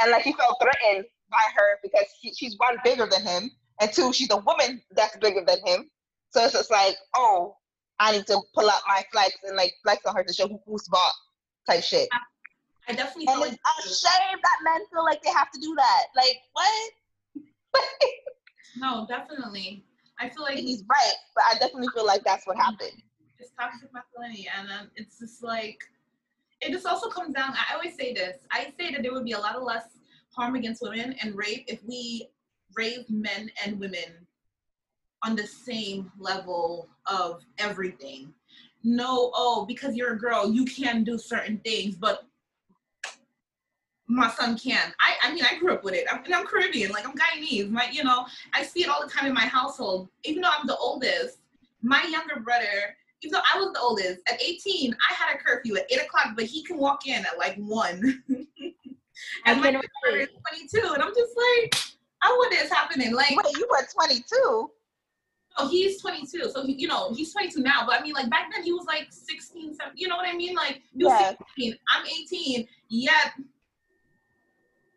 and 0.00 0.10
like 0.10 0.22
he 0.22 0.32
felt 0.32 0.56
threatened 0.60 1.04
by 1.30 1.42
her 1.54 1.78
because 1.82 2.06
he, 2.20 2.32
she's 2.34 2.56
one 2.58 2.76
bigger 2.84 3.06
than 3.10 3.22
him, 3.22 3.50
and 3.80 3.92
two 3.92 4.12
she's 4.12 4.30
a 4.30 4.36
woman 4.38 4.82
that's 4.92 5.16
bigger 5.18 5.42
than 5.46 5.58
him. 5.66 5.90
So 6.30 6.44
it's 6.44 6.52
just 6.52 6.70
like 6.70 6.96
oh 7.16 7.56
I 8.00 8.12
need 8.12 8.26
to 8.26 8.40
pull 8.54 8.68
out 8.68 8.80
my 8.86 9.02
flex 9.12 9.32
and 9.44 9.56
like 9.56 9.72
flex 9.82 10.04
on 10.06 10.14
her 10.14 10.22
to 10.24 10.32
show 10.32 10.48
who, 10.48 10.60
who's 10.66 10.86
boss 10.88 11.14
type 11.68 11.82
shit. 11.82 12.08
I 12.88 12.92
definitely 12.92 13.26
And 13.28 13.42
it's 13.42 13.50
like 13.50 13.52
a 13.52 13.88
shame 13.88 14.38
that 14.42 14.58
men 14.64 14.80
feel 14.92 15.04
like 15.04 15.22
they 15.22 15.30
have 15.30 15.50
to 15.50 15.60
do 15.60 15.74
that. 15.76 16.04
Like 16.16 16.36
what? 16.52 16.92
no, 18.78 19.06
definitely. 19.08 19.84
I 20.20 20.28
feel 20.28 20.42
like 20.42 20.58
He's 20.58 20.84
right, 20.88 21.14
but 21.34 21.44
I 21.50 21.58
definitely 21.58 21.88
feel 21.94 22.06
like 22.06 22.24
that's 22.24 22.46
what 22.46 22.56
happened. 22.56 23.02
it's 23.38 23.50
toxic 23.58 23.92
masculinity 23.92 24.48
and 24.58 24.68
um, 24.70 24.90
it's 24.96 25.18
just 25.18 25.42
like 25.42 25.78
it 26.60 26.72
just 26.72 26.86
also 26.86 27.08
comes 27.08 27.32
down 27.34 27.52
i 27.52 27.72
always 27.72 27.94
say 27.94 28.12
this 28.12 28.38
i 28.50 28.72
say 28.78 28.90
that 28.90 29.02
there 29.02 29.12
would 29.12 29.24
be 29.24 29.32
a 29.32 29.38
lot 29.38 29.54
of 29.54 29.62
less 29.62 29.97
harm 30.38 30.54
against 30.54 30.82
women 30.82 31.14
and 31.22 31.34
rape 31.34 31.64
if 31.66 31.80
we 31.84 32.28
raised 32.74 33.10
men 33.10 33.50
and 33.64 33.80
women 33.80 34.26
on 35.24 35.34
the 35.34 35.46
same 35.46 36.10
level 36.18 36.88
of 37.06 37.42
everything 37.58 38.32
no 38.84 39.32
oh 39.34 39.66
because 39.66 39.96
you're 39.96 40.12
a 40.12 40.18
girl 40.18 40.52
you 40.52 40.64
can 40.64 41.02
do 41.02 41.18
certain 41.18 41.58
things 41.58 41.96
but 41.96 42.28
my 44.08 44.30
son 44.30 44.58
can. 44.58 44.92
I, 45.00 45.16
I 45.22 45.34
mean, 45.34 45.44
I 45.44 45.58
grew 45.58 45.74
up 45.74 45.84
with 45.84 45.92
it. 45.92 46.06
I'm, 46.10 46.24
and 46.24 46.34
I'm 46.34 46.46
Caribbean, 46.46 46.90
like 46.90 47.06
I'm 47.06 47.14
Guyanese. 47.14 47.70
My, 47.70 47.88
you 47.92 48.02
know, 48.02 48.26
I 48.54 48.62
see 48.62 48.82
it 48.82 48.88
all 48.88 49.02
the 49.06 49.12
time 49.12 49.26
in 49.26 49.34
my 49.34 49.44
household. 49.44 50.08
Even 50.24 50.42
though 50.42 50.50
I'm 50.58 50.66
the 50.66 50.76
oldest, 50.78 51.38
my 51.82 52.02
younger 52.04 52.40
brother, 52.40 52.96
even 53.20 53.32
though 53.34 53.42
I 53.54 53.58
was 53.58 53.72
the 53.74 53.80
oldest, 53.80 54.20
at 54.32 54.40
18, 54.40 54.94
I 54.94 55.14
had 55.14 55.34
a 55.34 55.38
curfew 55.38 55.76
at 55.76 55.86
8 55.90 56.02
o'clock, 56.02 56.28
but 56.36 56.46
he 56.46 56.64
can 56.64 56.78
walk 56.78 57.06
in 57.06 57.24
at 57.26 57.36
like 57.36 57.56
1. 57.56 58.24
I 59.44 59.52
and 59.52 59.60
my 59.60 59.70
brother 59.70 60.18
is 60.18 60.28
22, 60.70 60.92
and 60.94 61.02
I'm 61.02 61.14
just 61.14 61.32
like, 61.36 61.74
I 62.22 62.34
wonder 62.38 62.56
what's 62.56 62.72
happening. 62.72 63.14
Like, 63.14 63.30
Wait, 63.30 63.56
you 63.56 63.66
were 63.70 63.86
22. 63.92 64.70
Oh, 65.60 65.68
he's 65.68 66.00
22. 66.00 66.50
So, 66.52 66.64
he, 66.64 66.74
you 66.74 66.86
know, 66.88 67.12
he's 67.14 67.32
22 67.32 67.60
now. 67.60 67.84
But 67.86 67.98
I 68.00 68.02
mean, 68.02 68.14
like, 68.14 68.30
back 68.30 68.50
then 68.54 68.62
he 68.62 68.72
was 68.72 68.86
like 68.86 69.06
16, 69.10 69.74
17. 69.74 69.92
You 69.96 70.08
know 70.08 70.16
what 70.16 70.28
I 70.28 70.32
mean? 70.36 70.54
Like, 70.54 70.82
he 70.96 71.04
was 71.04 71.12
Yeah. 71.12 71.32
16. 71.56 71.74
I'm 71.94 72.06
18. 72.06 72.68
Yet, 72.88 73.32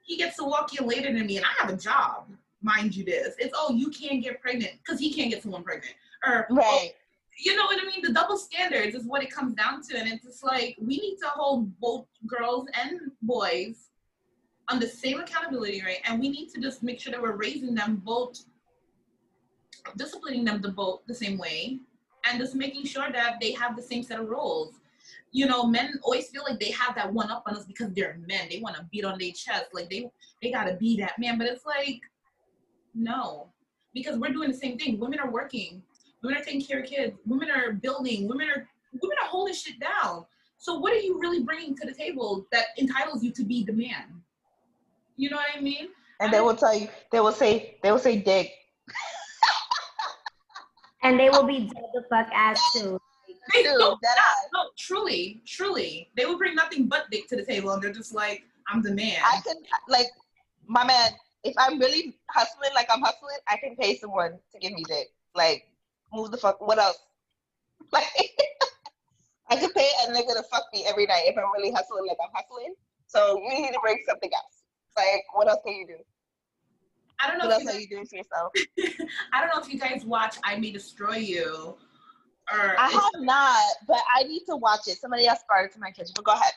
he 0.03 0.17
gets 0.17 0.37
to 0.37 0.43
walk 0.43 0.79
in 0.79 0.87
later 0.87 1.11
than 1.13 1.25
me. 1.25 1.37
And 1.37 1.45
I 1.45 1.61
have 1.61 1.69
a 1.71 1.77
job, 1.77 2.27
mind 2.61 2.95
you 2.95 3.03
this. 3.03 3.35
It's, 3.39 3.53
oh, 3.57 3.73
you 3.73 3.89
can't 3.89 4.21
get 4.23 4.41
pregnant 4.41 4.73
because 4.83 4.99
he 4.99 5.13
can't 5.13 5.31
get 5.31 5.41
someone 5.41 5.63
pregnant. 5.63 5.95
Or, 6.27 6.47
oh, 6.51 6.55
Right. 6.55 6.91
you 7.39 7.55
know 7.55 7.65
what 7.65 7.79
I 7.81 7.85
mean? 7.85 8.01
The 8.03 8.13
double 8.13 8.37
standards 8.37 8.95
is 8.95 9.05
what 9.05 9.23
it 9.23 9.31
comes 9.31 9.55
down 9.55 9.81
to. 9.89 9.97
And 9.97 10.07
it's 10.11 10.23
just 10.25 10.43
like, 10.43 10.75
we 10.79 10.97
need 10.97 11.17
to 11.21 11.27
hold 11.29 11.79
both 11.79 12.05
girls 12.27 12.67
and 12.79 12.99
boys 13.21 13.89
on 14.71 14.79
the 14.79 14.87
same 14.87 15.19
accountability 15.19 15.83
rate. 15.83 15.99
And 16.05 16.19
we 16.19 16.29
need 16.29 16.49
to 16.51 16.61
just 16.61 16.81
make 16.81 16.99
sure 16.99 17.11
that 17.11 17.21
we're 17.21 17.35
raising 17.35 17.75
them 17.75 18.01
both, 18.03 18.45
disciplining 19.97 20.45
them 20.45 20.61
the 20.61 20.69
both 20.69 21.01
the 21.07 21.13
same 21.13 21.37
way, 21.37 21.79
and 22.25 22.39
just 22.39 22.55
making 22.55 22.85
sure 22.85 23.11
that 23.11 23.35
they 23.41 23.51
have 23.51 23.75
the 23.75 23.81
same 23.81 24.03
set 24.03 24.19
of 24.19 24.29
roles. 24.29 24.75
You 25.33 25.45
know, 25.45 25.65
men 25.65 25.99
always 26.03 26.29
feel 26.29 26.43
like 26.47 26.59
they 26.59 26.71
have 26.71 26.95
that 26.95 27.11
one 27.11 27.29
up 27.29 27.43
on 27.47 27.55
us 27.55 27.65
because 27.65 27.91
they're 27.93 28.19
men. 28.27 28.47
They 28.49 28.59
want 28.59 28.75
to 28.75 28.87
beat 28.91 29.05
on 29.05 29.17
their 29.19 29.31
chest, 29.31 29.65
like 29.73 29.89
they 29.89 30.09
they 30.41 30.51
gotta 30.51 30.75
be 30.75 30.97
that 30.97 31.19
man. 31.19 31.37
But 31.37 31.47
it's 31.47 31.65
like, 31.65 32.01
no, 32.93 33.47
because 33.93 34.17
we're 34.17 34.33
doing 34.33 34.51
the 34.51 34.57
same 34.57 34.77
thing. 34.77 34.99
Women 34.99 35.19
are 35.19 35.31
working. 35.31 35.81
Women 36.21 36.39
are 36.39 36.43
taking 36.43 36.63
care 36.63 36.79
of 36.81 36.85
kids. 36.85 37.17
Women 37.25 37.49
are 37.49 37.73
building. 37.73 38.27
Women 38.27 38.49
are 38.49 38.67
women 39.01 39.17
are 39.21 39.27
holding 39.27 39.55
shit 39.55 39.79
down. 39.79 40.25
So 40.57 40.77
what 40.77 40.93
are 40.93 40.99
you 40.99 41.19
really 41.19 41.41
bringing 41.41 41.75
to 41.77 41.87
the 41.87 41.93
table 41.93 42.45
that 42.51 42.65
entitles 42.77 43.23
you 43.23 43.31
to 43.31 43.43
be 43.43 43.63
the 43.63 43.73
man? 43.73 44.20
You 45.21 45.29
know 45.29 45.37
what 45.37 45.55
I 45.55 45.61
mean? 45.61 45.89
And 46.19 46.33
they 46.33 46.41
will 46.41 46.55
tell 46.55 46.75
you, 46.75 46.87
they 47.11 47.19
will 47.19 47.31
say, 47.31 47.77
they 47.83 47.91
will 47.91 47.99
say 47.99 48.17
dick. 48.17 48.51
And 51.03 51.19
they 51.19 51.29
will 51.29 51.45
be 51.45 51.61
dead 51.61 51.83
the 51.93 52.03
fuck 52.09 52.27
ass 52.33 52.59
too. 52.73 52.99
They 53.53 53.63
Dude, 53.63 53.77
don't- 53.77 53.99
that 54.01 54.17
no, 54.53 54.69
truly, 54.77 55.41
truly, 55.47 56.09
they 56.15 56.25
will 56.25 56.37
bring 56.37 56.53
nothing 56.55 56.87
but 56.87 57.09
dick 57.11 57.27
to 57.29 57.35
the 57.35 57.43
table, 57.45 57.71
and 57.71 57.81
they're 57.81 57.91
just 57.91 58.13
like, 58.13 58.43
"I'm 58.67 58.83
the 58.83 58.93
man." 58.93 59.17
I 59.23 59.41
can, 59.41 59.57
like, 59.87 60.05
my 60.67 60.83
man, 60.85 61.11
if 61.43 61.55
I'm 61.57 61.79
really 61.79 62.19
hustling 62.29 62.69
like 62.75 62.87
I'm 62.91 63.01
hustling, 63.01 63.37
I 63.47 63.57
can 63.57 63.75
pay 63.75 63.97
someone 63.97 64.37
to 64.53 64.59
give 64.59 64.73
me 64.73 64.83
dick. 64.87 65.07
Like, 65.33 65.67
move 66.13 66.29
the 66.31 66.37
fuck, 66.37 66.61
what 66.61 66.77
else? 66.79 66.97
Like, 67.91 68.05
I 69.49 69.55
can 69.55 69.71
pay 69.73 69.89
a 70.07 70.11
nigga 70.11 70.33
to 70.37 70.43
fuck 70.51 70.65
me 70.73 70.85
every 70.85 71.05
night 71.07 71.23
if 71.25 71.35
I'm 71.37 71.51
really 71.51 71.71
hustling 71.71 72.05
like 72.07 72.17
I'm 72.23 72.33
hustling. 72.33 72.75
So 73.07 73.41
you 73.43 73.49
need 73.61 73.73
to 73.73 73.79
bring 73.81 73.97
something 74.07 74.31
else. 74.33 74.50
Like, 74.97 75.23
what 75.33 75.47
else 75.47 75.59
can 75.65 75.73
you 75.75 75.87
do? 75.87 75.95
I 77.19 77.29
don't 77.29 77.37
know. 77.37 77.47
What 77.47 77.61
If 77.61 77.67
else 77.67 77.73
you 77.75 77.79
are 77.79 77.81
you 77.81 77.89
doing 77.89 78.05
for 78.05 78.15
yourself? 78.15 78.51
I 79.33 79.41
don't 79.41 79.55
know 79.55 79.61
if 79.61 79.71
you 79.71 79.79
guys 79.79 80.03
watch 80.05 80.37
"I 80.43 80.57
May 80.57 80.71
Destroy 80.71 81.17
You," 81.17 81.77
or 82.51 82.75
I 82.79 82.89
have 82.89 83.21
not, 83.23 83.63
but 83.87 83.99
I 84.17 84.23
need 84.23 84.43
to 84.49 84.55
watch 84.55 84.81
it. 84.87 84.97
Somebody 84.97 85.27
else 85.27 85.39
brought 85.47 85.65
it 85.65 85.71
to 85.73 85.79
my 85.79 85.89
attention, 85.89 86.13
but 86.15 86.25
go 86.25 86.31
ahead. 86.33 86.53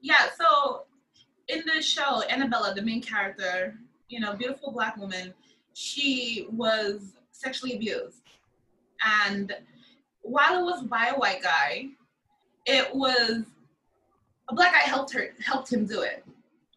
yeah. 0.00 0.28
So 0.38 0.84
in 1.48 1.62
the 1.66 1.82
show, 1.82 2.22
Arabella, 2.28 2.74
the 2.74 2.82
main 2.82 3.02
character, 3.02 3.74
you 4.08 4.20
know, 4.20 4.34
beautiful 4.34 4.72
black 4.72 4.96
woman, 4.96 5.34
she 5.74 6.46
was 6.50 7.12
sexually 7.32 7.74
abused, 7.74 8.22
and 9.06 9.52
while 10.22 10.60
it 10.60 10.64
was 10.64 10.82
by 10.84 11.08
a 11.08 11.18
white 11.18 11.42
guy, 11.42 11.86
it 12.66 12.94
was 12.94 13.42
a 14.48 14.54
black 14.54 14.72
guy 14.72 14.80
helped 14.80 15.12
her 15.12 15.28
helped 15.44 15.70
him 15.70 15.84
do 15.84 16.00
it. 16.00 16.24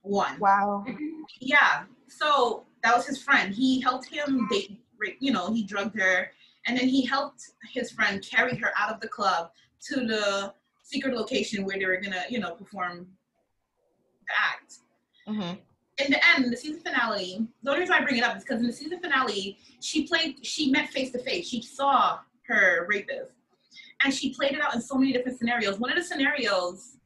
One. 0.04 0.40
Wow. 0.40 0.86
Yeah. 1.40 1.84
So 2.08 2.66
that 2.84 2.96
was 2.96 3.06
his 3.06 3.22
friend. 3.22 3.54
He 3.54 3.82
helped 3.82 4.08
him 4.08 4.48
date, 4.50 4.80
you 5.20 5.32
know, 5.32 5.52
he 5.52 5.64
drugged 5.64 5.98
her, 6.00 6.32
and 6.68 6.78
then 6.78 6.88
he 6.88 7.06
helped 7.06 7.52
his 7.74 7.92
friend 7.92 8.24
carry 8.24 8.56
her 8.58 8.72
out 8.78 8.94
of 8.94 9.00
the 9.02 9.08
club 9.08 9.52
to 9.88 10.06
the 10.06 10.54
secret 10.84 11.16
location 11.16 11.66
where 11.66 11.78
they 11.78 11.86
were 11.86 11.98
gonna, 11.98 12.24
you 12.30 12.40
know, 12.40 12.52
perform 12.52 13.08
the 14.28 14.34
act. 14.38 14.80
hmm 15.26 15.58
In 16.04 16.12
the 16.12 16.20
end, 16.36 16.52
the 16.52 16.58
season 16.58 16.82
finale, 16.82 17.48
the 17.64 17.70
only 17.72 17.82
reason 17.82 17.96
I 17.96 18.02
bring 18.04 18.18
it 18.18 18.24
up 18.24 18.38
is 18.38 18.44
because 18.44 18.60
in 18.60 18.68
the 18.68 18.74
season 18.74 19.00
finale, 19.00 19.58
she 19.82 20.08
played, 20.08 20.46
she 20.46 20.70
met 20.70 20.90
face 20.90 21.12
to 21.12 21.20
face. 21.20 21.48
She 21.48 21.62
saw 21.62 22.20
her 22.48 22.86
rapist, 22.90 23.32
and 24.04 24.14
she 24.14 24.34
played 24.34 24.54
it 24.54 24.62
out 24.62 24.76
in 24.76 24.82
so 24.82 24.96
many 24.96 25.14
different 25.14 25.40
scenarios. 25.40 25.80
One 25.80 25.90
of 25.90 25.98
the 25.98 26.04
scenarios 26.04 26.98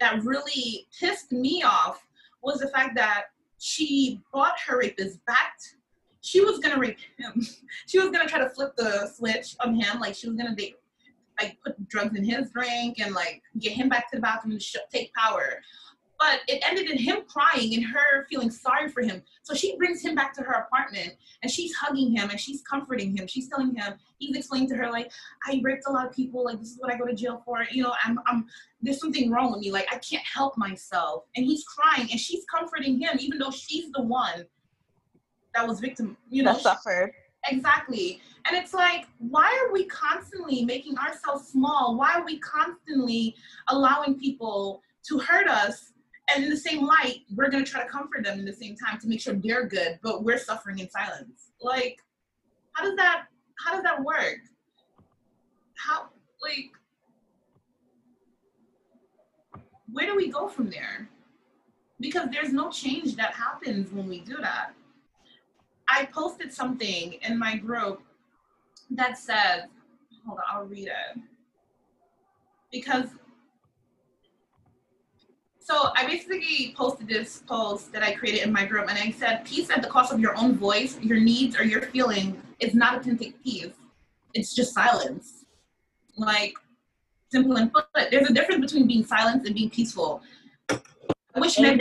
that 0.00 0.22
really 0.24 0.86
pissed 0.98 1.32
me 1.32 1.62
off 1.62 2.04
was 2.42 2.60
the 2.60 2.68
fact 2.68 2.94
that 2.96 3.24
she 3.58 4.20
brought 4.32 4.58
her 4.66 4.78
rapist 4.78 5.24
back. 5.26 5.58
She 6.22 6.40
was 6.44 6.58
gonna 6.58 6.78
rape 6.78 6.98
him. 7.18 7.46
She 7.86 7.98
was 7.98 8.10
gonna 8.10 8.28
try 8.28 8.38
to 8.38 8.50
flip 8.50 8.74
the 8.76 9.10
switch 9.14 9.56
on 9.64 9.74
him. 9.74 10.00
Like 10.00 10.14
she 10.14 10.28
was 10.28 10.36
gonna 10.36 10.54
date, 10.54 10.76
like 11.40 11.56
put 11.64 11.88
drugs 11.88 12.16
in 12.16 12.24
his 12.24 12.50
drink 12.50 12.98
and 13.00 13.14
like 13.14 13.42
get 13.58 13.72
him 13.72 13.88
back 13.88 14.10
to 14.10 14.16
the 14.16 14.22
bathroom 14.22 14.52
and 14.52 14.62
sh- 14.62 14.76
take 14.92 15.12
power. 15.14 15.60
But 16.20 16.40
it 16.48 16.62
ended 16.68 16.90
in 16.90 16.98
him 16.98 17.22
crying 17.26 17.74
and 17.74 17.82
her 17.82 18.26
feeling 18.28 18.50
sorry 18.50 18.90
for 18.90 19.02
him. 19.02 19.22
So 19.42 19.54
she 19.54 19.76
brings 19.78 20.04
him 20.04 20.14
back 20.14 20.34
to 20.34 20.42
her 20.42 20.52
apartment 20.52 21.14
and 21.42 21.50
she's 21.50 21.74
hugging 21.74 22.14
him 22.14 22.28
and 22.28 22.38
she's 22.38 22.60
comforting 22.60 23.16
him. 23.16 23.26
She's 23.26 23.48
telling 23.48 23.74
him, 23.74 23.94
he's 24.18 24.36
explaining 24.36 24.68
to 24.68 24.76
her 24.76 24.90
like, 24.90 25.10
I 25.48 25.60
raped 25.64 25.84
a 25.86 25.90
lot 25.90 26.06
of 26.06 26.14
people. 26.14 26.44
Like 26.44 26.58
this 26.58 26.72
is 26.72 26.78
what 26.78 26.92
I 26.92 26.98
go 26.98 27.06
to 27.06 27.14
jail 27.14 27.42
for. 27.42 27.64
You 27.72 27.84
know, 27.84 27.94
I'm, 28.04 28.18
I'm 28.26 28.46
there's 28.82 29.00
something 29.00 29.30
wrong 29.30 29.50
with 29.50 29.62
me. 29.62 29.72
Like 29.72 29.88
I 29.90 29.96
can't 29.96 30.22
help 30.22 30.58
myself. 30.58 31.24
And 31.36 31.46
he's 31.46 31.64
crying 31.64 32.08
and 32.10 32.20
she's 32.20 32.44
comforting 32.54 33.00
him, 33.00 33.16
even 33.18 33.38
though 33.38 33.50
she's 33.50 33.90
the 33.92 34.02
one 34.02 34.44
that 35.54 35.66
was 35.66 35.80
victim. 35.80 36.18
You 36.28 36.42
know, 36.42 36.52
That 36.52 36.62
suffered. 36.62 37.12
Exactly. 37.48 38.20
And 38.46 38.56
it's 38.56 38.74
like, 38.74 39.06
why 39.18 39.46
are 39.64 39.72
we 39.72 39.86
constantly 39.86 40.64
making 40.64 40.98
ourselves 40.98 41.48
small? 41.48 41.96
Why 41.96 42.14
are 42.14 42.24
we 42.24 42.38
constantly 42.38 43.34
allowing 43.68 44.18
people 44.18 44.82
to 45.08 45.18
hurt 45.18 45.48
us? 45.48 45.89
And 46.32 46.44
in 46.44 46.50
the 46.50 46.56
same 46.56 46.86
light, 46.86 47.22
we're 47.34 47.50
to 47.50 47.64
try 47.64 47.82
to 47.82 47.88
comfort 47.88 48.24
them 48.24 48.38
in 48.38 48.44
the 48.44 48.52
same 48.52 48.76
time 48.76 49.00
to 49.00 49.08
make 49.08 49.20
sure 49.20 49.34
they're 49.34 49.66
good, 49.66 49.98
but 50.02 50.22
we're 50.22 50.38
suffering 50.38 50.78
in 50.78 50.88
silence. 50.88 51.50
Like, 51.60 51.98
how 52.72 52.84
does 52.84 52.96
that, 52.96 53.24
how 53.64 53.72
does 53.72 53.82
that 53.82 54.02
work? 54.02 54.38
How, 55.74 56.08
like, 56.42 56.70
where 59.92 60.06
do 60.06 60.14
we 60.14 60.30
go 60.30 60.48
from 60.48 60.70
there? 60.70 61.08
Because 61.98 62.28
there's 62.30 62.52
no 62.52 62.70
change 62.70 63.16
that 63.16 63.34
happens 63.34 63.92
when 63.92 64.08
we 64.08 64.20
do 64.20 64.36
that. 64.40 64.72
I 65.88 66.06
posted 66.06 66.52
something 66.52 67.14
in 67.22 67.38
my 67.38 67.56
group 67.56 68.02
that 68.90 69.18
says, 69.18 69.64
hold 70.24 70.38
on, 70.38 70.44
I'll 70.50 70.66
read 70.66 70.88
it. 70.88 71.20
Because, 72.70 73.06
so 75.70 75.90
I 75.94 76.04
basically 76.04 76.74
posted 76.76 77.06
this 77.06 77.44
post 77.46 77.92
that 77.92 78.02
I 78.02 78.12
created 78.14 78.42
in 78.42 78.52
my 78.52 78.64
group 78.64 78.88
and 78.88 78.98
I 78.98 79.12
said, 79.12 79.44
peace 79.44 79.70
at 79.70 79.82
the 79.82 79.88
cost 79.88 80.12
of 80.12 80.18
your 80.18 80.36
own 80.36 80.56
voice, 80.56 80.98
your 81.00 81.20
needs, 81.20 81.56
or 81.56 81.62
your 81.62 81.82
feeling 81.82 82.42
is 82.58 82.74
not 82.74 82.98
authentic 82.98 83.40
peace. 83.44 83.72
It's 84.34 84.52
just 84.52 84.74
silence. 84.74 85.44
Like, 86.16 86.54
simple 87.30 87.56
and 87.56 87.72
put, 87.72 87.84
there's 88.10 88.28
a 88.28 88.32
difference 88.32 88.60
between 88.66 88.88
being 88.88 89.04
silent 89.04 89.46
and 89.46 89.54
being 89.54 89.70
peaceful. 89.70 90.22
I 90.68 91.38
wish 91.38 91.58
Meg 91.60 91.80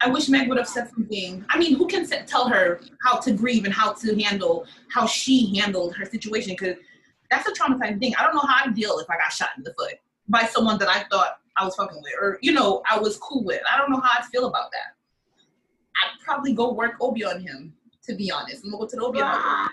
I 0.00 0.08
wish 0.08 0.28
Meg 0.28 0.48
would 0.48 0.58
have 0.58 0.68
said 0.68 0.88
something. 0.90 1.44
I 1.50 1.58
mean, 1.58 1.76
who 1.76 1.86
can 1.88 2.06
tell 2.06 2.48
her 2.48 2.80
how 3.04 3.18
to 3.18 3.32
grieve 3.32 3.64
and 3.64 3.74
how 3.74 3.92
to 3.94 4.22
handle 4.22 4.64
how 4.90 5.06
she 5.06 5.56
handled 5.58 5.94
her 5.96 6.06
situation? 6.06 6.52
Because 6.58 6.76
that's 7.30 7.48
a 7.48 7.52
traumatizing 7.52 7.98
thing. 7.98 8.14
I 8.18 8.22
don't 8.22 8.34
know 8.34 8.46
how 8.48 8.64
I'd 8.64 8.74
deal 8.74 8.98
if 9.00 9.10
I 9.10 9.16
got 9.16 9.32
shot 9.32 9.50
in 9.58 9.64
the 9.64 9.74
foot 9.74 9.94
by 10.28 10.44
someone 10.44 10.78
that 10.78 10.88
I 10.88 11.04
thought 11.10 11.40
I 11.58 11.64
was 11.64 11.74
fucking 11.74 12.00
with, 12.02 12.12
or 12.20 12.38
you 12.40 12.52
know, 12.52 12.82
I 12.88 12.98
was 12.98 13.16
cool 13.16 13.44
with. 13.44 13.60
I 13.72 13.76
don't 13.76 13.90
know 13.90 14.00
how 14.00 14.18
I'd 14.18 14.26
feel 14.26 14.46
about 14.46 14.70
that. 14.72 14.94
I'd 15.96 16.24
probably 16.24 16.52
go 16.52 16.72
work 16.72 16.94
Obi 17.00 17.24
on 17.24 17.40
him. 17.40 17.74
To 18.04 18.14
be 18.14 18.30
honest, 18.30 18.64
I'm 18.64 18.70
gonna 18.70 18.84
go 18.84 18.88
to 18.88 18.96
the 18.96 19.04
Obi. 19.04 19.20
on 19.20 19.68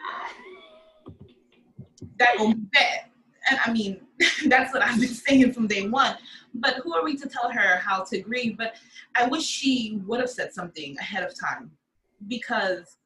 that 2.17 2.37
will 2.37 2.53
be 2.53 2.61
bad. 2.73 3.01
And 3.49 3.59
I 3.65 3.71
mean, 3.71 4.01
that's 4.47 4.73
what 4.73 4.81
I've 4.81 4.99
been 4.99 5.09
saying 5.09 5.53
from 5.53 5.67
day 5.67 5.87
one. 5.87 6.17
But 6.53 6.75
who 6.75 6.93
are 6.93 7.03
we 7.03 7.17
to 7.17 7.27
tell 7.27 7.51
her 7.51 7.77
how 7.77 8.03
to 8.05 8.19
grieve? 8.19 8.57
But 8.57 8.75
I 9.15 9.27
wish 9.27 9.43
she 9.43 9.99
would 10.05 10.19
have 10.19 10.29
said 10.29 10.53
something 10.53 10.97
ahead 10.97 11.23
of 11.23 11.37
time 11.39 11.71
because 12.27 12.97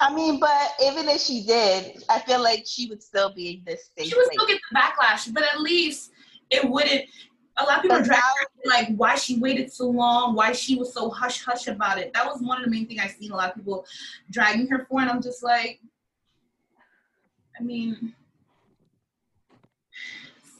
I 0.00 0.14
mean, 0.14 0.38
but 0.38 0.72
even 0.84 1.08
if 1.08 1.20
she 1.20 1.44
did, 1.44 2.04
I 2.08 2.20
feel 2.20 2.42
like 2.42 2.64
she 2.66 2.86
would 2.86 3.02
still 3.02 3.34
be 3.34 3.50
in 3.50 3.62
this 3.66 3.86
state. 3.86 4.08
she 4.08 4.14
would 4.16 4.26
still 4.32 4.46
get 4.46 4.60
the 4.70 4.78
backlash, 4.78 5.32
but 5.32 5.42
at 5.42 5.60
least 5.60 6.12
it 6.50 6.68
wouldn't. 6.68 7.04
A 7.60 7.64
lot 7.64 7.76
of 7.78 7.82
people 7.82 7.96
are 7.96 8.00
But 8.00 8.06
dragging 8.06 8.22
now- 8.24 8.70
her, 8.74 8.84
like 8.86 8.96
why 8.96 9.16
she 9.16 9.38
waited 9.38 9.72
so 9.72 9.88
long, 9.88 10.34
why 10.34 10.52
she 10.52 10.76
was 10.76 10.92
so 10.94 11.10
hush 11.10 11.44
hush 11.44 11.66
about 11.66 11.98
it. 11.98 12.12
That 12.14 12.26
was 12.26 12.40
one 12.40 12.58
of 12.58 12.64
the 12.64 12.70
main 12.70 12.86
things 12.86 13.00
I've 13.02 13.10
seen 13.12 13.32
a 13.32 13.36
lot 13.36 13.50
of 13.50 13.56
people 13.56 13.84
dragging 14.30 14.68
her 14.68 14.86
for, 14.88 15.00
and 15.00 15.10
I'm 15.10 15.20
just 15.22 15.42
like, 15.42 15.80
I 17.58 17.62
mean, 17.62 18.14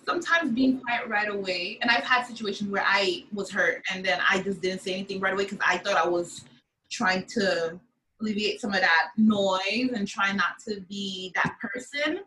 sometimes 0.04 0.52
being 0.52 0.80
quiet 0.80 1.06
right 1.06 1.28
away, 1.28 1.78
and 1.82 1.90
I've 1.90 2.02
had 2.04 2.24
situations 2.26 2.70
where 2.70 2.84
I 2.84 3.24
was 3.32 3.50
hurt 3.50 3.84
and 3.92 4.04
then 4.04 4.18
I 4.28 4.40
just 4.42 4.60
didn't 4.60 4.80
say 4.80 4.94
anything 4.94 5.20
right 5.20 5.32
away 5.34 5.44
because 5.44 5.60
I 5.64 5.78
thought 5.78 5.96
I 5.96 6.08
was 6.08 6.44
trying 6.90 7.26
to 7.26 7.78
alleviate 8.20 8.60
some 8.60 8.72
of 8.74 8.80
that 8.80 9.10
noise 9.16 9.90
and 9.94 10.08
try 10.08 10.32
not 10.32 10.58
to 10.66 10.80
be 10.88 11.30
that 11.36 11.56
person, 11.60 12.20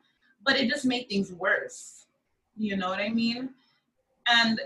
but 0.45 0.55
it 0.55 0.69
just 0.69 0.85
made 0.85 1.09
things 1.09 1.33
worse. 1.33 2.00
You 2.57 2.75
know 2.77 2.89
what 2.89 2.99
I 2.99 3.09
mean? 3.09 3.49
And 4.27 4.59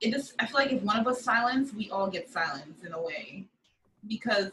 it 0.00 0.12
just 0.12 0.34
I 0.38 0.46
feel 0.46 0.56
like 0.56 0.72
if 0.72 0.82
one 0.82 0.98
of 0.98 1.06
us 1.06 1.22
silence, 1.22 1.72
we 1.72 1.90
all 1.90 2.08
get 2.08 2.30
silenced 2.30 2.84
in 2.84 2.92
a 2.92 3.00
way 3.00 3.44
because 4.08 4.50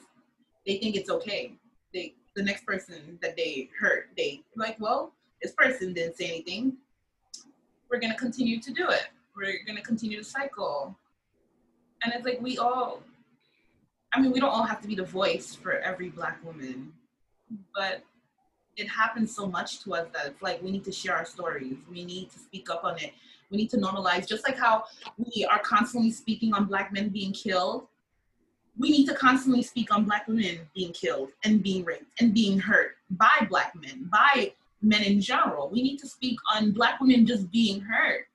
they 0.65 0.77
think 0.77 0.95
it's 0.95 1.09
okay. 1.09 1.53
They 1.93 2.13
the 2.35 2.43
next 2.43 2.65
person 2.65 3.17
that 3.21 3.35
they 3.35 3.69
hurt, 3.79 4.09
they 4.15 4.41
like, 4.55 4.77
well, 4.79 5.13
this 5.41 5.53
person 5.53 5.93
didn't 5.93 6.17
say 6.17 6.27
anything. 6.27 6.77
We're 7.89 7.99
gonna 7.99 8.17
continue 8.17 8.59
to 8.59 8.71
do 8.71 8.89
it. 8.89 9.07
We're 9.35 9.59
gonna 9.65 9.81
continue 9.81 10.17
to 10.17 10.23
cycle. 10.23 10.95
And 12.03 12.13
it's 12.13 12.25
like 12.25 12.39
we 12.41 12.57
all 12.57 13.01
I 14.13 14.21
mean, 14.21 14.31
we 14.31 14.39
don't 14.39 14.49
all 14.49 14.63
have 14.63 14.81
to 14.81 14.87
be 14.87 14.95
the 14.95 15.03
voice 15.03 15.55
for 15.55 15.73
every 15.79 16.09
black 16.09 16.43
woman, 16.43 16.93
but 17.75 18.03
it 18.77 18.87
happens 18.87 19.35
so 19.35 19.47
much 19.47 19.83
to 19.83 19.93
us 19.95 20.07
that 20.13 20.25
it's 20.27 20.41
like 20.41 20.61
we 20.61 20.71
need 20.71 20.83
to 20.85 20.91
share 20.91 21.15
our 21.15 21.25
stories. 21.25 21.77
We 21.89 22.05
need 22.05 22.31
to 22.31 22.39
speak 22.39 22.69
up 22.69 22.83
on 22.83 22.97
it. 22.97 23.13
We 23.49 23.57
need 23.57 23.69
to 23.71 23.77
normalize, 23.77 24.27
just 24.27 24.47
like 24.47 24.57
how 24.57 24.83
we 25.17 25.45
are 25.45 25.59
constantly 25.59 26.11
speaking 26.11 26.53
on 26.53 26.65
black 26.65 26.93
men 26.93 27.09
being 27.09 27.33
killed. 27.33 27.87
We 28.77 28.91
need 28.91 29.05
to 29.07 29.15
constantly 29.15 29.63
speak 29.63 29.93
on 29.93 30.05
black 30.05 30.27
women 30.27 30.59
being 30.73 30.93
killed 30.93 31.31
and 31.43 31.61
being 31.61 31.83
raped 31.83 32.11
and 32.21 32.33
being 32.33 32.59
hurt 32.59 32.95
by 33.11 33.47
black 33.49 33.73
men, 33.75 34.09
by 34.11 34.53
men 34.81 35.03
in 35.03 35.19
general. 35.19 35.69
We 35.69 35.81
need 35.81 35.97
to 35.97 36.07
speak 36.07 36.37
on 36.55 36.71
black 36.71 37.01
women 37.01 37.25
just 37.25 37.51
being 37.51 37.81
hurt 37.81 38.29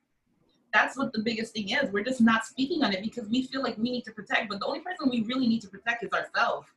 that's 0.75 0.97
what 0.97 1.13
the 1.13 1.19
biggest 1.19 1.53
thing 1.53 1.69
is. 1.69 1.89
We're 1.89 2.03
just 2.03 2.19
not 2.19 2.45
speaking 2.45 2.83
on 2.83 2.91
it 2.91 3.01
because 3.01 3.29
we 3.29 3.43
feel 3.43 3.63
like 3.63 3.77
we 3.77 3.89
need 3.89 4.03
to 4.05 4.11
protect, 4.11 4.49
but 4.49 4.59
the 4.59 4.65
only 4.65 4.81
person 4.81 5.09
we 5.09 5.21
really 5.21 5.47
need 5.47 5.61
to 5.61 5.69
protect 5.69 6.03
is 6.03 6.11
ourselves 6.11 6.67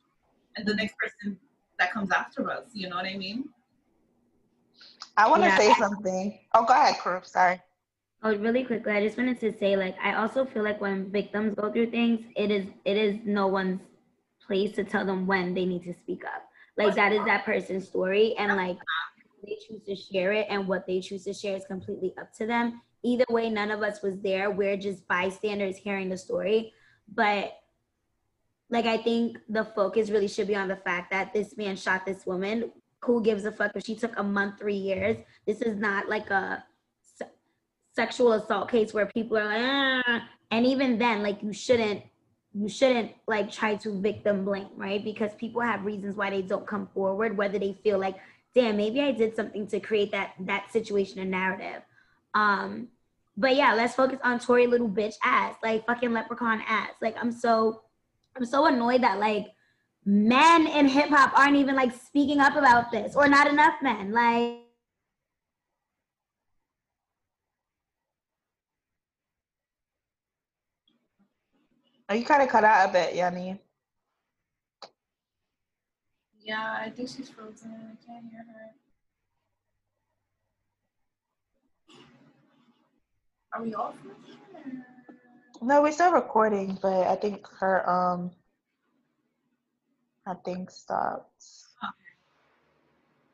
and 0.55 0.65
the 0.65 0.73
next 0.73 0.95
person 0.97 1.37
that 1.79 1.91
comes 1.91 2.11
after 2.11 2.49
us. 2.51 2.65
You 2.73 2.89
know 2.89 2.97
what 2.97 3.05
I 3.05 3.17
mean? 3.17 3.49
I 5.17 5.27
want 5.27 5.43
to 5.43 5.49
Yeah. 5.49 5.57
say 5.57 5.73
something. 5.73 6.39
Oh, 6.53 6.65
go 6.65 6.73
ahead, 6.73 6.97
Crew. 6.99 7.21
Sorry. 7.23 7.59
Oh, 8.21 8.35
really 8.35 8.65
quickly, 8.65 8.91
I 8.91 9.01
just 9.01 9.17
wanted 9.17 9.39
to 9.39 9.57
say, 9.57 9.77
like, 9.77 9.95
I 10.03 10.15
also 10.15 10.45
feel 10.45 10.61
like 10.63 10.81
when 10.81 11.09
victims 11.09 11.55
go 11.55 11.71
through 11.71 11.89
things, 11.89 12.25
it 12.35 12.51
is 12.51 12.67
it 12.83 12.97
is 12.97 13.17
no 13.23 13.47
one's 13.47 13.79
place 14.45 14.73
to 14.73 14.83
tell 14.83 15.05
them 15.05 15.25
when 15.25 15.53
they 15.53 15.65
need 15.65 15.83
to 15.83 15.93
speak 15.93 16.25
up. 16.25 16.43
Like 16.77 16.95
that 16.95 17.13
is 17.13 17.23
that 17.25 17.45
person's 17.45 17.87
story, 17.87 18.35
and 18.37 18.55
like 18.55 18.77
they 19.43 19.57
choose 19.67 19.83
to 19.85 19.95
share 19.95 20.33
it, 20.33 20.47
and 20.49 20.67
what 20.67 20.85
they 20.85 20.99
choose 20.99 21.23
to 21.25 21.33
share 21.33 21.55
is 21.55 21.65
completely 21.65 22.13
up 22.19 22.33
to 22.33 22.45
them. 22.45 22.81
Either 23.03 23.25
way, 23.29 23.49
none 23.49 23.71
of 23.71 23.81
us 23.81 24.01
was 24.01 24.19
there. 24.19 24.51
We're 24.51 24.75
just 24.75 25.07
bystanders 25.07 25.77
hearing 25.77 26.09
the 26.09 26.17
story, 26.17 26.73
but 27.15 27.53
like 28.69 28.85
I 28.85 28.97
think 28.97 29.37
the 29.49 29.65
focus 29.65 30.09
really 30.09 30.27
should 30.27 30.47
be 30.47 30.55
on 30.55 30.67
the 30.67 30.75
fact 30.75 31.11
that 31.11 31.33
this 31.33 31.57
man 31.57 31.75
shot 31.75 32.05
this 32.05 32.25
woman. 32.25 32.71
Who 33.03 33.23
gives 33.23 33.45
a 33.45 33.51
fuck 33.51 33.71
if 33.75 33.85
she 33.85 33.95
took 33.95 34.17
a 34.17 34.23
month, 34.23 34.59
three 34.59 34.75
years? 34.75 35.17
This 35.47 35.61
is 35.61 35.77
not 35.77 36.09
like 36.09 36.29
a 36.29 36.63
se- 37.01 37.31
sexual 37.95 38.33
assault 38.33 38.69
case 38.69 38.93
where 38.93 39.05
people 39.05 39.37
are 39.37 39.45
like, 39.45 39.61
ah. 39.61 40.27
and 40.51 40.65
even 40.65 40.97
then, 40.97 41.23
like 41.23 41.41
you 41.41 41.53
shouldn't, 41.53 42.03
you 42.53 42.67
shouldn't 42.67 43.13
like 43.25 43.49
try 43.51 43.75
to 43.75 44.01
victim 44.01 44.43
blame, 44.43 44.67
right? 44.75 45.03
Because 45.03 45.31
people 45.35 45.61
have 45.61 45.85
reasons 45.85 46.17
why 46.17 46.29
they 46.29 46.41
don't 46.41 46.67
come 46.67 46.89
forward, 46.93 47.37
whether 47.37 47.57
they 47.57 47.79
feel 47.83 47.97
like, 47.97 48.17
damn, 48.53 48.75
maybe 48.75 48.99
I 49.01 49.13
did 49.13 49.35
something 49.35 49.65
to 49.67 49.79
create 49.79 50.11
that 50.11 50.33
that 50.41 50.71
situation 50.71 51.19
and 51.19 51.31
narrative. 51.31 51.81
Um, 52.33 52.89
but 53.37 53.55
yeah, 53.55 53.73
let's 53.73 53.95
focus 53.95 54.19
on 54.23 54.39
Tory 54.39 54.67
little 54.67 54.89
bitch 54.89 55.15
ass, 55.23 55.55
like 55.63 55.85
fucking 55.85 56.11
leprechaun 56.11 56.61
ass. 56.67 56.91
Like 57.01 57.15
I'm 57.17 57.31
so, 57.31 57.83
I'm 58.39 58.45
so 58.45 58.65
annoyed 58.67 59.03
that 59.03 59.19
like 59.19 59.47
men 60.05 60.65
in 60.65 60.87
hip 60.87 61.09
hop 61.09 61.37
aren't 61.37 61.57
even 61.57 61.75
like 61.75 61.91
speaking 61.93 62.39
up 62.39 62.55
about 62.55 62.89
this, 62.91 63.15
or 63.15 63.27
not 63.27 63.47
enough 63.47 63.75
men. 63.81 64.13
Like 64.13 64.59
Oh, 72.11 72.15
you 72.15 72.25
kind 72.25 72.41
of 72.41 72.49
cut 72.49 72.63
out 72.63 72.89
a 72.89 72.91
bit, 72.91 73.13
Yanni. 73.13 73.59
Yeah, 76.41 76.77
I 76.81 76.89
think 76.89 77.09
she's 77.09 77.29
frozen. 77.29 77.71
I 77.71 78.03
can't 78.03 78.25
hear 78.31 78.43
her. 78.47 78.71
Are 83.53 83.63
we 83.63 83.75
all 83.75 83.93
frozen? 84.01 84.85
No, 85.61 85.81
we're 85.81 85.91
still 85.91 86.13
recording, 86.13 86.77
but 86.81 87.07
I 87.07 87.15
think 87.15 87.45
her 87.59 87.89
um, 87.89 88.31
I 90.25 90.35
think 90.45 90.71
stopped. 90.71 91.43
Okay. 91.83 91.91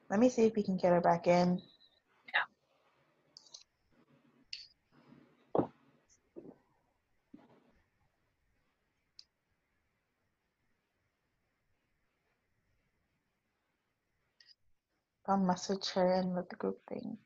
Let 0.10 0.20
me 0.20 0.30
see 0.30 0.46
if 0.46 0.56
we 0.56 0.64
can 0.64 0.78
get 0.78 0.92
her 0.92 1.02
back 1.02 1.28
in. 1.28 1.62
Yeah. 2.34 2.46
I'll 15.28 15.38
message 15.38 15.90
her 15.92 16.14
in 16.14 16.34
with 16.36 16.50
the 16.50 16.56
group 16.56 16.80
thing. 16.90 17.18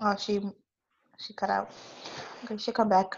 Oh, 0.00 0.16
she 0.16 0.40
she 1.18 1.34
cut 1.34 1.50
out. 1.50 1.70
Okay, 2.44 2.56
she'll 2.58 2.74
come 2.74 2.88
back. 2.88 3.16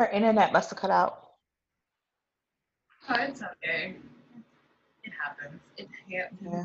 Her 0.00 0.06
internet 0.06 0.50
must 0.50 0.70
have 0.70 0.78
cut 0.78 0.90
out. 0.90 1.28
Oh, 3.10 3.16
it's 3.18 3.42
okay. 3.42 3.96
It 5.04 5.12
happens. 5.12 5.60
It 5.76 5.88
happens. 6.08 6.40
Yeah. 6.40 6.64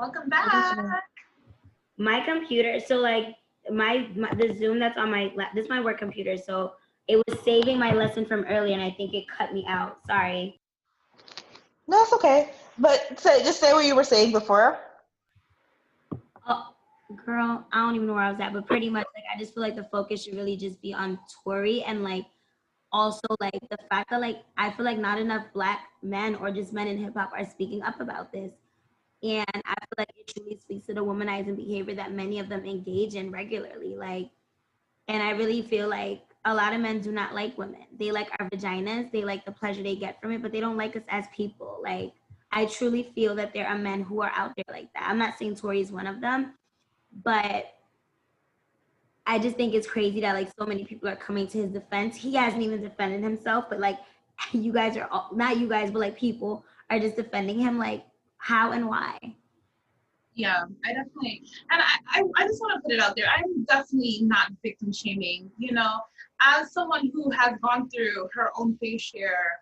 Welcome 0.00 0.28
back. 0.28 1.04
my 1.96 2.24
computer 2.24 2.80
so 2.80 2.96
like 2.96 3.36
my, 3.70 4.08
my 4.16 4.34
the 4.34 4.52
zoom 4.58 4.80
that's 4.80 4.98
on 4.98 5.12
my 5.12 5.30
la- 5.36 5.54
this 5.54 5.66
is 5.66 5.70
my 5.70 5.80
work 5.80 5.98
computer 5.98 6.36
so 6.36 6.72
it 7.06 7.22
was 7.24 7.38
saving 7.44 7.78
my 7.78 7.92
lesson 7.92 8.26
from 8.26 8.42
earlier 8.48 8.72
and 8.72 8.82
i 8.82 8.90
think 8.90 9.14
it 9.14 9.26
cut 9.28 9.52
me 9.52 9.64
out 9.68 9.98
sorry 10.06 10.58
No, 11.86 12.02
it's 12.02 12.12
okay. 12.14 12.50
But 12.78 13.20
say 13.20 13.44
just 13.44 13.60
say 13.60 13.72
what 13.74 13.84
you 13.84 13.94
were 13.94 14.02
saying 14.04 14.32
before. 14.32 14.78
Girl 17.16 17.66
i 17.72 17.78
don't 17.78 17.94
even 17.96 18.06
know 18.06 18.14
where 18.14 18.22
i 18.22 18.30
was 18.30 18.40
at 18.40 18.52
but 18.52 18.66
pretty 18.66 18.88
much 18.88 19.06
like 19.14 19.24
i 19.34 19.38
just 19.38 19.52
feel 19.54 19.62
like 19.62 19.74
the 19.74 19.88
focus 19.90 20.24
should 20.24 20.36
really 20.36 20.56
just 20.56 20.80
be 20.80 20.94
on 20.94 21.18
Tory 21.42 21.82
and 21.82 22.04
like 22.04 22.26
also 22.92 23.26
like 23.40 23.58
the 23.70 23.78
fact 23.90 24.10
that 24.10 24.20
like 24.20 24.42
i 24.56 24.70
feel 24.70 24.84
like 24.84 24.98
not 24.98 25.18
enough 25.18 25.44
black 25.52 25.88
men 26.02 26.34
or 26.36 26.50
just 26.50 26.72
men 26.72 26.86
in 26.86 26.98
hip-hop 26.98 27.30
are 27.36 27.44
speaking 27.44 27.82
up 27.82 28.00
about 28.00 28.32
this. 28.32 28.52
And 29.22 29.62
i 29.64 29.74
feel 29.74 29.96
like 29.98 30.12
it 30.16 30.32
truly 30.34 30.56
speaks 30.58 30.86
to 30.86 30.94
the 30.94 31.04
womanizing 31.04 31.56
behavior 31.56 31.94
that 31.96 32.12
many 32.12 32.38
of 32.38 32.48
them 32.48 32.64
engage 32.64 33.14
in 33.14 33.30
regularly 33.30 33.96
like 33.96 34.30
and 35.08 35.22
i 35.22 35.30
really 35.30 35.62
feel 35.62 35.88
like 35.88 36.22
a 36.46 36.54
lot 36.54 36.72
of 36.72 36.80
men 36.80 37.00
do 37.00 37.12
not 37.12 37.34
like 37.34 37.58
women. 37.58 37.84
They 37.98 38.12
like 38.12 38.30
our 38.38 38.48
vaginas 38.48 39.10
they 39.10 39.24
like 39.24 39.44
the 39.44 39.52
pleasure 39.52 39.82
they 39.82 39.96
get 39.96 40.20
from 40.20 40.32
it 40.32 40.42
but 40.42 40.52
they 40.52 40.60
don't 40.60 40.76
like 40.76 40.96
us 40.96 41.02
as 41.08 41.26
people. 41.34 41.80
Like 41.82 42.12
i 42.52 42.66
truly 42.66 43.02
feel 43.14 43.34
that 43.34 43.52
there 43.52 43.66
are 43.66 43.78
men 43.78 44.02
who 44.02 44.22
are 44.22 44.32
out 44.34 44.52
there 44.56 44.64
like 44.70 44.92
that. 44.94 45.08
I'm 45.08 45.18
not 45.18 45.38
saying 45.38 45.56
Tory 45.56 45.80
is 45.80 45.92
one 45.92 46.06
of 46.06 46.20
them 46.20 46.54
but 47.24 47.74
I 49.26 49.38
just 49.38 49.56
think 49.56 49.74
it's 49.74 49.86
crazy 49.86 50.20
that 50.20 50.34
like 50.34 50.50
so 50.58 50.66
many 50.66 50.84
people 50.84 51.08
are 51.08 51.16
coming 51.16 51.46
to 51.48 51.58
his 51.58 51.70
defense. 51.70 52.16
He 52.16 52.34
hasn't 52.34 52.62
even 52.62 52.82
defended 52.82 53.22
himself, 53.22 53.66
but 53.68 53.78
like 53.78 53.98
you 54.52 54.72
guys 54.72 54.96
are 54.96 55.08
all, 55.10 55.30
not 55.32 55.58
you 55.58 55.68
guys, 55.68 55.90
but 55.90 56.00
like 56.00 56.18
people 56.18 56.64
are 56.90 56.98
just 56.98 57.16
defending 57.16 57.58
him. 57.58 57.78
Like 57.78 58.04
how 58.38 58.72
and 58.72 58.88
why? 58.88 59.18
Yeah, 60.34 60.64
I 60.86 60.94
definitely, 60.94 61.42
and 61.70 61.82
I, 61.82 62.20
I, 62.20 62.22
I 62.36 62.46
just 62.46 62.60
want 62.60 62.74
to 62.74 62.80
put 62.80 62.92
it 62.92 63.00
out 63.00 63.14
there. 63.14 63.26
I'm 63.36 63.64
definitely 63.64 64.20
not 64.22 64.52
victim 64.62 64.92
shaming. 64.92 65.50
You 65.58 65.72
know, 65.72 66.00
as 66.42 66.72
someone 66.72 67.10
who 67.12 67.30
has 67.30 67.54
gone 67.62 67.90
through 67.90 68.28
her 68.32 68.50
own 68.56 68.78
fair 68.78 68.98
share 68.98 69.60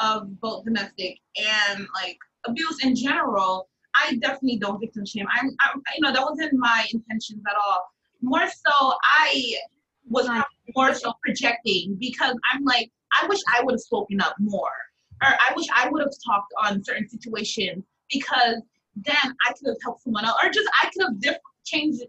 of 0.00 0.40
both 0.40 0.64
domestic 0.64 1.18
and 1.36 1.86
like 1.94 2.18
abuse 2.46 2.84
in 2.84 2.94
general, 2.94 3.68
I 3.98 4.16
definitely 4.16 4.58
don't 4.58 4.80
victim 4.80 5.04
shame. 5.04 5.26
I'm, 5.34 5.48
I'm 5.60 5.82
you 5.96 6.02
know, 6.02 6.12
that 6.12 6.22
wasn't 6.22 6.54
my 6.54 6.86
intentions 6.92 7.42
at 7.48 7.56
all. 7.56 7.88
More 8.20 8.46
so, 8.46 8.94
I 9.02 9.54
was 10.08 10.28
more 10.74 10.94
so 10.94 11.12
projecting 11.22 11.96
because 11.98 12.34
I'm 12.52 12.64
like, 12.64 12.90
I 13.20 13.26
wish 13.26 13.40
I 13.56 13.62
would 13.62 13.72
have 13.72 13.80
spoken 13.80 14.20
up 14.20 14.34
more, 14.38 14.72
or 15.22 15.28
I 15.28 15.52
wish 15.56 15.66
I 15.74 15.88
would 15.88 16.00
have 16.00 16.12
talked 16.24 16.52
on 16.62 16.82
certain 16.82 17.08
situations 17.08 17.84
because 18.12 18.56
then 18.96 19.16
I 19.46 19.52
could 19.52 19.68
have 19.68 19.76
helped 19.82 20.02
someone 20.02 20.24
else, 20.24 20.36
or 20.42 20.50
just 20.50 20.68
I 20.82 20.90
could 20.90 21.02
have 21.02 21.20
diff- 21.20 21.36
changed, 21.64 22.02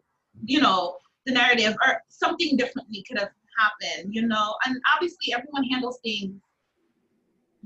you 0.43 0.61
know, 0.61 0.97
the 1.25 1.33
narrative, 1.33 1.75
or 1.85 2.01
something 2.09 2.57
differently 2.57 3.03
could 3.07 3.19
have 3.19 3.29
happened, 3.57 4.13
you 4.13 4.25
know. 4.25 4.55
And 4.65 4.79
obviously, 4.95 5.33
everyone 5.33 5.63
handles 5.65 5.99
things 6.03 6.41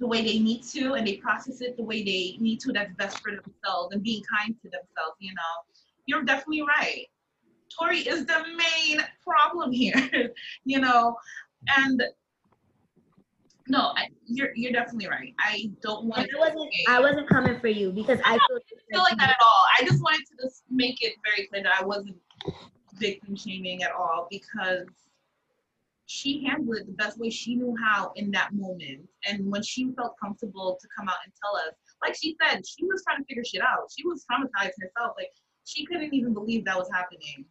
the 0.04 0.08
way 0.10 0.22
they 0.22 0.38
need 0.38 0.64
to, 0.64 0.96
and 0.96 1.08
they 1.08 1.16
process 1.16 1.62
it 1.62 1.78
the 1.78 1.84
way 1.84 2.04
they 2.04 2.36
need 2.44 2.60
to. 2.60 2.74
That's 2.74 2.94
best 2.96 3.20
for 3.22 3.32
themselves, 3.32 3.94
and 3.94 4.04
being 4.04 4.22
kind 4.38 4.54
to 4.62 4.70
themselves. 4.70 5.16
You 5.20 5.32
know, 5.34 5.54
you're 6.06 6.24
definitely 6.24 6.64
right. 6.64 7.06
Tory 7.80 8.00
is 8.00 8.26
the 8.26 8.44
main 8.56 9.00
problem 9.26 9.72
here, 9.72 10.30
you 10.66 10.80
know, 10.80 11.16
and 11.78 12.04
no, 13.70 13.94
I, 13.96 14.10
you're 14.26 14.50
you're 14.56 14.74
definitely 14.74 15.08
right. 15.08 15.34
I 15.40 15.72
don't 15.82 16.06
want. 16.06 16.20
I 16.20 16.38
wasn't 16.38 16.70
I 16.90 17.00
wasn't 17.00 17.30
coming 17.30 17.58
for 17.62 17.70
you 17.70 17.92
because 17.92 18.20
I 18.26 18.38
feel, 18.48 18.60
feel 18.92 19.02
like 19.04 19.18
that 19.18 19.30
at 19.30 19.38
all. 19.42 19.66
I 19.80 19.86
just 19.86 20.04
wanted 20.04 20.26
to 20.28 20.44
just 20.44 20.64
make 20.70 21.02
it 21.02 21.14
very 21.24 21.48
clear 21.48 21.64
that 21.64 21.74
I 21.80 21.86
wasn't 21.86 22.18
victim 22.96 23.38
shaming 23.38 23.84
at 23.84 23.94
all 23.94 24.28
because 24.30 24.86
she 26.06 26.44
handled 26.46 26.78
it 26.78 26.86
the 26.86 26.94
best 26.94 27.18
way 27.20 27.30
she 27.30 27.56
knew 27.56 27.76
how 27.82 28.12
in 28.16 28.32
that 28.32 28.54
moment. 28.54 29.02
And 29.28 29.50
when 29.50 29.64
she 29.64 29.92
felt 29.96 30.16
comfortable 30.22 30.78
to 30.80 30.88
come 30.98 31.08
out 31.08 31.16
and 31.24 31.34
tell 31.42 31.56
us, 31.56 31.74
like 32.02 32.16
she 32.16 32.36
said, 32.42 32.66
she 32.66 32.86
was 32.86 33.04
trying 33.04 33.20
to 33.20 33.26
figure 33.26 33.44
shit 33.44 33.62
out. 33.62 33.90
She 33.98 34.06
was 34.06 34.26
traumatized 34.30 34.74
herself. 34.82 35.14
Like 35.18 35.32
she 35.66 35.86
couldn't 35.86 36.14
even 36.14 36.34
believe 36.34 36.66
that 36.66 36.78
was 36.78 36.90
happening. 36.94 37.46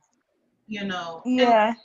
You 0.66 0.84
know. 0.84 1.22
Yeah. 1.24 1.68
And 1.68 1.76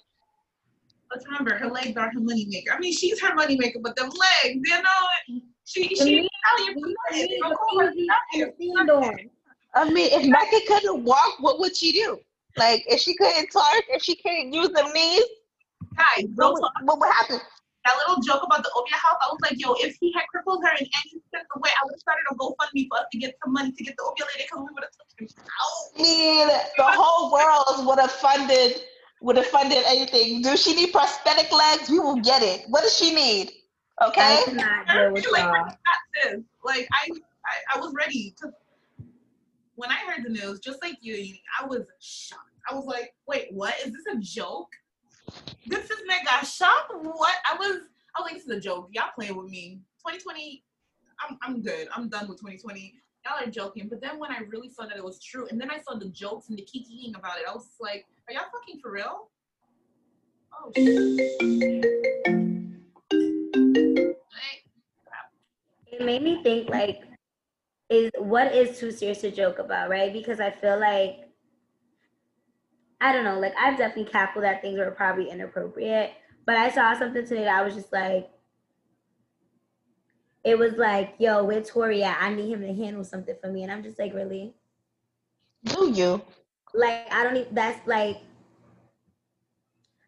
let's 1.12 1.26
remember, 1.26 1.56
her 1.56 1.70
legs 1.70 1.96
are 1.98 2.12
her 2.12 2.20
money 2.20 2.46
maker. 2.50 2.74
I 2.74 2.80
mean, 2.80 2.94
she's 2.94 3.20
her 3.22 3.34
money 3.34 3.58
maker, 3.58 3.80
but 3.82 3.96
them 3.96 4.10
legs, 4.10 4.60
you 4.64 4.82
know, 4.82 5.42
she 5.66 5.96
she. 5.96 6.28
I 9.74 9.90
mean, 9.92 10.10
if 10.12 10.28
Mecca 10.28 10.60
couldn't 10.68 11.04
walk, 11.04 11.40
what 11.40 11.60
would 11.60 11.76
she 11.76 11.92
do? 11.92 12.20
Like, 12.58 12.84
if 12.88 13.00
she 13.00 13.16
couldn't 13.16 13.50
talk, 13.50 13.84
if 13.90 14.02
she 14.02 14.16
couldn't 14.16 14.52
use 14.52 14.70
them 14.70 14.92
knees, 14.94 15.24
guys, 15.98 16.26
what, 16.36 16.54
would- 16.54 16.88
what 16.88 17.00
would 17.00 17.12
happen? 17.12 17.40
that 17.88 17.96
little 18.06 18.22
joke 18.22 18.44
about 18.44 18.64
the 18.64 18.72
Obeah 18.76 19.00
house, 19.00 19.16
I 19.22 19.28
was 19.32 19.40
like, 19.42 19.56
yo, 19.56 19.74
if 19.80 19.96
he 20.02 20.12
had 20.12 20.28
crippled 20.28 20.62
her 20.64 20.72
in 20.72 20.84
any 20.84 21.24
sense 21.32 21.48
of 21.56 21.62
way, 21.62 21.70
I 21.72 21.86
would 21.86 21.94
have 21.96 22.00
started 22.04 22.24
a 22.30 22.36
GoFundMe 22.36 22.88
for 22.90 23.00
us 23.00 23.06
to 23.14 23.18
get 23.18 23.36
some 23.44 23.54
money 23.54 23.72
to 23.72 23.84
get 23.84 23.96
the 23.96 24.04
Obeah 24.04 24.26
lady 24.36 24.44
because 24.44 24.60
we 24.60 24.74
would 24.76 24.84
have 24.84 24.92
took 24.92 25.08
him 25.16 25.28
out. 25.40 25.96
I 25.96 26.02
mean, 26.02 26.48
the 26.48 26.84
whole 26.84 27.32
world 27.32 27.88
would 27.88 28.00
have 28.00 28.12
funded 28.12 28.82
would 29.22 29.38
have 29.38 29.48
funded 29.48 29.84
anything. 29.88 30.42
Do 30.44 30.56
she 30.56 30.76
need 30.76 30.92
prosthetic 30.92 31.52
legs? 31.52 31.90
We 31.90 31.98
will 32.00 32.22
get 32.22 32.44
it. 32.44 32.66
What 32.68 32.82
does 32.82 32.96
she 32.96 33.16
need? 33.16 33.52
Okay. 34.06 34.22
I 34.22 34.44
cannot 34.46 34.88
deal 34.88 35.12
with 35.12 35.26
like, 35.32 35.44
y'all. 35.44 35.66
this. 36.24 36.42
Like, 36.64 36.88
I, 36.92 37.10
I, 37.12 37.78
I 37.78 37.80
was 37.80 37.94
ready 37.98 38.36
to. 38.42 38.52
When 39.74 39.90
I 39.90 39.96
heard 40.08 40.24
the 40.24 40.30
news, 40.30 40.60
just 40.60 40.82
like 40.84 40.98
you, 41.02 41.34
I 41.60 41.66
was 41.66 41.82
shocked. 42.00 42.42
I 42.70 42.76
was 42.76 42.86
like, 42.86 43.14
wait, 43.28 43.48
what? 43.52 43.74
Is 43.84 43.92
this 43.92 44.06
a 44.14 44.18
joke? 44.20 44.70
This 45.66 45.90
is 45.90 45.98
mega 46.08 46.46
shock. 46.46 46.90
What? 47.02 47.36
I 47.50 47.56
was, 47.58 47.82
I 48.16 48.22
was 48.22 48.26
like, 48.26 48.36
this 48.36 48.44
is 48.44 48.50
a 48.50 48.60
joke. 48.60 48.90
Y'all 48.92 49.10
playing 49.16 49.36
with 49.36 49.50
me. 49.50 49.82
2020, 50.06 50.64
I'm, 51.28 51.38
I'm 51.42 51.62
good. 51.62 51.88
I'm 51.96 52.10
done 52.10 52.28
with 52.28 52.38
2020. 52.40 52.94
Y'all 53.26 53.46
are 53.46 53.52
joking. 53.52 53.88
But 53.90 54.02
then 54.02 54.20
when 54.20 54.32
I 54.32 54.40
really 54.48 54.70
saw 54.70 54.86
that 54.86 54.98
it 54.98 55.04
was 55.04 55.22
true, 55.22 55.48
and 55.50 55.60
then 55.60 55.70
I 55.70 55.80
saw 55.80 55.98
the 55.98 56.10
jokes 56.10 56.50
and 56.50 56.58
the 56.58 56.64
kikiing 56.64 57.18
about 57.18 57.38
it, 57.38 57.46
I 57.50 57.54
was 57.54 57.68
like, 57.80 58.06
are 58.28 58.34
y'all 58.34 58.44
fucking 58.52 58.80
for 58.82 58.92
real? 58.92 59.30
Oh. 60.54 60.72
It 65.92 66.06
made 66.06 66.22
me 66.22 66.42
think 66.44 66.70
like 66.70 67.02
is 67.90 68.12
what 68.18 68.54
is 68.54 68.78
too 68.78 68.92
serious 68.92 69.22
to 69.22 69.32
joke 69.32 69.60
about 69.60 69.90
right 69.90 70.12
because 70.12 70.40
i 70.40 70.52
feel 70.52 70.80
like 70.80 71.27
i 73.02 73.12
don't 73.12 73.24
know 73.24 73.40
like 73.40 73.54
i've 73.60 73.78
definitely 73.78 74.12
cackled 74.12 74.46
at 74.46 74.62
things 74.62 74.78
that 74.78 74.86
were 74.86 74.92
probably 74.92 75.30
inappropriate 75.30 76.12
but 76.46 76.56
i 76.56 76.70
saw 76.70 76.98
something 76.98 77.26
today 77.26 77.44
that 77.44 77.60
i 77.60 77.64
was 77.64 77.76
just 77.76 77.92
like 77.92 78.30
it 80.44 80.58
was 80.58 80.74
like 80.74 81.16
yo 81.20 81.44
where 81.44 81.62
Tory 81.62 82.04
at 82.04 82.18
i 82.22 82.34
need 82.34 82.50
him 82.50 82.62
to 82.62 82.74
handle 82.74 83.04
something 83.04 83.36
for 83.42 83.52
me 83.52 83.64
and 83.64 83.72
i'm 83.72 83.84
just 83.84 84.00
like 84.00 84.14
really 84.14 84.54
Do 85.66 85.92
you? 85.94 86.22
like 86.74 87.12
i 87.12 87.24
don't 87.24 87.38
even 87.38 87.54
that's 87.56 87.86
like 87.88 88.18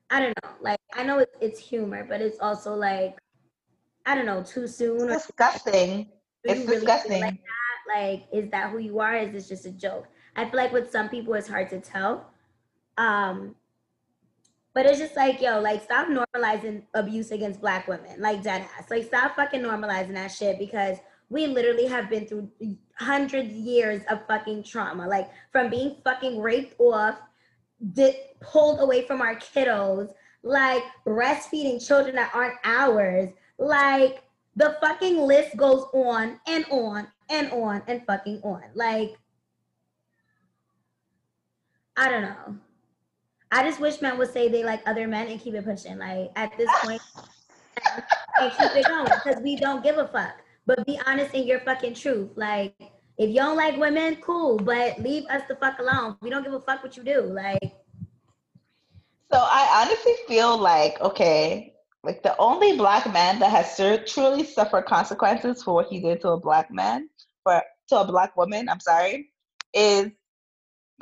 i 0.10 0.20
don't 0.20 0.34
know 0.44 0.50
like 0.62 0.80
i 0.94 1.04
know 1.04 1.20
it's, 1.20 1.36
it's 1.42 1.60
humor 1.60 2.06
but 2.08 2.22
it's 2.22 2.40
also 2.40 2.76
like 2.76 3.18
i 4.06 4.16
don't 4.16 4.26
know 4.26 4.44
too 4.44 4.68
soon 4.68 5.10
or 5.10 5.14
Disgusting. 5.14 6.10
It's 6.44 6.62
really 6.62 6.80
disgusting. 6.80 7.22
like 7.22 7.34
that? 7.34 8.00
Like, 8.02 8.28
is 8.32 8.50
that 8.52 8.72
who 8.72 8.78
you 8.78 9.00
are? 9.00 9.16
Is 9.16 9.32
this 9.32 9.50
just 9.50 9.66
a 9.66 9.72
joke? 9.72 10.08
I 10.36 10.46
feel 10.46 10.58
like 10.58 10.72
with 10.72 10.92
some 10.92 11.10
people 11.10 11.34
it's 11.34 11.48
hard 11.48 11.70
to 11.70 11.80
tell. 11.80 12.29
Um, 13.00 13.56
but 14.76 14.86
it's 14.86 15.00
just 15.00 15.16
like, 15.16 15.42
yo, 15.42 15.60
like 15.60 15.84
stop 15.84 16.08
normalizing 16.10 16.84
abuse 16.94 17.32
against 17.32 17.62
black 17.62 17.88
women, 17.88 18.22
like 18.22 18.44
dead 18.44 18.68
ass. 18.78 18.90
Like 18.92 19.06
stop 19.06 19.36
fucking 19.36 19.62
normalizing 19.62 20.14
that 20.14 20.28
shit 20.28 20.60
because 20.60 20.98
we 21.30 21.48
literally 21.48 21.88
have 21.88 22.10
been 22.10 22.28
through 22.28 22.52
hundreds 22.96 23.54
years 23.54 24.04
of 24.12 24.28
fucking 24.28 24.64
trauma. 24.64 25.08
Like 25.08 25.30
from 25.52 25.70
being 25.70 25.96
fucking 26.04 26.40
raped 26.40 26.76
off, 26.80 27.18
di- 27.94 28.20
pulled 28.42 28.82
away 28.82 29.08
from 29.08 29.22
our 29.22 29.36
kiddos, 29.38 30.12
like 30.44 30.84
breastfeeding 31.06 31.86
children 31.86 32.16
that 32.16 32.32
aren't 32.34 32.58
ours, 32.64 33.30
like 33.58 34.24
the 34.56 34.76
fucking 34.82 35.18
list 35.18 35.56
goes 35.56 35.86
on 35.94 36.40
and 36.48 36.66
on 36.70 37.08
and 37.30 37.52
on 37.52 37.82
and 37.88 38.06
fucking 38.06 38.42
on. 38.44 38.64
Like, 38.76 39.18
I 41.96 42.10
don't 42.10 42.24
know. 42.24 42.60
I 43.52 43.64
just 43.64 43.80
wish 43.80 44.02
men 44.02 44.18
would 44.18 44.32
say 44.32 44.48
they 44.48 44.64
like 44.64 44.82
other 44.86 45.08
men 45.08 45.28
and 45.28 45.40
keep 45.40 45.56
it 45.56 45.66
pushing. 45.66 45.98
Like 45.98 46.32
at 46.36 46.56
this 46.58 46.70
point, 46.84 47.02
and 48.40 48.52
keep 48.52 48.76
it 48.76 48.88
going 48.88 49.06
because 49.06 49.42
we 49.42 49.56
don't 49.56 49.84
give 49.84 49.98
a 49.98 50.08
fuck. 50.08 50.42
But 50.66 50.86
be 50.86 51.00
honest 51.06 51.34
in 51.34 51.48
your 51.48 51.60
fucking 51.62 51.96
truth. 51.96 52.30
Like, 52.36 52.76
if 53.18 53.30
you 53.30 53.36
don't 53.36 53.58
like 53.58 53.78
women, 53.78 54.18
cool, 54.18 54.58
but 54.58 55.00
leave 55.00 55.26
us 55.26 55.42
the 55.48 55.56
fuck 55.56 55.80
alone. 55.80 56.18
We 56.22 56.30
don't 56.30 56.44
give 56.44 56.54
a 56.54 56.60
fuck 56.60 56.84
what 56.84 56.96
you 56.96 57.04
do. 57.04 57.22
Like, 57.22 57.74
So 59.32 59.40
I 59.40 59.84
honestly 59.84 60.14
feel 60.28 60.58
like 60.58 61.02
okay, 61.02 61.74
like 62.04 62.22
the 62.24 62.38
only 62.38 62.78
black 62.78 63.12
man 63.12 63.40
that 63.40 63.50
has 63.50 63.76
sur- 63.76 64.04
truly 64.06 64.44
suffered 64.44 64.86
consequences 64.86 65.64
for 65.64 65.74
what 65.74 65.88
he 65.88 66.00
did 66.00 66.22
to 66.22 66.30
a 66.30 66.40
black 66.40 66.72
man, 66.72 67.10
for 67.44 67.62
to 67.90 68.00
a 68.00 68.06
black 68.06 68.38
woman, 68.38 68.70
I'm 68.70 68.80
sorry, 68.80 69.32
is 69.74 70.10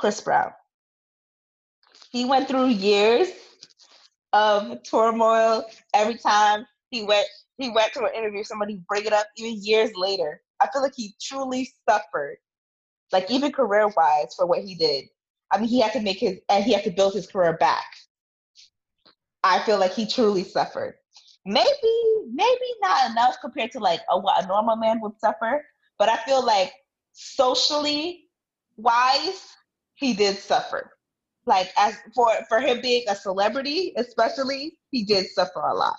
Chris 0.00 0.20
Brown. 0.20 0.52
He 2.10 2.24
went 2.24 2.48
through 2.48 2.68
years 2.68 3.28
of 4.32 4.82
turmoil 4.82 5.64
every 5.94 6.16
time 6.16 6.66
he 6.90 7.04
went 7.04 7.26
he 7.58 7.70
went 7.70 7.92
to 7.94 8.04
an 8.04 8.14
interview, 8.14 8.44
somebody 8.44 8.80
bring 8.88 9.04
it 9.04 9.12
up 9.12 9.26
even 9.36 9.60
years 9.62 9.90
later. 9.96 10.40
I 10.60 10.68
feel 10.72 10.80
like 10.80 10.94
he 10.96 11.14
truly 11.20 11.68
suffered, 11.88 12.38
like 13.12 13.30
even 13.30 13.50
career 13.50 13.88
wise, 13.96 14.34
for 14.36 14.46
what 14.46 14.60
he 14.60 14.76
did. 14.76 15.06
I 15.50 15.58
mean, 15.58 15.68
he 15.68 15.80
had 15.80 15.92
to 15.94 16.00
make 16.00 16.20
his 16.20 16.38
and 16.48 16.62
he 16.62 16.72
had 16.72 16.84
to 16.84 16.90
build 16.90 17.14
his 17.14 17.26
career 17.26 17.54
back. 17.54 17.84
I 19.42 19.60
feel 19.60 19.78
like 19.78 19.92
he 19.92 20.06
truly 20.06 20.44
suffered. 20.44 20.94
Maybe, 21.44 21.68
maybe 22.32 22.66
not 22.80 23.10
enough 23.10 23.36
compared 23.40 23.72
to 23.72 23.80
like 23.80 24.00
a, 24.10 24.18
what 24.18 24.44
a 24.44 24.46
normal 24.46 24.76
man 24.76 25.00
would 25.00 25.18
suffer, 25.18 25.64
but 25.98 26.08
I 26.08 26.16
feel 26.18 26.44
like 26.44 26.72
socially 27.12 28.28
wise, 28.76 29.48
he 29.94 30.12
did 30.14 30.38
suffer. 30.38 30.92
Like 31.48 31.72
as 31.78 31.96
for 32.14 32.28
for 32.46 32.60
him 32.60 32.82
being 32.82 33.04
a 33.08 33.16
celebrity, 33.16 33.94
especially, 33.96 34.76
he 34.90 35.02
did 35.02 35.26
suffer 35.28 35.60
a 35.60 35.74
lot. 35.74 35.96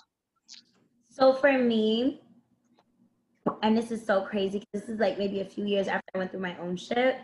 So 1.10 1.34
for 1.34 1.58
me, 1.58 2.22
and 3.64 3.76
this 3.76 3.90
is 3.90 4.06
so 4.06 4.22
crazy. 4.22 4.64
This 4.74 4.88
is 4.88 5.00
like 5.00 5.18
maybe 5.18 5.42
a 5.42 5.46
few 5.46 5.66
years 5.66 5.88
after 5.88 6.06
I 6.14 6.20
went 6.20 6.32
through 6.32 6.42
my 6.42 6.56
own 6.60 6.78
shit. 6.78 7.18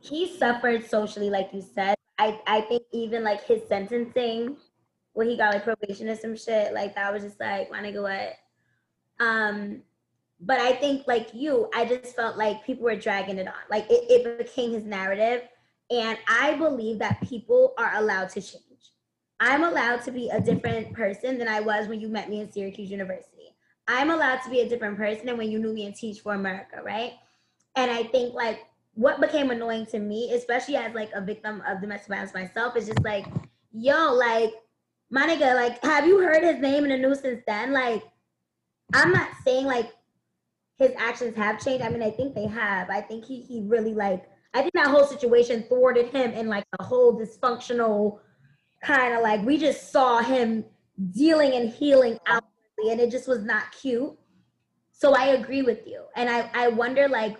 He 0.00 0.38
suffered 0.38 0.88
socially, 0.88 1.30
like 1.30 1.50
you 1.52 1.60
said. 1.60 1.96
I 2.16 2.40
I 2.46 2.60
think 2.60 2.84
even 2.92 3.24
like 3.24 3.44
his 3.44 3.62
sentencing, 3.68 4.56
when 5.14 5.28
he 5.28 5.36
got 5.36 5.52
like 5.52 5.64
probation 5.64 6.08
or 6.08 6.14
some 6.16 6.36
shit, 6.36 6.72
like 6.74 6.94
that 6.94 7.12
was 7.12 7.24
just 7.24 7.40
like 7.40 7.72
my 7.72 7.80
nigga 7.80 8.02
what. 8.02 8.34
Um, 9.18 9.82
but 10.40 10.60
I 10.60 10.74
think 10.74 11.08
like 11.08 11.34
you, 11.34 11.68
I 11.74 11.84
just 11.86 12.14
felt 12.14 12.36
like 12.36 12.64
people 12.64 12.84
were 12.84 12.94
dragging 12.94 13.38
it 13.38 13.48
on. 13.48 13.54
Like 13.68 13.90
it, 13.90 14.04
it 14.08 14.38
became 14.38 14.72
his 14.72 14.84
narrative. 14.84 15.48
And 15.92 16.16
I 16.26 16.54
believe 16.54 16.98
that 17.00 17.20
people 17.20 17.74
are 17.76 17.92
allowed 17.96 18.30
to 18.30 18.40
change. 18.40 18.62
I'm 19.40 19.62
allowed 19.62 20.02
to 20.04 20.10
be 20.10 20.30
a 20.30 20.40
different 20.40 20.94
person 20.94 21.36
than 21.36 21.48
I 21.48 21.60
was 21.60 21.86
when 21.86 22.00
you 22.00 22.08
met 22.08 22.30
me 22.30 22.40
in 22.40 22.50
Syracuse 22.50 22.90
University. 22.90 23.54
I'm 23.86 24.10
allowed 24.10 24.40
to 24.44 24.50
be 24.50 24.60
a 24.60 24.68
different 24.68 24.96
person 24.96 25.26
than 25.26 25.36
when 25.36 25.50
you 25.50 25.58
knew 25.58 25.74
me 25.74 25.84
in 25.84 25.92
Teach 25.92 26.20
for 26.20 26.34
America, 26.34 26.80
right? 26.82 27.12
And 27.76 27.90
I 27.90 28.04
think 28.04 28.32
like 28.32 28.60
what 28.94 29.20
became 29.20 29.50
annoying 29.50 29.84
to 29.86 29.98
me, 29.98 30.32
especially 30.32 30.76
as 30.76 30.94
like 30.94 31.10
a 31.14 31.20
victim 31.20 31.62
of 31.66 31.82
domestic 31.82 32.08
violence 32.08 32.32
myself, 32.32 32.76
is 32.76 32.86
just 32.86 33.04
like, 33.04 33.26
yo, 33.72 34.14
like, 34.14 34.52
my 35.10 35.26
nigga, 35.26 35.54
like, 35.54 35.82
have 35.84 36.06
you 36.06 36.20
heard 36.20 36.42
his 36.42 36.58
name 36.58 36.84
in 36.84 36.90
the 36.90 36.96
news 36.96 37.20
since 37.20 37.42
then? 37.46 37.72
Like, 37.72 38.02
I'm 38.94 39.12
not 39.12 39.28
saying 39.44 39.66
like 39.66 39.92
his 40.78 40.92
actions 40.96 41.36
have 41.36 41.62
changed. 41.62 41.84
I 41.84 41.90
mean, 41.90 42.02
I 42.02 42.10
think 42.10 42.34
they 42.34 42.46
have. 42.46 42.88
I 42.88 43.02
think 43.02 43.24
he 43.24 43.42
he 43.42 43.62
really 43.66 43.94
like 43.94 44.24
I 44.54 44.60
think 44.60 44.74
that 44.74 44.88
whole 44.88 45.06
situation 45.06 45.64
thwarted 45.68 46.08
him 46.08 46.32
in 46.32 46.48
like 46.48 46.64
a 46.78 46.84
whole 46.84 47.18
dysfunctional 47.18 48.18
kind 48.82 49.14
of 49.14 49.22
like 49.22 49.42
we 49.44 49.56
just 49.56 49.90
saw 49.90 50.20
him 50.20 50.64
dealing 51.12 51.54
and 51.54 51.70
healing 51.70 52.18
outwardly 52.26 52.90
and 52.90 53.00
it 53.00 53.10
just 53.10 53.28
was 53.28 53.42
not 53.44 53.64
cute. 53.72 54.12
So 54.92 55.14
I 55.14 55.28
agree 55.28 55.62
with 55.62 55.86
you. 55.86 56.04
And 56.16 56.28
I, 56.28 56.50
I 56.52 56.68
wonder 56.68 57.08
like 57.08 57.36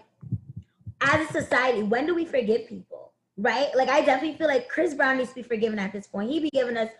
as 1.01 1.29
a 1.29 1.33
society, 1.33 1.83
when 1.83 2.07
do 2.07 2.15
we 2.15 2.25
forgive 2.25 2.67
people? 2.67 3.13
Right? 3.37 3.69
Like 3.75 3.89
I 3.89 4.03
definitely 4.03 4.39
feel 4.39 4.49
like 4.49 4.69
Chris 4.69 4.95
Brown 4.95 5.19
needs 5.19 5.31
to 5.31 5.37
be 5.37 5.43
forgiven 5.43 5.79
at 5.79 5.93
this 5.93 6.07
point. 6.07 6.31
He 6.31 6.41
be 6.41 6.51
giving 6.51 6.77
us 6.77 6.91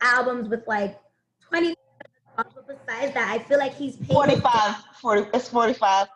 albums 0.00 0.48
with 0.48 0.66
like 0.66 0.98
20 1.40 1.74
but 2.38 2.68
besides 2.68 3.14
that, 3.14 3.28
I 3.30 3.38
feel 3.40 3.58
like 3.58 3.74
he's 3.74 3.96
paying 3.96 4.14
45. 4.14 4.76
40, 5.00 5.30
it's 5.34 5.48
45. 5.48 6.06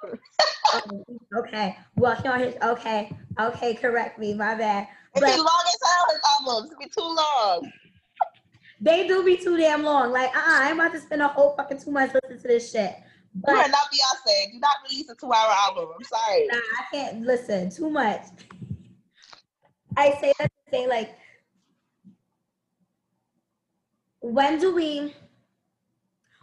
oh, 0.72 1.04
okay. 1.38 1.76
Well, 1.96 2.14
he 2.14 2.28
on 2.28 2.40
his 2.40 2.54
okay. 2.62 3.12
Okay, 3.40 3.74
correct 3.74 4.18
me. 4.18 4.34
My 4.34 4.54
bad. 4.54 4.86
It 5.14 5.20
be 5.20 5.26
long 5.26 5.30
as 5.30 5.76
hell 5.84 6.06
his 6.10 6.20
albums. 6.38 6.72
It 6.72 6.78
be 6.78 6.86
too 6.86 7.00
long. 7.00 7.72
They 8.80 9.06
do 9.06 9.24
be 9.24 9.36
too 9.36 9.56
damn 9.56 9.82
long. 9.82 10.10
Like, 10.10 10.34
uh-uh, 10.34 10.42
I'm 10.46 10.80
about 10.80 10.92
to 10.92 11.00
spend 11.00 11.22
a 11.22 11.28
whole 11.28 11.54
fucking 11.56 11.80
two 11.80 11.90
months 11.90 12.14
listening 12.14 12.40
to 12.40 12.48
this 12.48 12.72
shit. 12.72 12.96
But, 13.34 13.52
you 13.52 13.56
are 13.58 13.68
not 13.68 13.86
Beyonce. 13.92 14.52
Do 14.52 14.58
not 14.58 14.76
release 14.88 15.08
a 15.08 15.14
two-hour 15.14 15.54
album. 15.66 15.88
I'm 15.96 16.04
sorry. 16.04 16.46
Nah, 16.48 16.56
I 16.56 16.84
can't 16.94 17.22
listen. 17.22 17.70
Too 17.70 17.90
much. 17.90 18.22
I 19.96 20.10
say 20.20 20.32
that 20.38 20.50
to 20.50 20.70
say 20.70 20.88
like, 20.88 21.14
when 24.20 24.58
do 24.58 24.74
we? 24.74 25.14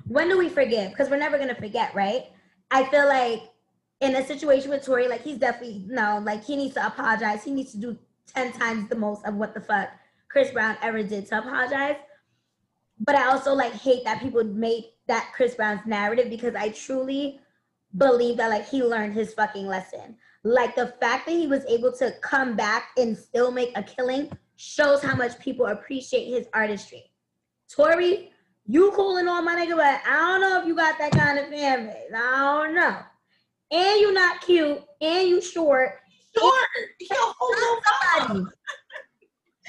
When 0.09 0.27
do 0.27 0.39
we 0.39 0.49
forgive? 0.49 0.89
Because 0.89 1.07
we're 1.07 1.17
never 1.17 1.37
gonna 1.37 1.53
forget, 1.53 1.93
right? 1.93 2.25
I 2.71 2.83
feel 2.85 3.07
like 3.07 3.43
in 4.01 4.15
a 4.15 4.25
situation 4.25 4.71
with 4.71 4.83
Tory, 4.83 5.07
like 5.07 5.21
he's 5.21 5.37
definitely 5.37 5.85
no, 5.87 6.19
like 6.25 6.43
he 6.43 6.55
needs 6.55 6.73
to 6.73 6.87
apologize. 6.87 7.43
He 7.43 7.51
needs 7.51 7.71
to 7.73 7.77
do 7.77 7.97
ten 8.25 8.51
times 8.51 8.89
the 8.89 8.95
most 8.95 9.23
of 9.25 9.35
what 9.35 9.53
the 9.53 9.61
fuck 9.61 9.89
Chris 10.27 10.49
Brown 10.49 10.77
ever 10.81 11.03
did 11.03 11.27
to 11.27 11.37
apologize. 11.37 11.97
But 12.99 13.15
I 13.15 13.27
also 13.27 13.53
like 13.53 13.71
hate 13.73 14.03
that 14.03 14.19
people 14.19 14.43
made 14.43 14.85
that 15.07 15.31
Chris 15.35 15.53
Brown's 15.53 15.85
narrative 15.85 16.31
because 16.31 16.55
I 16.55 16.69
truly 16.69 17.39
believe 17.95 18.37
that 18.37 18.49
like 18.49 18.67
he 18.67 18.83
learned 18.83 19.13
his 19.13 19.35
fucking 19.35 19.67
lesson. 19.67 20.17
Like 20.43 20.75
the 20.75 20.87
fact 20.99 21.27
that 21.27 21.33
he 21.33 21.45
was 21.45 21.63
able 21.65 21.91
to 21.97 22.13
come 22.21 22.55
back 22.55 22.89
and 22.97 23.15
still 23.15 23.51
make 23.51 23.77
a 23.77 23.83
killing 23.83 24.31
shows 24.55 25.03
how 25.03 25.15
much 25.15 25.37
people 25.39 25.67
appreciate 25.67 26.33
his 26.33 26.47
artistry. 26.51 27.11
Tory, 27.69 28.31
you 28.69 28.91
cool 28.95 29.17
on 29.17 29.45
my 29.45 29.55
nigga, 29.55 29.75
but 29.75 29.99
I 30.07 30.15
don't 30.15 30.41
know 30.41 30.61
if 30.61 30.67
you 30.67 30.75
got 30.75 30.99
that 30.99 31.11
kind 31.11 31.39
of 31.39 31.47
fan 31.47 31.87
base. 31.87 32.11
I 32.15 32.65
don't 32.65 32.75
know. 32.75 32.97
And 33.71 33.99
you 33.99 34.13
not 34.13 34.41
cute, 34.41 34.79
and 35.01 35.27
you 35.27 35.41
short. 35.41 35.93
Short. 36.37 36.53
Yo, 37.01 38.45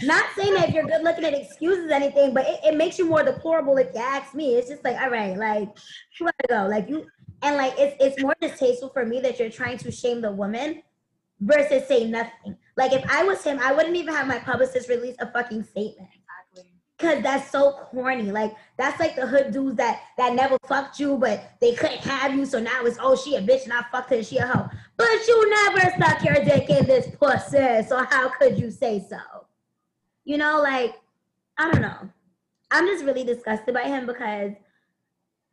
not 0.03 0.25
saying 0.37 0.53
that 0.53 0.69
if 0.69 0.75
you're 0.75 0.85
good 0.85 1.03
looking, 1.03 1.25
it 1.25 1.33
excuses 1.33 1.91
anything, 1.91 2.35
but 2.35 2.47
it, 2.47 2.61
it 2.63 2.77
makes 2.77 2.99
you 2.99 3.07
more 3.07 3.23
deplorable 3.23 3.79
if 3.79 3.89
you 3.95 4.01
ask 4.01 4.35
me. 4.35 4.57
It's 4.57 4.69
just 4.69 4.85
like, 4.85 5.01
all 5.01 5.09
right, 5.09 5.35
like, 5.35 5.69
you 6.19 6.27
gotta 6.27 6.49
go. 6.49 6.69
Like 6.69 6.91
you 6.91 7.07
and 7.43 7.57
like 7.57 7.73
it's 7.79 7.97
it's 8.01 8.23
more 8.23 8.37
distasteful 8.39 8.91
for 8.91 9.07
me 9.07 9.21
that 9.21 9.39
you're 9.39 9.51
trying 9.51 9.79
to 9.79 9.91
shame 9.91 10.21
the 10.21 10.31
woman 10.31 10.83
versus 11.41 11.89
say 11.89 12.07
nothing. 12.07 12.57
Like 12.77 12.93
if 12.93 13.05
I 13.11 13.25
was 13.25 13.43
him, 13.43 13.59
I 13.61 13.73
wouldn't 13.73 13.97
even 13.97 14.15
have 14.15 14.27
my 14.27 14.39
publicist 14.39 14.91
release 14.91 15.17
a 15.21 15.33
fucking 15.33 15.65
statement. 15.65 16.11
Cause 17.01 17.23
that's 17.23 17.51
so 17.51 17.73
corny. 17.73 18.31
Like 18.31 18.55
that's 18.77 19.01
like 19.01 19.17
the 19.17 19.27
hood 19.27 19.53
dudes 19.53 19.77
that 19.77 20.03
that 20.19 20.35
never 20.35 20.59
fucked 20.69 21.01
you, 21.01 21.17
but 21.17 21.53
they 21.59 21.73
couldn't 21.73 22.01
have 22.01 22.35
you. 22.35 22.45
So 22.45 22.61
now 22.61 22.85
it's 22.85 22.99
oh 23.01 23.17
she 23.17 23.37
a 23.37 23.41
bitch 23.41 23.65
and 23.65 23.73
I 23.73 23.83
fucked 23.91 24.11
her 24.11 24.17
and 24.17 24.27
she 24.27 24.37
a 24.37 24.47
hoe. 24.47 24.69
But 24.99 25.27
you 25.27 25.49
never 25.49 25.81
stuck 25.97 26.23
your 26.23 26.45
dick 26.45 26.69
in 26.69 26.87
this 26.87 27.09
pussy. 27.19 27.89
So 27.89 28.05
how 28.05 28.29
could 28.29 28.59
you 28.59 28.71
say 28.71 29.03
so? 29.09 29.17
You 30.25 30.37
know, 30.37 30.61
like, 30.61 30.95
I 31.57 31.71
don't 31.73 31.81
know. 31.81 32.11
I'm 32.71 32.87
just 32.87 33.05
really 33.05 33.25
disgusted 33.25 33.73
by 33.73 33.85
him 33.85 34.05
because 34.05 34.53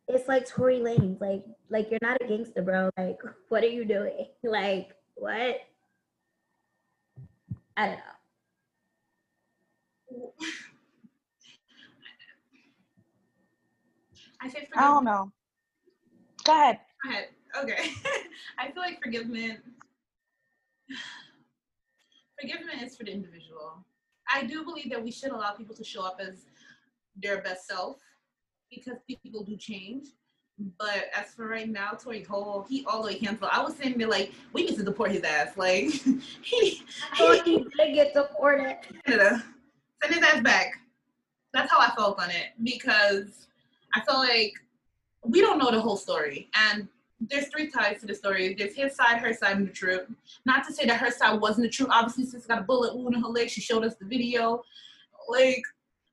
it's 0.09 0.27
like 0.27 0.45
Tory 0.45 0.79
Lanez. 0.79 1.21
Like, 1.21 1.45
like 1.69 1.89
you're 1.89 1.99
not 2.01 2.21
a 2.21 2.27
gangster, 2.27 2.61
bro. 2.61 2.89
Like, 2.97 3.19
what 3.47 3.63
are 3.63 3.67
you 3.67 3.85
doing? 3.85 4.27
Like, 4.43 4.89
what? 5.15 5.61
I 7.77 7.85
don't 7.87 7.99
know. 10.11 10.33
I 14.41 14.49
say 14.49 14.67
I 14.75 14.81
don't 14.81 15.03
know. 15.03 15.31
Go 16.43 16.53
ahead. 16.53 16.79
Go 17.03 17.09
ahead. 17.09 17.27
Okay. 17.59 17.91
I 18.59 18.71
feel 18.71 18.83
like 18.83 19.01
forgiveness 19.01 19.57
forgiveness 22.39 22.81
is 22.83 22.97
for 22.97 23.03
the 23.03 23.11
individual. 23.11 23.85
I 24.31 24.45
do 24.45 24.63
believe 24.63 24.89
that 24.91 25.03
we 25.03 25.11
should 25.11 25.31
allow 25.31 25.51
people 25.51 25.75
to 25.75 25.83
show 25.83 26.05
up 26.05 26.19
as 26.19 26.45
their 27.15 27.41
best 27.41 27.67
self 27.67 27.97
because 28.69 28.97
people 29.07 29.43
do 29.43 29.55
change. 29.57 30.07
But 30.79 31.05
as 31.15 31.33
for 31.35 31.47
right 31.47 31.69
now, 31.69 31.91
Tory 31.91 32.21
Cole, 32.21 32.65
he 32.67 32.83
all 32.85 33.01
the 33.01 33.07
way 33.07 33.19
canceled. 33.19 33.51
I 33.53 33.61
was 33.61 33.75
saying 33.75 33.97
that 33.99 34.09
like 34.09 34.33
we 34.53 34.65
need 34.65 34.75
to 34.77 34.83
deport 34.83 35.11
his 35.11 35.21
ass. 35.21 35.55
Like 35.55 35.85
he, 36.41 36.83
he, 37.15 37.39
he 37.45 37.65
did 37.77 37.93
get 37.93 38.13
deported. 38.13 38.77
Canada. 39.05 39.43
Send 40.01 40.15
his 40.15 40.23
ass 40.23 40.41
back. 40.41 40.73
That's 41.53 41.71
how 41.71 41.79
I 41.79 41.91
felt 41.95 42.19
on 42.19 42.29
it 42.29 42.47
because 42.63 43.47
I 43.93 44.01
felt 44.01 44.19
like 44.19 44.53
we 45.23 45.41
don't 45.41 45.57
know 45.57 45.71
the 45.71 45.81
whole 45.81 45.97
story 45.97 46.49
and 46.69 46.87
there's 47.19 47.47
three 47.47 47.69
sides 47.69 48.01
to 48.01 48.07
the 48.07 48.13
story. 48.13 48.53
There's 48.53 48.75
his 48.75 48.95
side, 48.95 49.17
her 49.19 49.33
side, 49.33 49.57
and 49.57 49.67
the 49.67 49.71
truth. 49.71 50.07
Not 50.45 50.65
to 50.67 50.73
say 50.73 50.85
that 50.85 50.99
her 50.99 51.09
side 51.09 51.39
wasn't 51.41 51.63
the 51.63 51.69
truth. 51.69 51.89
Obviously, 51.91 52.25
she's 52.25 52.45
got 52.45 52.59
a 52.59 52.63
bullet 52.63 52.95
wound 52.95 53.15
in 53.15 53.21
her 53.21 53.27
leg. 53.27 53.49
She 53.49 53.61
showed 53.61 53.83
us 53.83 53.95
the 53.95 54.05
video. 54.05 54.61
Like, 55.27 55.63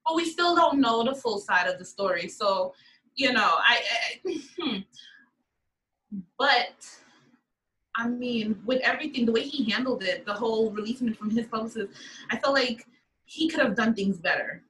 but 0.07 0.17
we 0.17 0.25
still 0.25 0.57
don't 0.57 0.81
know 0.81 1.05
the 1.05 1.15
full 1.15 1.39
side 1.39 1.67
of 1.67 1.79
the 1.79 1.85
story. 1.85 2.29
So, 2.29 2.75
you 3.17 3.33
know, 3.33 3.57
I, 3.59 3.81
I 4.25 4.41
hmm. 4.59 4.79
but 6.39 6.75
I 7.97 8.09
mean, 8.09 8.61
with 8.65 8.81
everything, 8.83 9.27
the 9.27 9.33
way 9.33 9.43
he 9.43 9.71
handled 9.71 10.03
it, 10.03 10.25
the 10.25 10.35
whole 10.35 10.71
releasing 10.71 11.09
it 11.09 11.17
from 11.17 11.31
his 11.31 11.47
publicist, 11.47 11.93
I 12.31 12.39
felt 12.39 12.55
like 12.55 12.87
he 13.27 13.49
could 13.49 13.61
have 13.61 13.77
done 13.77 13.95
things 13.95 14.19
better. 14.19 14.63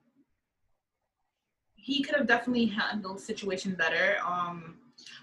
He 1.84 2.02
could 2.02 2.16
have 2.16 2.26
definitely 2.26 2.64
handled 2.64 3.18
the 3.18 3.20
situation 3.20 3.74
better. 3.74 4.16
Um, 4.26 4.76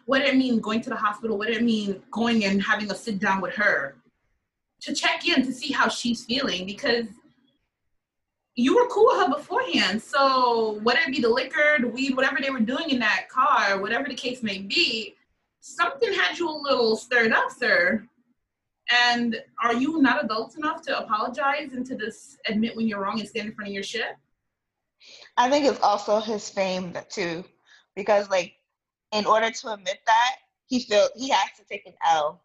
what 0.06 0.20
did 0.20 0.36
it 0.36 0.38
mean 0.38 0.60
going 0.60 0.82
to 0.82 0.92
the 0.92 0.96
hospital? 0.96 1.36
What 1.36 1.48
did 1.48 1.58
it 1.58 1.64
mean 1.64 2.04
going 2.12 2.46
and 2.46 2.62
having 2.62 2.92
a 2.92 2.96
sit 2.96 3.18
down 3.18 3.42
with 3.42 3.56
her 3.56 3.96
to 4.82 4.94
check 4.94 5.28
in 5.28 5.44
to 5.44 5.52
see 5.52 5.74
how 5.74 5.88
she's 5.88 6.24
feeling? 6.24 6.68
Because 6.68 7.08
you 8.56 8.76
were 8.76 8.88
cool 8.90 9.08
with 9.08 9.26
her 9.26 9.34
beforehand. 9.34 10.04
So 10.04 10.80
whether 10.84 11.00
it 11.00 11.12
be 11.12 11.20
the 11.20 11.30
liquor, 11.30 11.78
the 11.80 11.88
weed, 11.88 12.16
whatever 12.16 12.38
they 12.40 12.52
were 12.52 12.60
doing 12.60 12.92
in 12.92 13.00
that 13.00 13.28
car, 13.28 13.82
whatever 13.82 14.08
the 14.08 14.14
case 14.14 14.44
may 14.44 14.60
be, 14.60 15.16
something 15.62 16.14
had 16.14 16.38
you 16.38 16.48
a 16.48 16.52
little 16.52 16.96
stirred 16.96 17.34
up, 17.34 17.50
sir. 17.50 18.08
And 18.92 19.42
are 19.64 19.74
you 19.74 20.00
not 20.00 20.24
adult 20.24 20.58
enough 20.58 20.84
to 20.84 21.00
apologize 21.00 21.74
and 21.74 21.84
to 21.88 21.96
just 21.96 22.38
admit 22.46 22.76
when 22.76 22.88
you're 22.88 23.02
wrong 23.02 23.20
and 23.20 23.28
stand 23.28 23.48
in 23.48 23.56
front 23.56 23.70
of 23.70 23.74
your 23.74 23.84
shit? 23.84 24.16
I 25.42 25.50
think 25.50 25.66
it's 25.66 25.82
also 25.82 26.20
his 26.20 26.50
fame 26.50 26.94
too, 27.10 27.44
because 27.96 28.30
like 28.30 28.54
in 29.12 29.26
order 29.26 29.52
to 29.52 29.74
admit 29.74 30.00
that, 30.06 30.36
he 30.68 30.82
feel 30.82 31.10
he 31.16 31.30
has 31.30 31.50
to 31.58 31.66
take 31.70 31.86
an 31.88 31.94
L. 32.08 32.44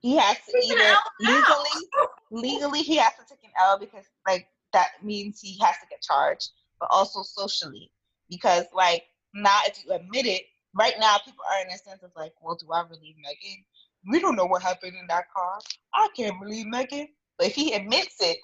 He 0.00 0.16
has 0.16 0.36
to 0.38 0.52
He's 0.60 0.72
either 0.72 0.96
legally, 1.20 1.86
legally 2.30 2.82
he 2.82 2.96
has 2.96 3.12
to 3.14 3.24
take 3.28 3.44
an 3.44 3.52
L 3.60 3.78
because 3.78 4.04
like 4.26 4.48
that 4.72 4.88
means 5.04 5.40
he 5.40 5.58
has 5.60 5.76
to 5.78 5.86
get 5.90 6.02
charged, 6.02 6.50
but 6.80 6.88
also 6.90 7.22
socially 7.22 7.92
because 8.28 8.66
like 8.74 9.04
now 9.34 9.60
if 9.66 9.84
you 9.84 9.92
admit 9.92 10.26
it, 10.26 10.42
right 10.74 10.94
now 10.98 11.18
people 11.24 11.44
are 11.52 11.62
in 11.62 11.72
a 11.72 11.78
sense 11.78 12.02
of 12.02 12.10
like, 12.16 12.32
well, 12.42 12.56
do 12.56 12.66
I 12.72 12.84
believe 12.84 13.16
Megan? 13.22 13.64
We 14.10 14.20
don't 14.20 14.36
know 14.36 14.46
what 14.46 14.62
happened 14.62 14.94
in 15.00 15.06
that 15.08 15.32
car. 15.34 15.60
I 15.94 16.08
can't 16.16 16.40
believe 16.40 16.66
Megan. 16.66 17.08
But 17.38 17.48
if 17.48 17.54
he 17.54 17.74
admits 17.74 18.16
it, 18.20 18.38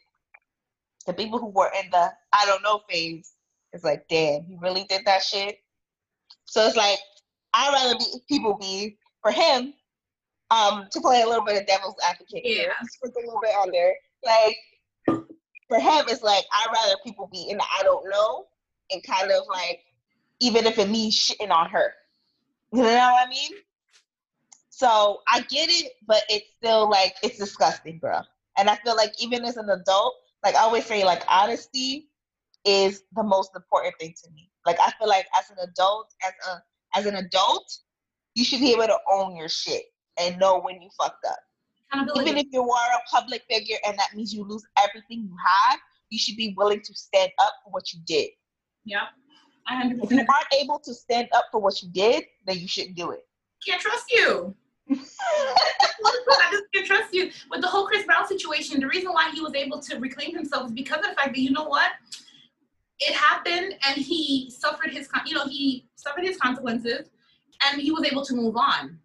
The 1.06 1.14
people 1.14 1.38
who 1.38 1.48
were 1.48 1.70
in 1.82 1.90
the 1.90 2.12
I 2.32 2.46
don't 2.46 2.62
know 2.62 2.82
phase, 2.90 3.32
it's 3.76 3.84
like, 3.84 4.06
damn, 4.08 4.44
he 4.44 4.56
really 4.60 4.84
did 4.84 5.02
that 5.06 5.22
shit. 5.22 5.58
So 6.46 6.66
it's 6.66 6.76
like 6.76 6.98
I'd 7.54 7.72
rather 7.72 7.98
be 7.98 8.06
people 8.28 8.56
be 8.60 8.96
for 9.22 9.30
him, 9.30 9.74
um, 10.50 10.86
to 10.90 11.00
play 11.00 11.22
a 11.22 11.26
little 11.26 11.44
bit 11.44 11.60
of 11.60 11.66
devil's 11.66 11.96
advocate. 12.08 12.44
here, 12.44 12.68
Yeah. 12.68 12.72
just 12.82 13.00
put 13.02 13.12
a 13.14 13.26
little 13.26 13.40
bit 13.40 13.54
on 13.54 13.70
there. 13.70 13.94
Like 14.24 14.56
for 15.68 15.78
him, 15.78 16.04
it's 16.08 16.22
like 16.22 16.44
I'd 16.52 16.72
rather 16.72 16.94
people 17.04 17.28
be 17.32 17.48
in 17.50 17.56
the 17.58 17.64
I 17.78 17.82
don't 17.82 18.08
know 18.10 18.46
and 18.90 19.02
kind 19.02 19.30
of 19.30 19.44
like 19.48 19.80
even 20.40 20.66
if 20.66 20.78
it 20.78 20.88
means 20.88 21.14
shitting 21.16 21.50
on 21.50 21.68
her. 21.70 21.92
You 22.72 22.82
know 22.82 22.88
what 22.88 23.26
I 23.26 23.28
mean? 23.28 23.52
So 24.70 25.20
I 25.28 25.40
get 25.40 25.68
it, 25.70 25.92
but 26.06 26.22
it's 26.28 26.46
still 26.56 26.88
like 26.90 27.14
it's 27.22 27.38
disgusting, 27.38 27.98
bro. 27.98 28.20
And 28.58 28.68
I 28.70 28.76
feel 28.76 28.96
like 28.96 29.12
even 29.22 29.44
as 29.44 29.56
an 29.56 29.68
adult, 29.70 30.14
like 30.44 30.54
I 30.54 30.60
always 30.60 30.84
say, 30.86 31.04
like 31.04 31.22
honesty 31.28 32.08
is 32.66 33.04
the 33.14 33.22
most 33.22 33.50
important 33.54 33.94
thing 33.98 34.14
to 34.24 34.30
me. 34.32 34.50
Like 34.66 34.76
I 34.80 34.90
feel 34.98 35.08
like 35.08 35.26
as 35.38 35.50
an 35.50 35.56
adult, 35.62 36.12
as 36.26 36.32
a 36.50 36.98
as 36.98 37.06
an 37.06 37.16
adult, 37.16 37.72
you 38.34 38.44
should 38.44 38.60
be 38.60 38.72
able 38.72 38.86
to 38.86 38.98
own 39.10 39.36
your 39.36 39.48
shit 39.48 39.84
and 40.18 40.38
know 40.38 40.60
when 40.60 40.82
you 40.82 40.90
fucked 40.98 41.24
up. 41.26 41.38
Even 42.16 42.36
if 42.36 42.46
you 42.50 42.62
are 42.62 42.88
a 42.94 43.10
public 43.10 43.42
figure 43.48 43.76
and 43.86 43.96
that 43.98 44.08
means 44.14 44.34
you 44.34 44.44
lose 44.44 44.64
everything 44.78 45.22
you 45.22 45.36
have, 45.70 45.78
you 46.10 46.18
should 46.18 46.36
be 46.36 46.52
willing 46.56 46.80
to 46.80 46.94
stand 46.94 47.30
up 47.38 47.52
for 47.64 47.70
what 47.70 47.92
you 47.92 48.00
did. 48.06 48.30
Yeah. 48.84 49.04
I 49.68 49.76
hundred 49.76 50.02
If 50.04 50.10
you 50.10 50.18
aren't 50.18 50.62
able 50.62 50.78
to 50.80 50.94
stand 50.94 51.28
up 51.34 51.46
for 51.50 51.60
what 51.60 51.82
you 51.82 51.88
did, 51.90 52.24
then 52.46 52.58
you 52.58 52.68
shouldn't 52.68 52.96
do 52.96 53.12
it. 53.12 53.20
can't 53.66 53.80
trust 53.80 54.04
you. 54.10 54.54
I 54.90 56.48
just 56.50 56.64
can't 56.72 56.86
trust 56.86 57.12
you. 57.12 57.30
With 57.50 57.60
the 57.60 57.66
whole 57.66 57.86
Chris 57.86 58.04
Brown 58.04 58.26
situation, 58.26 58.80
the 58.80 58.86
reason 58.86 59.12
why 59.12 59.30
he 59.32 59.40
was 59.40 59.54
able 59.54 59.80
to 59.80 59.98
reclaim 59.98 60.36
himself 60.36 60.66
is 60.66 60.72
because 60.72 60.98
of 60.98 61.10
the 61.10 61.14
fact 61.14 61.34
that 61.34 61.38
you 61.38 61.50
know 61.50 61.64
what, 61.64 61.90
it 63.00 63.14
happened, 63.14 63.74
and 63.86 63.96
he 63.96 64.50
suffered 64.50 64.90
his, 64.90 65.08
con- 65.08 65.26
you 65.26 65.34
know, 65.34 65.46
he 65.46 65.88
suffered 65.96 66.24
his 66.24 66.36
consequences, 66.38 67.10
and 67.64 67.80
he 67.80 67.90
was 67.90 68.04
able 68.04 68.24
to 68.24 68.34
move 68.34 68.56
on. 68.56 68.98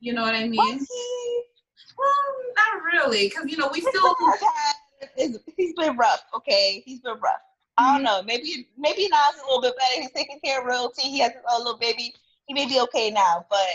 You 0.00 0.14
know 0.14 0.22
what 0.22 0.34
I 0.34 0.48
mean? 0.48 0.56
Well, 0.58 2.08
um, 2.08 2.36
not 2.56 2.82
really, 2.84 3.28
because 3.28 3.50
you 3.50 3.56
know 3.56 3.68
we 3.72 3.80
still. 3.80 4.14
He's 5.56 5.74
been 5.74 5.96
rough. 5.96 6.22
Okay, 6.36 6.82
he's 6.86 7.00
been 7.00 7.18
rough. 7.20 7.40
I 7.76 7.92
don't 7.92 7.96
mm-hmm. 7.96 8.04
know. 8.04 8.22
Maybe 8.22 8.68
maybe 8.78 9.08
now 9.08 9.28
it's 9.30 9.42
a 9.42 9.46
little 9.46 9.62
bit 9.62 9.74
better. 9.76 10.00
He's 10.00 10.10
taking 10.12 10.40
care 10.44 10.60
of 10.60 10.66
royalty. 10.66 11.02
He 11.02 11.18
has 11.20 11.32
his 11.32 11.42
own 11.52 11.64
little 11.64 11.78
baby. 11.78 12.14
He 12.46 12.54
may 12.54 12.66
be 12.66 12.80
okay 12.80 13.10
now, 13.10 13.44
but 13.50 13.68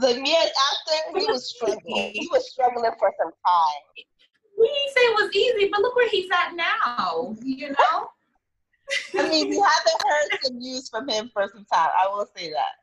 the 0.00 0.14
years 0.14 0.50
after, 0.70 1.18
he 1.18 1.26
was 1.26 1.48
struggling. 1.48 2.12
He 2.12 2.28
was 2.30 2.50
struggling 2.50 2.92
for 2.98 3.12
some 3.18 3.30
time. 3.30 4.04
We 4.58 4.66
didn't 4.66 4.94
say 4.94 5.00
it 5.00 5.14
was 5.14 5.34
easy, 5.34 5.70
but 5.70 5.80
look 5.80 5.96
where 5.96 6.08
he's 6.08 6.28
at 6.30 6.54
now. 6.54 7.36
You 7.42 7.70
know. 7.70 8.08
I 9.18 9.28
mean, 9.28 9.48
we 9.48 9.56
haven't 9.56 10.02
heard 10.06 10.38
some 10.42 10.58
news 10.58 10.88
from 10.88 11.08
him 11.08 11.30
for 11.32 11.48
some 11.52 11.66
time. 11.72 11.90
I 11.98 12.08
will 12.08 12.26
say 12.36 12.50
that. 12.50 12.76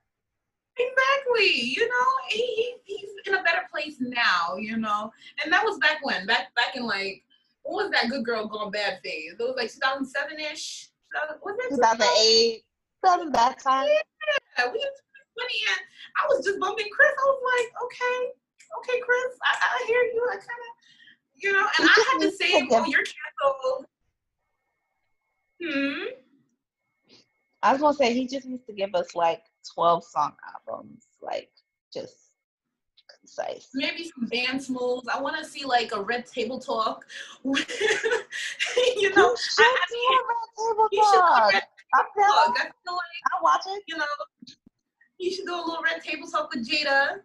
Exactly. 0.77 1.61
You 1.61 1.87
know, 1.87 2.05
he, 2.29 2.45
he 2.45 2.73
he's 2.83 3.09
in 3.25 3.33
a 3.35 3.43
better 3.43 3.63
place 3.71 3.95
now. 3.99 4.57
You 4.57 4.77
know, 4.77 5.11
and 5.43 5.51
that 5.51 5.63
was 5.63 5.77
back 5.79 6.03
when, 6.03 6.25
back 6.25 6.53
back 6.55 6.75
in 6.75 6.85
like, 6.85 7.23
what 7.63 7.85
was 7.85 7.91
that 7.91 8.09
good 8.09 8.25
girl 8.25 8.47
gone 8.47 8.71
bad 8.71 8.99
phase? 9.03 9.33
It 9.39 9.43
was 9.43 9.55
like 9.57 9.71
2007 9.71 10.39
ish. 10.51 10.89
Was 11.43 11.55
it 11.71 11.75
2008, 11.75 12.61
something 13.05 13.31
that 13.31 13.59
time. 13.59 13.87
Yeah, 13.87 14.65
we 14.71 14.79
20 14.79 15.51
and 15.71 15.81
I 16.15 16.27
was 16.27 16.45
just 16.45 16.59
bumping 16.59 16.87
Chris. 16.91 17.11
I 17.11 17.25
was 17.27 17.41
like, 17.43 17.69
okay, 17.83 18.19
okay, 18.79 18.99
Chris, 19.03 19.31
I, 19.43 19.51
I 19.55 19.85
hear 19.87 20.01
you. 20.01 20.23
I 20.31 20.35
kind 20.35 20.63
of, 20.63 20.73
you 21.35 21.51
know, 21.51 21.65
and 21.79 21.89
I 21.89 22.05
had 22.11 22.19
to 22.21 22.31
say, 22.31 22.51
oh, 22.71 22.85
you're 22.87 23.03
canceled. 23.03 23.85
Hmm. 25.63 26.03
I 27.61 27.71
was 27.71 27.81
gonna 27.81 27.95
say 27.95 28.13
he 28.13 28.27
just 28.27 28.45
needs 28.45 28.65
to 28.65 28.73
give 28.73 28.93
us 28.95 29.15
like 29.15 29.41
12 29.73 30.03
song 30.03 30.33
albums, 30.53 31.05
like 31.21 31.49
just 31.93 32.13
concise. 33.21 33.69
maybe 33.73 34.03
some 34.15 34.27
dance 34.29 34.69
moves. 34.69 35.07
I 35.11 35.19
want 35.21 35.37
to 35.37 35.45
see 35.49 35.65
like 35.65 35.91
a 35.93 36.01
red 36.01 36.25
table 36.27 36.59
talk. 36.59 37.05
you 37.43 37.53
know, 37.53 37.61
You 38.95 39.05
I- 39.59 39.85
do 39.89 39.97
a 39.97 40.21
red 40.27 40.49
table 40.57 40.87
you 40.91 41.03
should 41.03 41.13
do 41.13 41.17
a 41.17 41.21
talk. 41.21 41.53
I'm 41.93 42.05
table 42.15 42.53
down. 42.55 42.55
I 42.57 42.71
feel 42.83 42.93
like 42.93 43.23
I'll 43.33 43.43
watch 43.43 43.61
it. 43.67 43.83
you 43.87 43.97
know, 43.97 44.05
you 45.17 45.31
should 45.33 45.45
do 45.45 45.55
a 45.55 45.63
little 45.65 45.81
red 45.83 46.03
table 46.03 46.27
talk 46.27 46.53
with 46.53 46.67
Jada, 46.69 47.19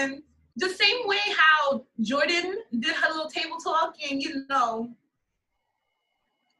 and 0.00 0.22
the 0.56 0.68
same 0.68 1.06
way 1.06 1.18
how 1.36 1.84
Jordan 2.00 2.58
did 2.78 2.94
her 2.94 3.08
little 3.12 3.30
table 3.30 3.56
talk, 3.58 3.94
and 4.08 4.22
you 4.22 4.44
know. 4.48 4.90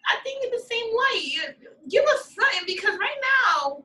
I 0.07 0.16
think 0.22 0.44
in 0.44 0.50
the 0.50 0.59
same 0.59 0.86
way, 0.92 1.55
give 1.88 2.05
us 2.05 2.34
something 2.34 2.64
because 2.66 2.98
right 2.98 3.20
now 3.57 3.84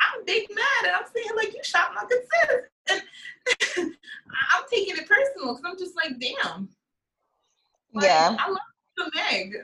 I'm 0.00 0.24
big 0.24 0.48
mad 0.54 0.86
and 0.86 0.94
I'm 0.94 1.04
saying 1.14 1.36
like 1.36 1.54
you 1.54 1.60
shot 1.62 1.92
my 1.94 2.04
good 2.08 2.22
sis, 2.32 3.02
and 3.78 3.94
I'm 4.54 4.64
taking 4.70 4.96
it 4.96 5.08
personal 5.08 5.54
because 5.54 5.62
I'm 5.64 5.78
just 5.78 5.96
like, 5.96 6.18
damn. 6.18 6.68
Like, 7.94 8.04
Yeah. 8.04 8.36
I 8.38 8.48
love 8.48 8.56
me 8.56 8.98
some 8.98 9.10
Meg. 9.14 9.54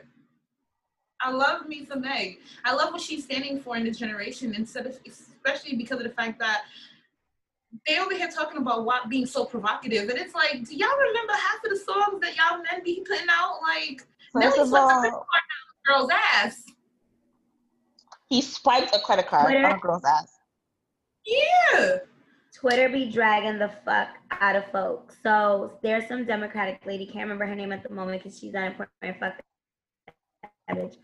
I 1.20 1.30
love 1.30 1.66
me 1.66 1.86
some 1.86 2.00
Meg. 2.02 2.38
I 2.64 2.74
love 2.74 2.92
what 2.92 3.00
she's 3.00 3.24
standing 3.24 3.60
for 3.60 3.76
in 3.76 3.84
this 3.84 3.98
generation, 3.98 4.54
instead 4.54 4.86
of 4.86 4.98
especially 5.06 5.76
because 5.76 5.98
of 5.98 6.04
the 6.04 6.10
fact 6.10 6.38
that 6.40 6.64
they 7.86 7.98
over 7.98 8.14
here 8.14 8.28
talking 8.34 8.58
about 8.58 8.84
what 8.84 9.08
being 9.08 9.26
so 9.26 9.44
provocative, 9.44 10.08
and 10.08 10.18
it's 10.18 10.34
like, 10.34 10.64
do 10.64 10.76
y'all 10.76 10.96
remember 10.96 11.32
half 11.32 11.64
of 11.64 11.70
the 11.70 11.76
songs 11.76 12.20
that 12.20 12.36
y'all 12.36 12.58
men 12.58 12.82
be 12.84 13.04
putting 13.06 13.26
out? 13.30 13.60
Like 13.62 14.06
First 14.32 14.56
Nelly 14.56 14.60
of 14.60 14.70
the 14.70 14.76
all, 14.76 15.02
the 15.02 15.10
girl's 15.86 16.10
ass. 16.34 16.62
he 18.28 18.40
swiped 18.40 18.94
a 18.94 19.00
credit 19.00 19.26
card 19.26 19.46
Twitter. 19.46 19.66
on 19.66 19.72
a 19.72 19.78
girl's 19.78 20.04
ass. 20.04 20.32
Yeah. 21.26 21.98
Twitter 22.54 22.88
be 22.88 23.10
dragging 23.10 23.58
the 23.58 23.70
fuck 23.84 24.08
out 24.30 24.56
of 24.56 24.64
folks. 24.70 25.16
So 25.22 25.78
there's 25.82 26.06
some 26.08 26.24
Democratic 26.24 26.80
lady, 26.86 27.04
can't 27.06 27.24
remember 27.24 27.46
her 27.46 27.54
name 27.54 27.72
at 27.72 27.82
the 27.82 27.90
moment 27.92 28.22
because 28.22 28.38
she's 28.38 28.52
not 28.52 28.64
important. 28.64 29.20
Fuck 29.20 29.34
that 30.68 30.76
bitch. 30.76 30.96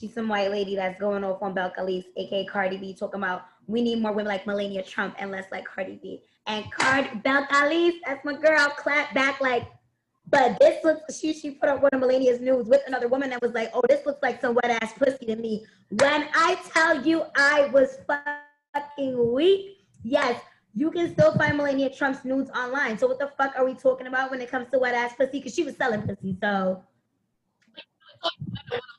She's 0.00 0.14
some 0.14 0.28
white 0.28 0.50
lady 0.50 0.76
that's 0.76 0.98
going 1.00 1.24
off 1.24 1.42
on 1.42 1.54
Belcalis, 1.54 2.04
aka 2.16 2.44
Cardi 2.46 2.76
B, 2.76 2.94
talking 2.94 3.20
about 3.20 3.42
we 3.66 3.82
need 3.82 4.00
more 4.02 4.12
women 4.12 4.26
like 4.26 4.46
Melania 4.46 4.82
Trump 4.82 5.14
and 5.18 5.30
less 5.30 5.46
like 5.50 5.64
Cardi 5.64 5.98
B. 6.02 6.22
And 6.46 6.70
Card 6.72 7.06
Belcalis, 7.24 7.94
that's 8.04 8.24
my 8.24 8.34
girl, 8.34 8.68
clap 8.76 9.14
back 9.14 9.40
like, 9.40 9.66
but 10.28 10.58
this 10.58 10.82
looks. 10.84 11.18
She 11.18 11.32
she 11.32 11.50
put 11.50 11.68
up 11.68 11.82
one 11.82 11.90
of 11.92 12.00
Melania's 12.00 12.40
news 12.40 12.66
with 12.66 12.82
another 12.86 13.08
woman 13.08 13.30
that 13.30 13.42
was 13.42 13.52
like, 13.52 13.70
oh, 13.74 13.82
this 13.88 14.04
looks 14.06 14.22
like 14.22 14.40
some 14.40 14.54
wet 14.54 14.82
ass 14.82 14.92
pussy 14.94 15.26
to 15.26 15.36
me. 15.36 15.64
When 15.90 16.28
I 16.34 16.56
tell 16.72 17.04
you, 17.06 17.24
I 17.36 17.66
was 17.72 17.98
fucking 18.06 19.32
weak. 19.32 19.78
Yes, 20.02 20.40
you 20.74 20.90
can 20.90 21.12
still 21.12 21.32
find 21.34 21.56
Melania 21.56 21.90
Trump's 21.90 22.24
nudes 22.24 22.50
online. 22.50 22.98
So 22.98 23.06
what 23.06 23.18
the 23.18 23.30
fuck 23.38 23.54
are 23.56 23.64
we 23.64 23.74
talking 23.74 24.06
about 24.06 24.30
when 24.30 24.40
it 24.40 24.50
comes 24.50 24.68
to 24.72 24.78
wet 24.78 24.94
ass 24.94 25.14
pussy? 25.14 25.38
Because 25.38 25.54
she 25.54 25.62
was 25.62 25.76
selling 25.76 26.02
pussy. 26.02 26.36
So 26.42 26.82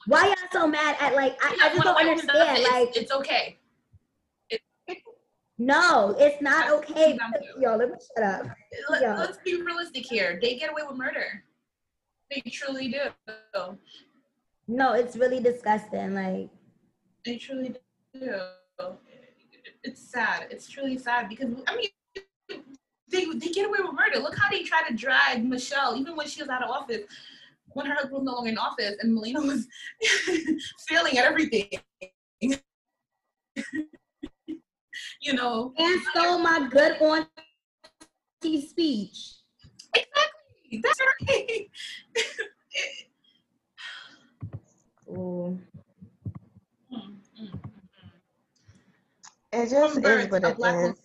why 0.07 0.27
y'all 0.27 0.35
so 0.51 0.67
mad 0.67 0.95
at 0.99 1.15
like 1.15 1.37
I, 1.41 1.57
I 1.63 1.69
just 1.69 1.83
don't 1.83 1.97
understand. 1.97 2.63
Like 2.63 2.95
it's 2.95 3.11
okay. 3.11 3.57
No, 5.57 6.15
it's 6.19 6.41
not 6.41 6.69
okay. 6.71 7.17
Down 7.17 7.31
to. 7.33 7.61
Yo, 7.61 7.75
let 7.75 7.89
me 7.89 7.95
shut 8.15 8.25
up. 8.25 8.45
Let. 8.89 9.01
Let's 9.17 9.37
be 9.37 9.61
realistic 9.61 10.05
here. 10.05 10.37
They 10.41 10.55
get 10.55 10.71
away 10.71 10.81
with 10.87 10.97
murder. 10.97 11.43
They 12.29 12.41
truly 12.49 12.89
do. 12.89 13.03
No, 14.67 14.93
it's 14.93 15.15
really 15.15 15.39
disgusting. 15.39 16.13
Like 16.15 16.49
They 17.23 17.37
truly 17.37 17.75
do. 18.13 18.39
It's 19.83 20.01
sad. 20.01 20.47
It's 20.49 20.67
truly 20.67 20.97
sad 20.97 21.29
because 21.29 21.49
I 21.67 21.75
mean, 21.75 21.89
they 23.09 23.25
they 23.25 23.49
get 23.51 23.67
away 23.67 23.79
with 23.79 23.93
murder. 23.93 24.19
Look 24.19 24.37
how 24.37 24.49
they 24.49 24.63
try 24.63 24.81
to 24.87 24.93
drag 24.93 25.45
Michelle, 25.45 25.95
even 25.95 26.15
when 26.17 26.27
she 26.27 26.41
was 26.41 26.49
out 26.49 26.63
of 26.63 26.69
office, 26.69 27.03
when 27.67 27.85
her 27.85 27.93
husband 27.93 28.13
was 28.13 28.23
no 28.23 28.33
longer 28.33 28.49
in 28.49 28.57
office, 28.57 28.95
and 28.99 29.13
Melania 29.13 29.39
was 29.41 29.67
failing 30.87 31.17
at 31.17 31.25
everything. 31.25 31.69
you 35.25 35.33
know 35.33 35.73
and 35.77 36.01
stole 36.11 36.37
my 36.39 36.67
good 36.71 37.01
on 37.01 37.27
speech. 38.61 39.33
exactly. 39.95 40.81
That's 40.83 40.99
right. 41.29 41.67
Ooh. 45.09 45.59
It 49.51 49.69
just 49.69 49.93
From 49.95 50.05
is 50.05 50.29
what 50.31 50.43
a 50.43 50.49
it 50.49 50.57
black 50.57 50.75
is. 50.75 50.81
woman- 50.81 50.95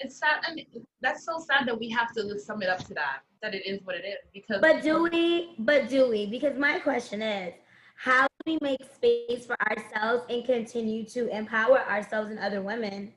It's 0.00 0.18
sad. 0.18 0.40
I 0.46 0.54
mean, 0.54 0.66
that's 1.00 1.24
so 1.24 1.38
sad 1.38 1.66
that 1.66 1.78
we 1.78 1.88
have 1.90 2.12
to 2.14 2.38
sum 2.38 2.62
it 2.62 2.68
up 2.68 2.84
to 2.88 2.94
that. 2.94 3.20
That 3.42 3.54
it 3.54 3.62
is 3.66 3.80
what 3.84 3.94
it 3.96 4.04
is 4.04 4.18
because. 4.34 4.60
But 4.60 4.82
do 4.82 5.04
we? 5.04 5.54
But 5.58 5.88
do 5.88 6.08
we? 6.08 6.26
Because 6.26 6.58
my 6.58 6.78
question 6.80 7.22
is, 7.22 7.54
how 7.96 8.22
do 8.22 8.27
we 8.48 8.58
make 8.62 8.80
space 8.94 9.44
for 9.46 9.56
ourselves 9.68 10.24
and 10.30 10.44
continue 10.44 11.04
to 11.04 11.28
empower 11.28 11.80
ourselves 11.80 12.30
and 12.30 12.38
other 12.38 12.62
women? 12.62 13.12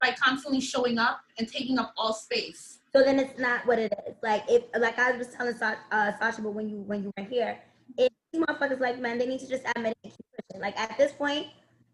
by 0.00 0.12
constantly 0.20 0.60
showing 0.60 0.98
up 0.98 1.20
and 1.38 1.46
taking 1.46 1.78
up 1.78 1.94
all 1.96 2.12
space 2.12 2.80
So 2.92 3.04
then 3.04 3.20
it's 3.20 3.38
not 3.38 3.64
what 3.66 3.78
it 3.78 3.92
is. 4.08 4.16
Like 4.20 4.42
if, 4.48 4.64
like 4.76 4.98
I 4.98 5.12
was 5.12 5.28
telling 5.28 5.54
Sa- 5.54 5.76
uh, 5.92 6.10
Sasha, 6.18 6.42
but 6.42 6.54
when 6.54 6.68
you 6.68 6.78
when 6.78 7.04
you 7.04 7.12
were 7.16 7.22
here, 7.22 7.60
if 7.96 8.10
these 8.32 8.42
motherfuckers 8.42 8.80
like 8.80 8.98
men, 8.98 9.16
they 9.16 9.26
need 9.26 9.38
to 9.40 9.48
just 9.48 9.62
admit 9.76 9.92
it 9.92 9.98
and 10.02 10.12
keep 10.12 10.26
pushing. 10.34 10.60
Like 10.60 10.76
at 10.76 10.98
this 10.98 11.12
point, 11.12 11.46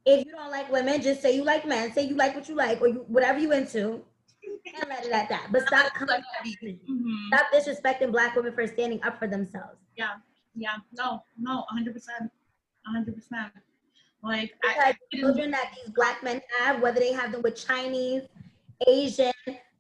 if 0.07 0.25
you 0.25 0.33
don't 0.33 0.51
like 0.51 0.73
women, 0.73 1.03
just 1.03 1.21
say 1.21 1.37
you 1.37 1.45
like 1.45 1.67
men. 1.67 1.93
Say 1.93 2.05
you 2.05 2.15
like 2.15 2.35
what 2.35 2.49
you 2.49 2.55
like 2.55 2.81
or 2.81 2.89
you 2.89 3.05
whatever 3.09 3.39
you 3.39 3.53
into, 3.53 4.01
and 4.81 4.89
let 4.89 5.05
it 5.05 5.13
at 5.13 5.29
that. 5.29 5.49
But 5.53 5.67
stop 5.67 5.93
coming. 6.01 6.23
Mhm. 6.55 7.27
Stop 7.29 7.47
disrespecting 7.53 8.11
black 8.11 8.35
women 8.37 8.55
for 8.55 8.67
standing 8.67 9.03
up 9.03 9.19
for 9.19 9.29
themselves. 9.29 9.77
Yeah 9.99 10.15
yeah, 10.59 10.77
no, 10.93 11.23
no, 11.39 11.65
100%. 11.73 12.31
100%. 12.93 13.51
Like, 14.23 14.53
Because 14.61 14.77
I, 14.79 14.97
children 15.15 15.51
that 15.53 15.73
these 15.77 15.95
black 15.95 16.23
men 16.23 16.41
have, 16.59 16.81
whether 16.83 16.99
they 16.99 17.13
have 17.13 17.31
them 17.33 17.43
with 17.43 17.57
Chinese, 17.57 18.23
Asian, 18.87 19.33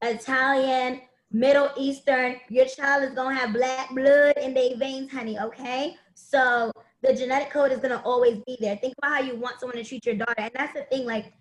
Italian, 0.02 1.00
Middle 1.30 1.70
Eastern, 1.76 2.36
your 2.48 2.66
child 2.66 3.02
is 3.02 3.10
gonna 3.14 3.34
have 3.34 3.52
black 3.52 3.90
blood 3.94 4.34
in 4.38 4.54
their 4.54 4.76
veins, 4.76 5.10
honey. 5.10 5.38
Okay, 5.38 5.96
so 6.14 6.72
the 7.02 7.12
genetic 7.14 7.50
code 7.50 7.72
is 7.72 7.80
gonna 7.80 8.00
always 8.04 8.38
be 8.46 8.56
there. 8.60 8.76
Think 8.76 8.94
about 8.98 9.12
how 9.16 9.20
you 9.22 9.36
want 9.36 9.60
someone 9.60 9.76
to 9.76 9.84
treat 9.84 10.06
your 10.06 10.14
daughter, 10.14 10.34
and 10.38 10.50
that's 10.54 10.72
the 10.74 10.82
thing. 10.84 11.04
Like, 11.04 11.32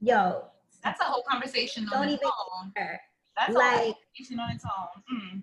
yo, 0.00 0.44
that's 0.84 1.00
a 1.00 1.04
whole 1.04 1.24
conversation 1.28 1.86
Don't 1.90 2.02
on 2.02 2.08
its 2.08 2.22
even- 2.22 2.30
own. 2.58 2.72
That's 2.76 3.48
a 3.48 3.52
whole 3.52 3.54
like 3.54 3.96
conversation 3.96 4.40
on 4.40 4.50
its 4.50 4.64
own. 4.64 5.02
Mm. 5.12 5.42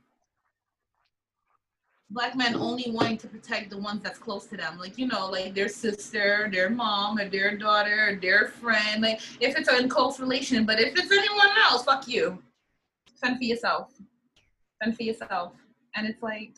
Black 2.10 2.38
men 2.38 2.56
only 2.56 2.90
wanting 2.90 3.18
to 3.18 3.28
protect 3.28 3.70
the 3.70 3.78
ones 3.78 4.02
that's 4.02 4.18
close 4.18 4.46
to 4.46 4.56
them, 4.56 4.80
like 4.80 4.98
you 4.98 5.08
know, 5.08 5.30
like 5.30 5.54
their 5.54 5.68
sister, 5.68 6.50
their 6.52 6.70
mom, 6.70 7.20
or 7.20 7.28
their 7.28 7.58
daughter, 7.58 8.10
or 8.10 8.16
their 8.16 8.48
friend. 8.48 9.02
Like 9.02 9.20
if 9.42 9.58
it's 9.58 9.68
a 9.68 9.88
close 9.90 10.20
relation, 10.20 10.66
but 10.66 10.80
if 10.80 10.98
it's 10.98 11.12
anyone 11.12 11.50
else, 11.70 11.84
fuck 11.84 12.08
you. 12.08 12.42
Fend 13.22 13.38
for 13.38 13.44
yourself. 13.44 13.92
Fend 14.82 14.96
for 14.96 15.04
yourself. 15.04 15.54
And 15.96 16.08
it's 16.08 16.24
like, 16.24 16.52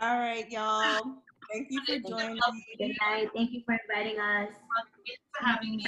All 0.00 0.18
right, 0.18 0.50
y'all. 0.50 1.16
Thank 1.52 1.68
you 1.70 1.80
for 1.84 2.08
joining 2.08 2.36
me. 2.36 2.64
good 2.78 2.96
night. 3.00 3.28
Thank 3.34 3.52
you 3.52 3.62
for 3.66 3.76
inviting 3.88 4.18
us. 4.18 4.48
thanks 4.48 5.22
for 5.38 5.46
having 5.46 5.76
me. 5.76 5.84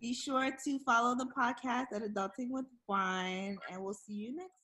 Be 0.00 0.12
sure 0.12 0.50
to 0.64 0.78
follow 0.80 1.16
the 1.16 1.26
podcast 1.36 1.86
at 1.94 2.02
Adulting 2.02 2.50
with 2.50 2.66
Wine, 2.86 3.56
and 3.72 3.82
we'll 3.82 3.94
see 3.94 4.12
you 4.12 4.36
next 4.36 4.63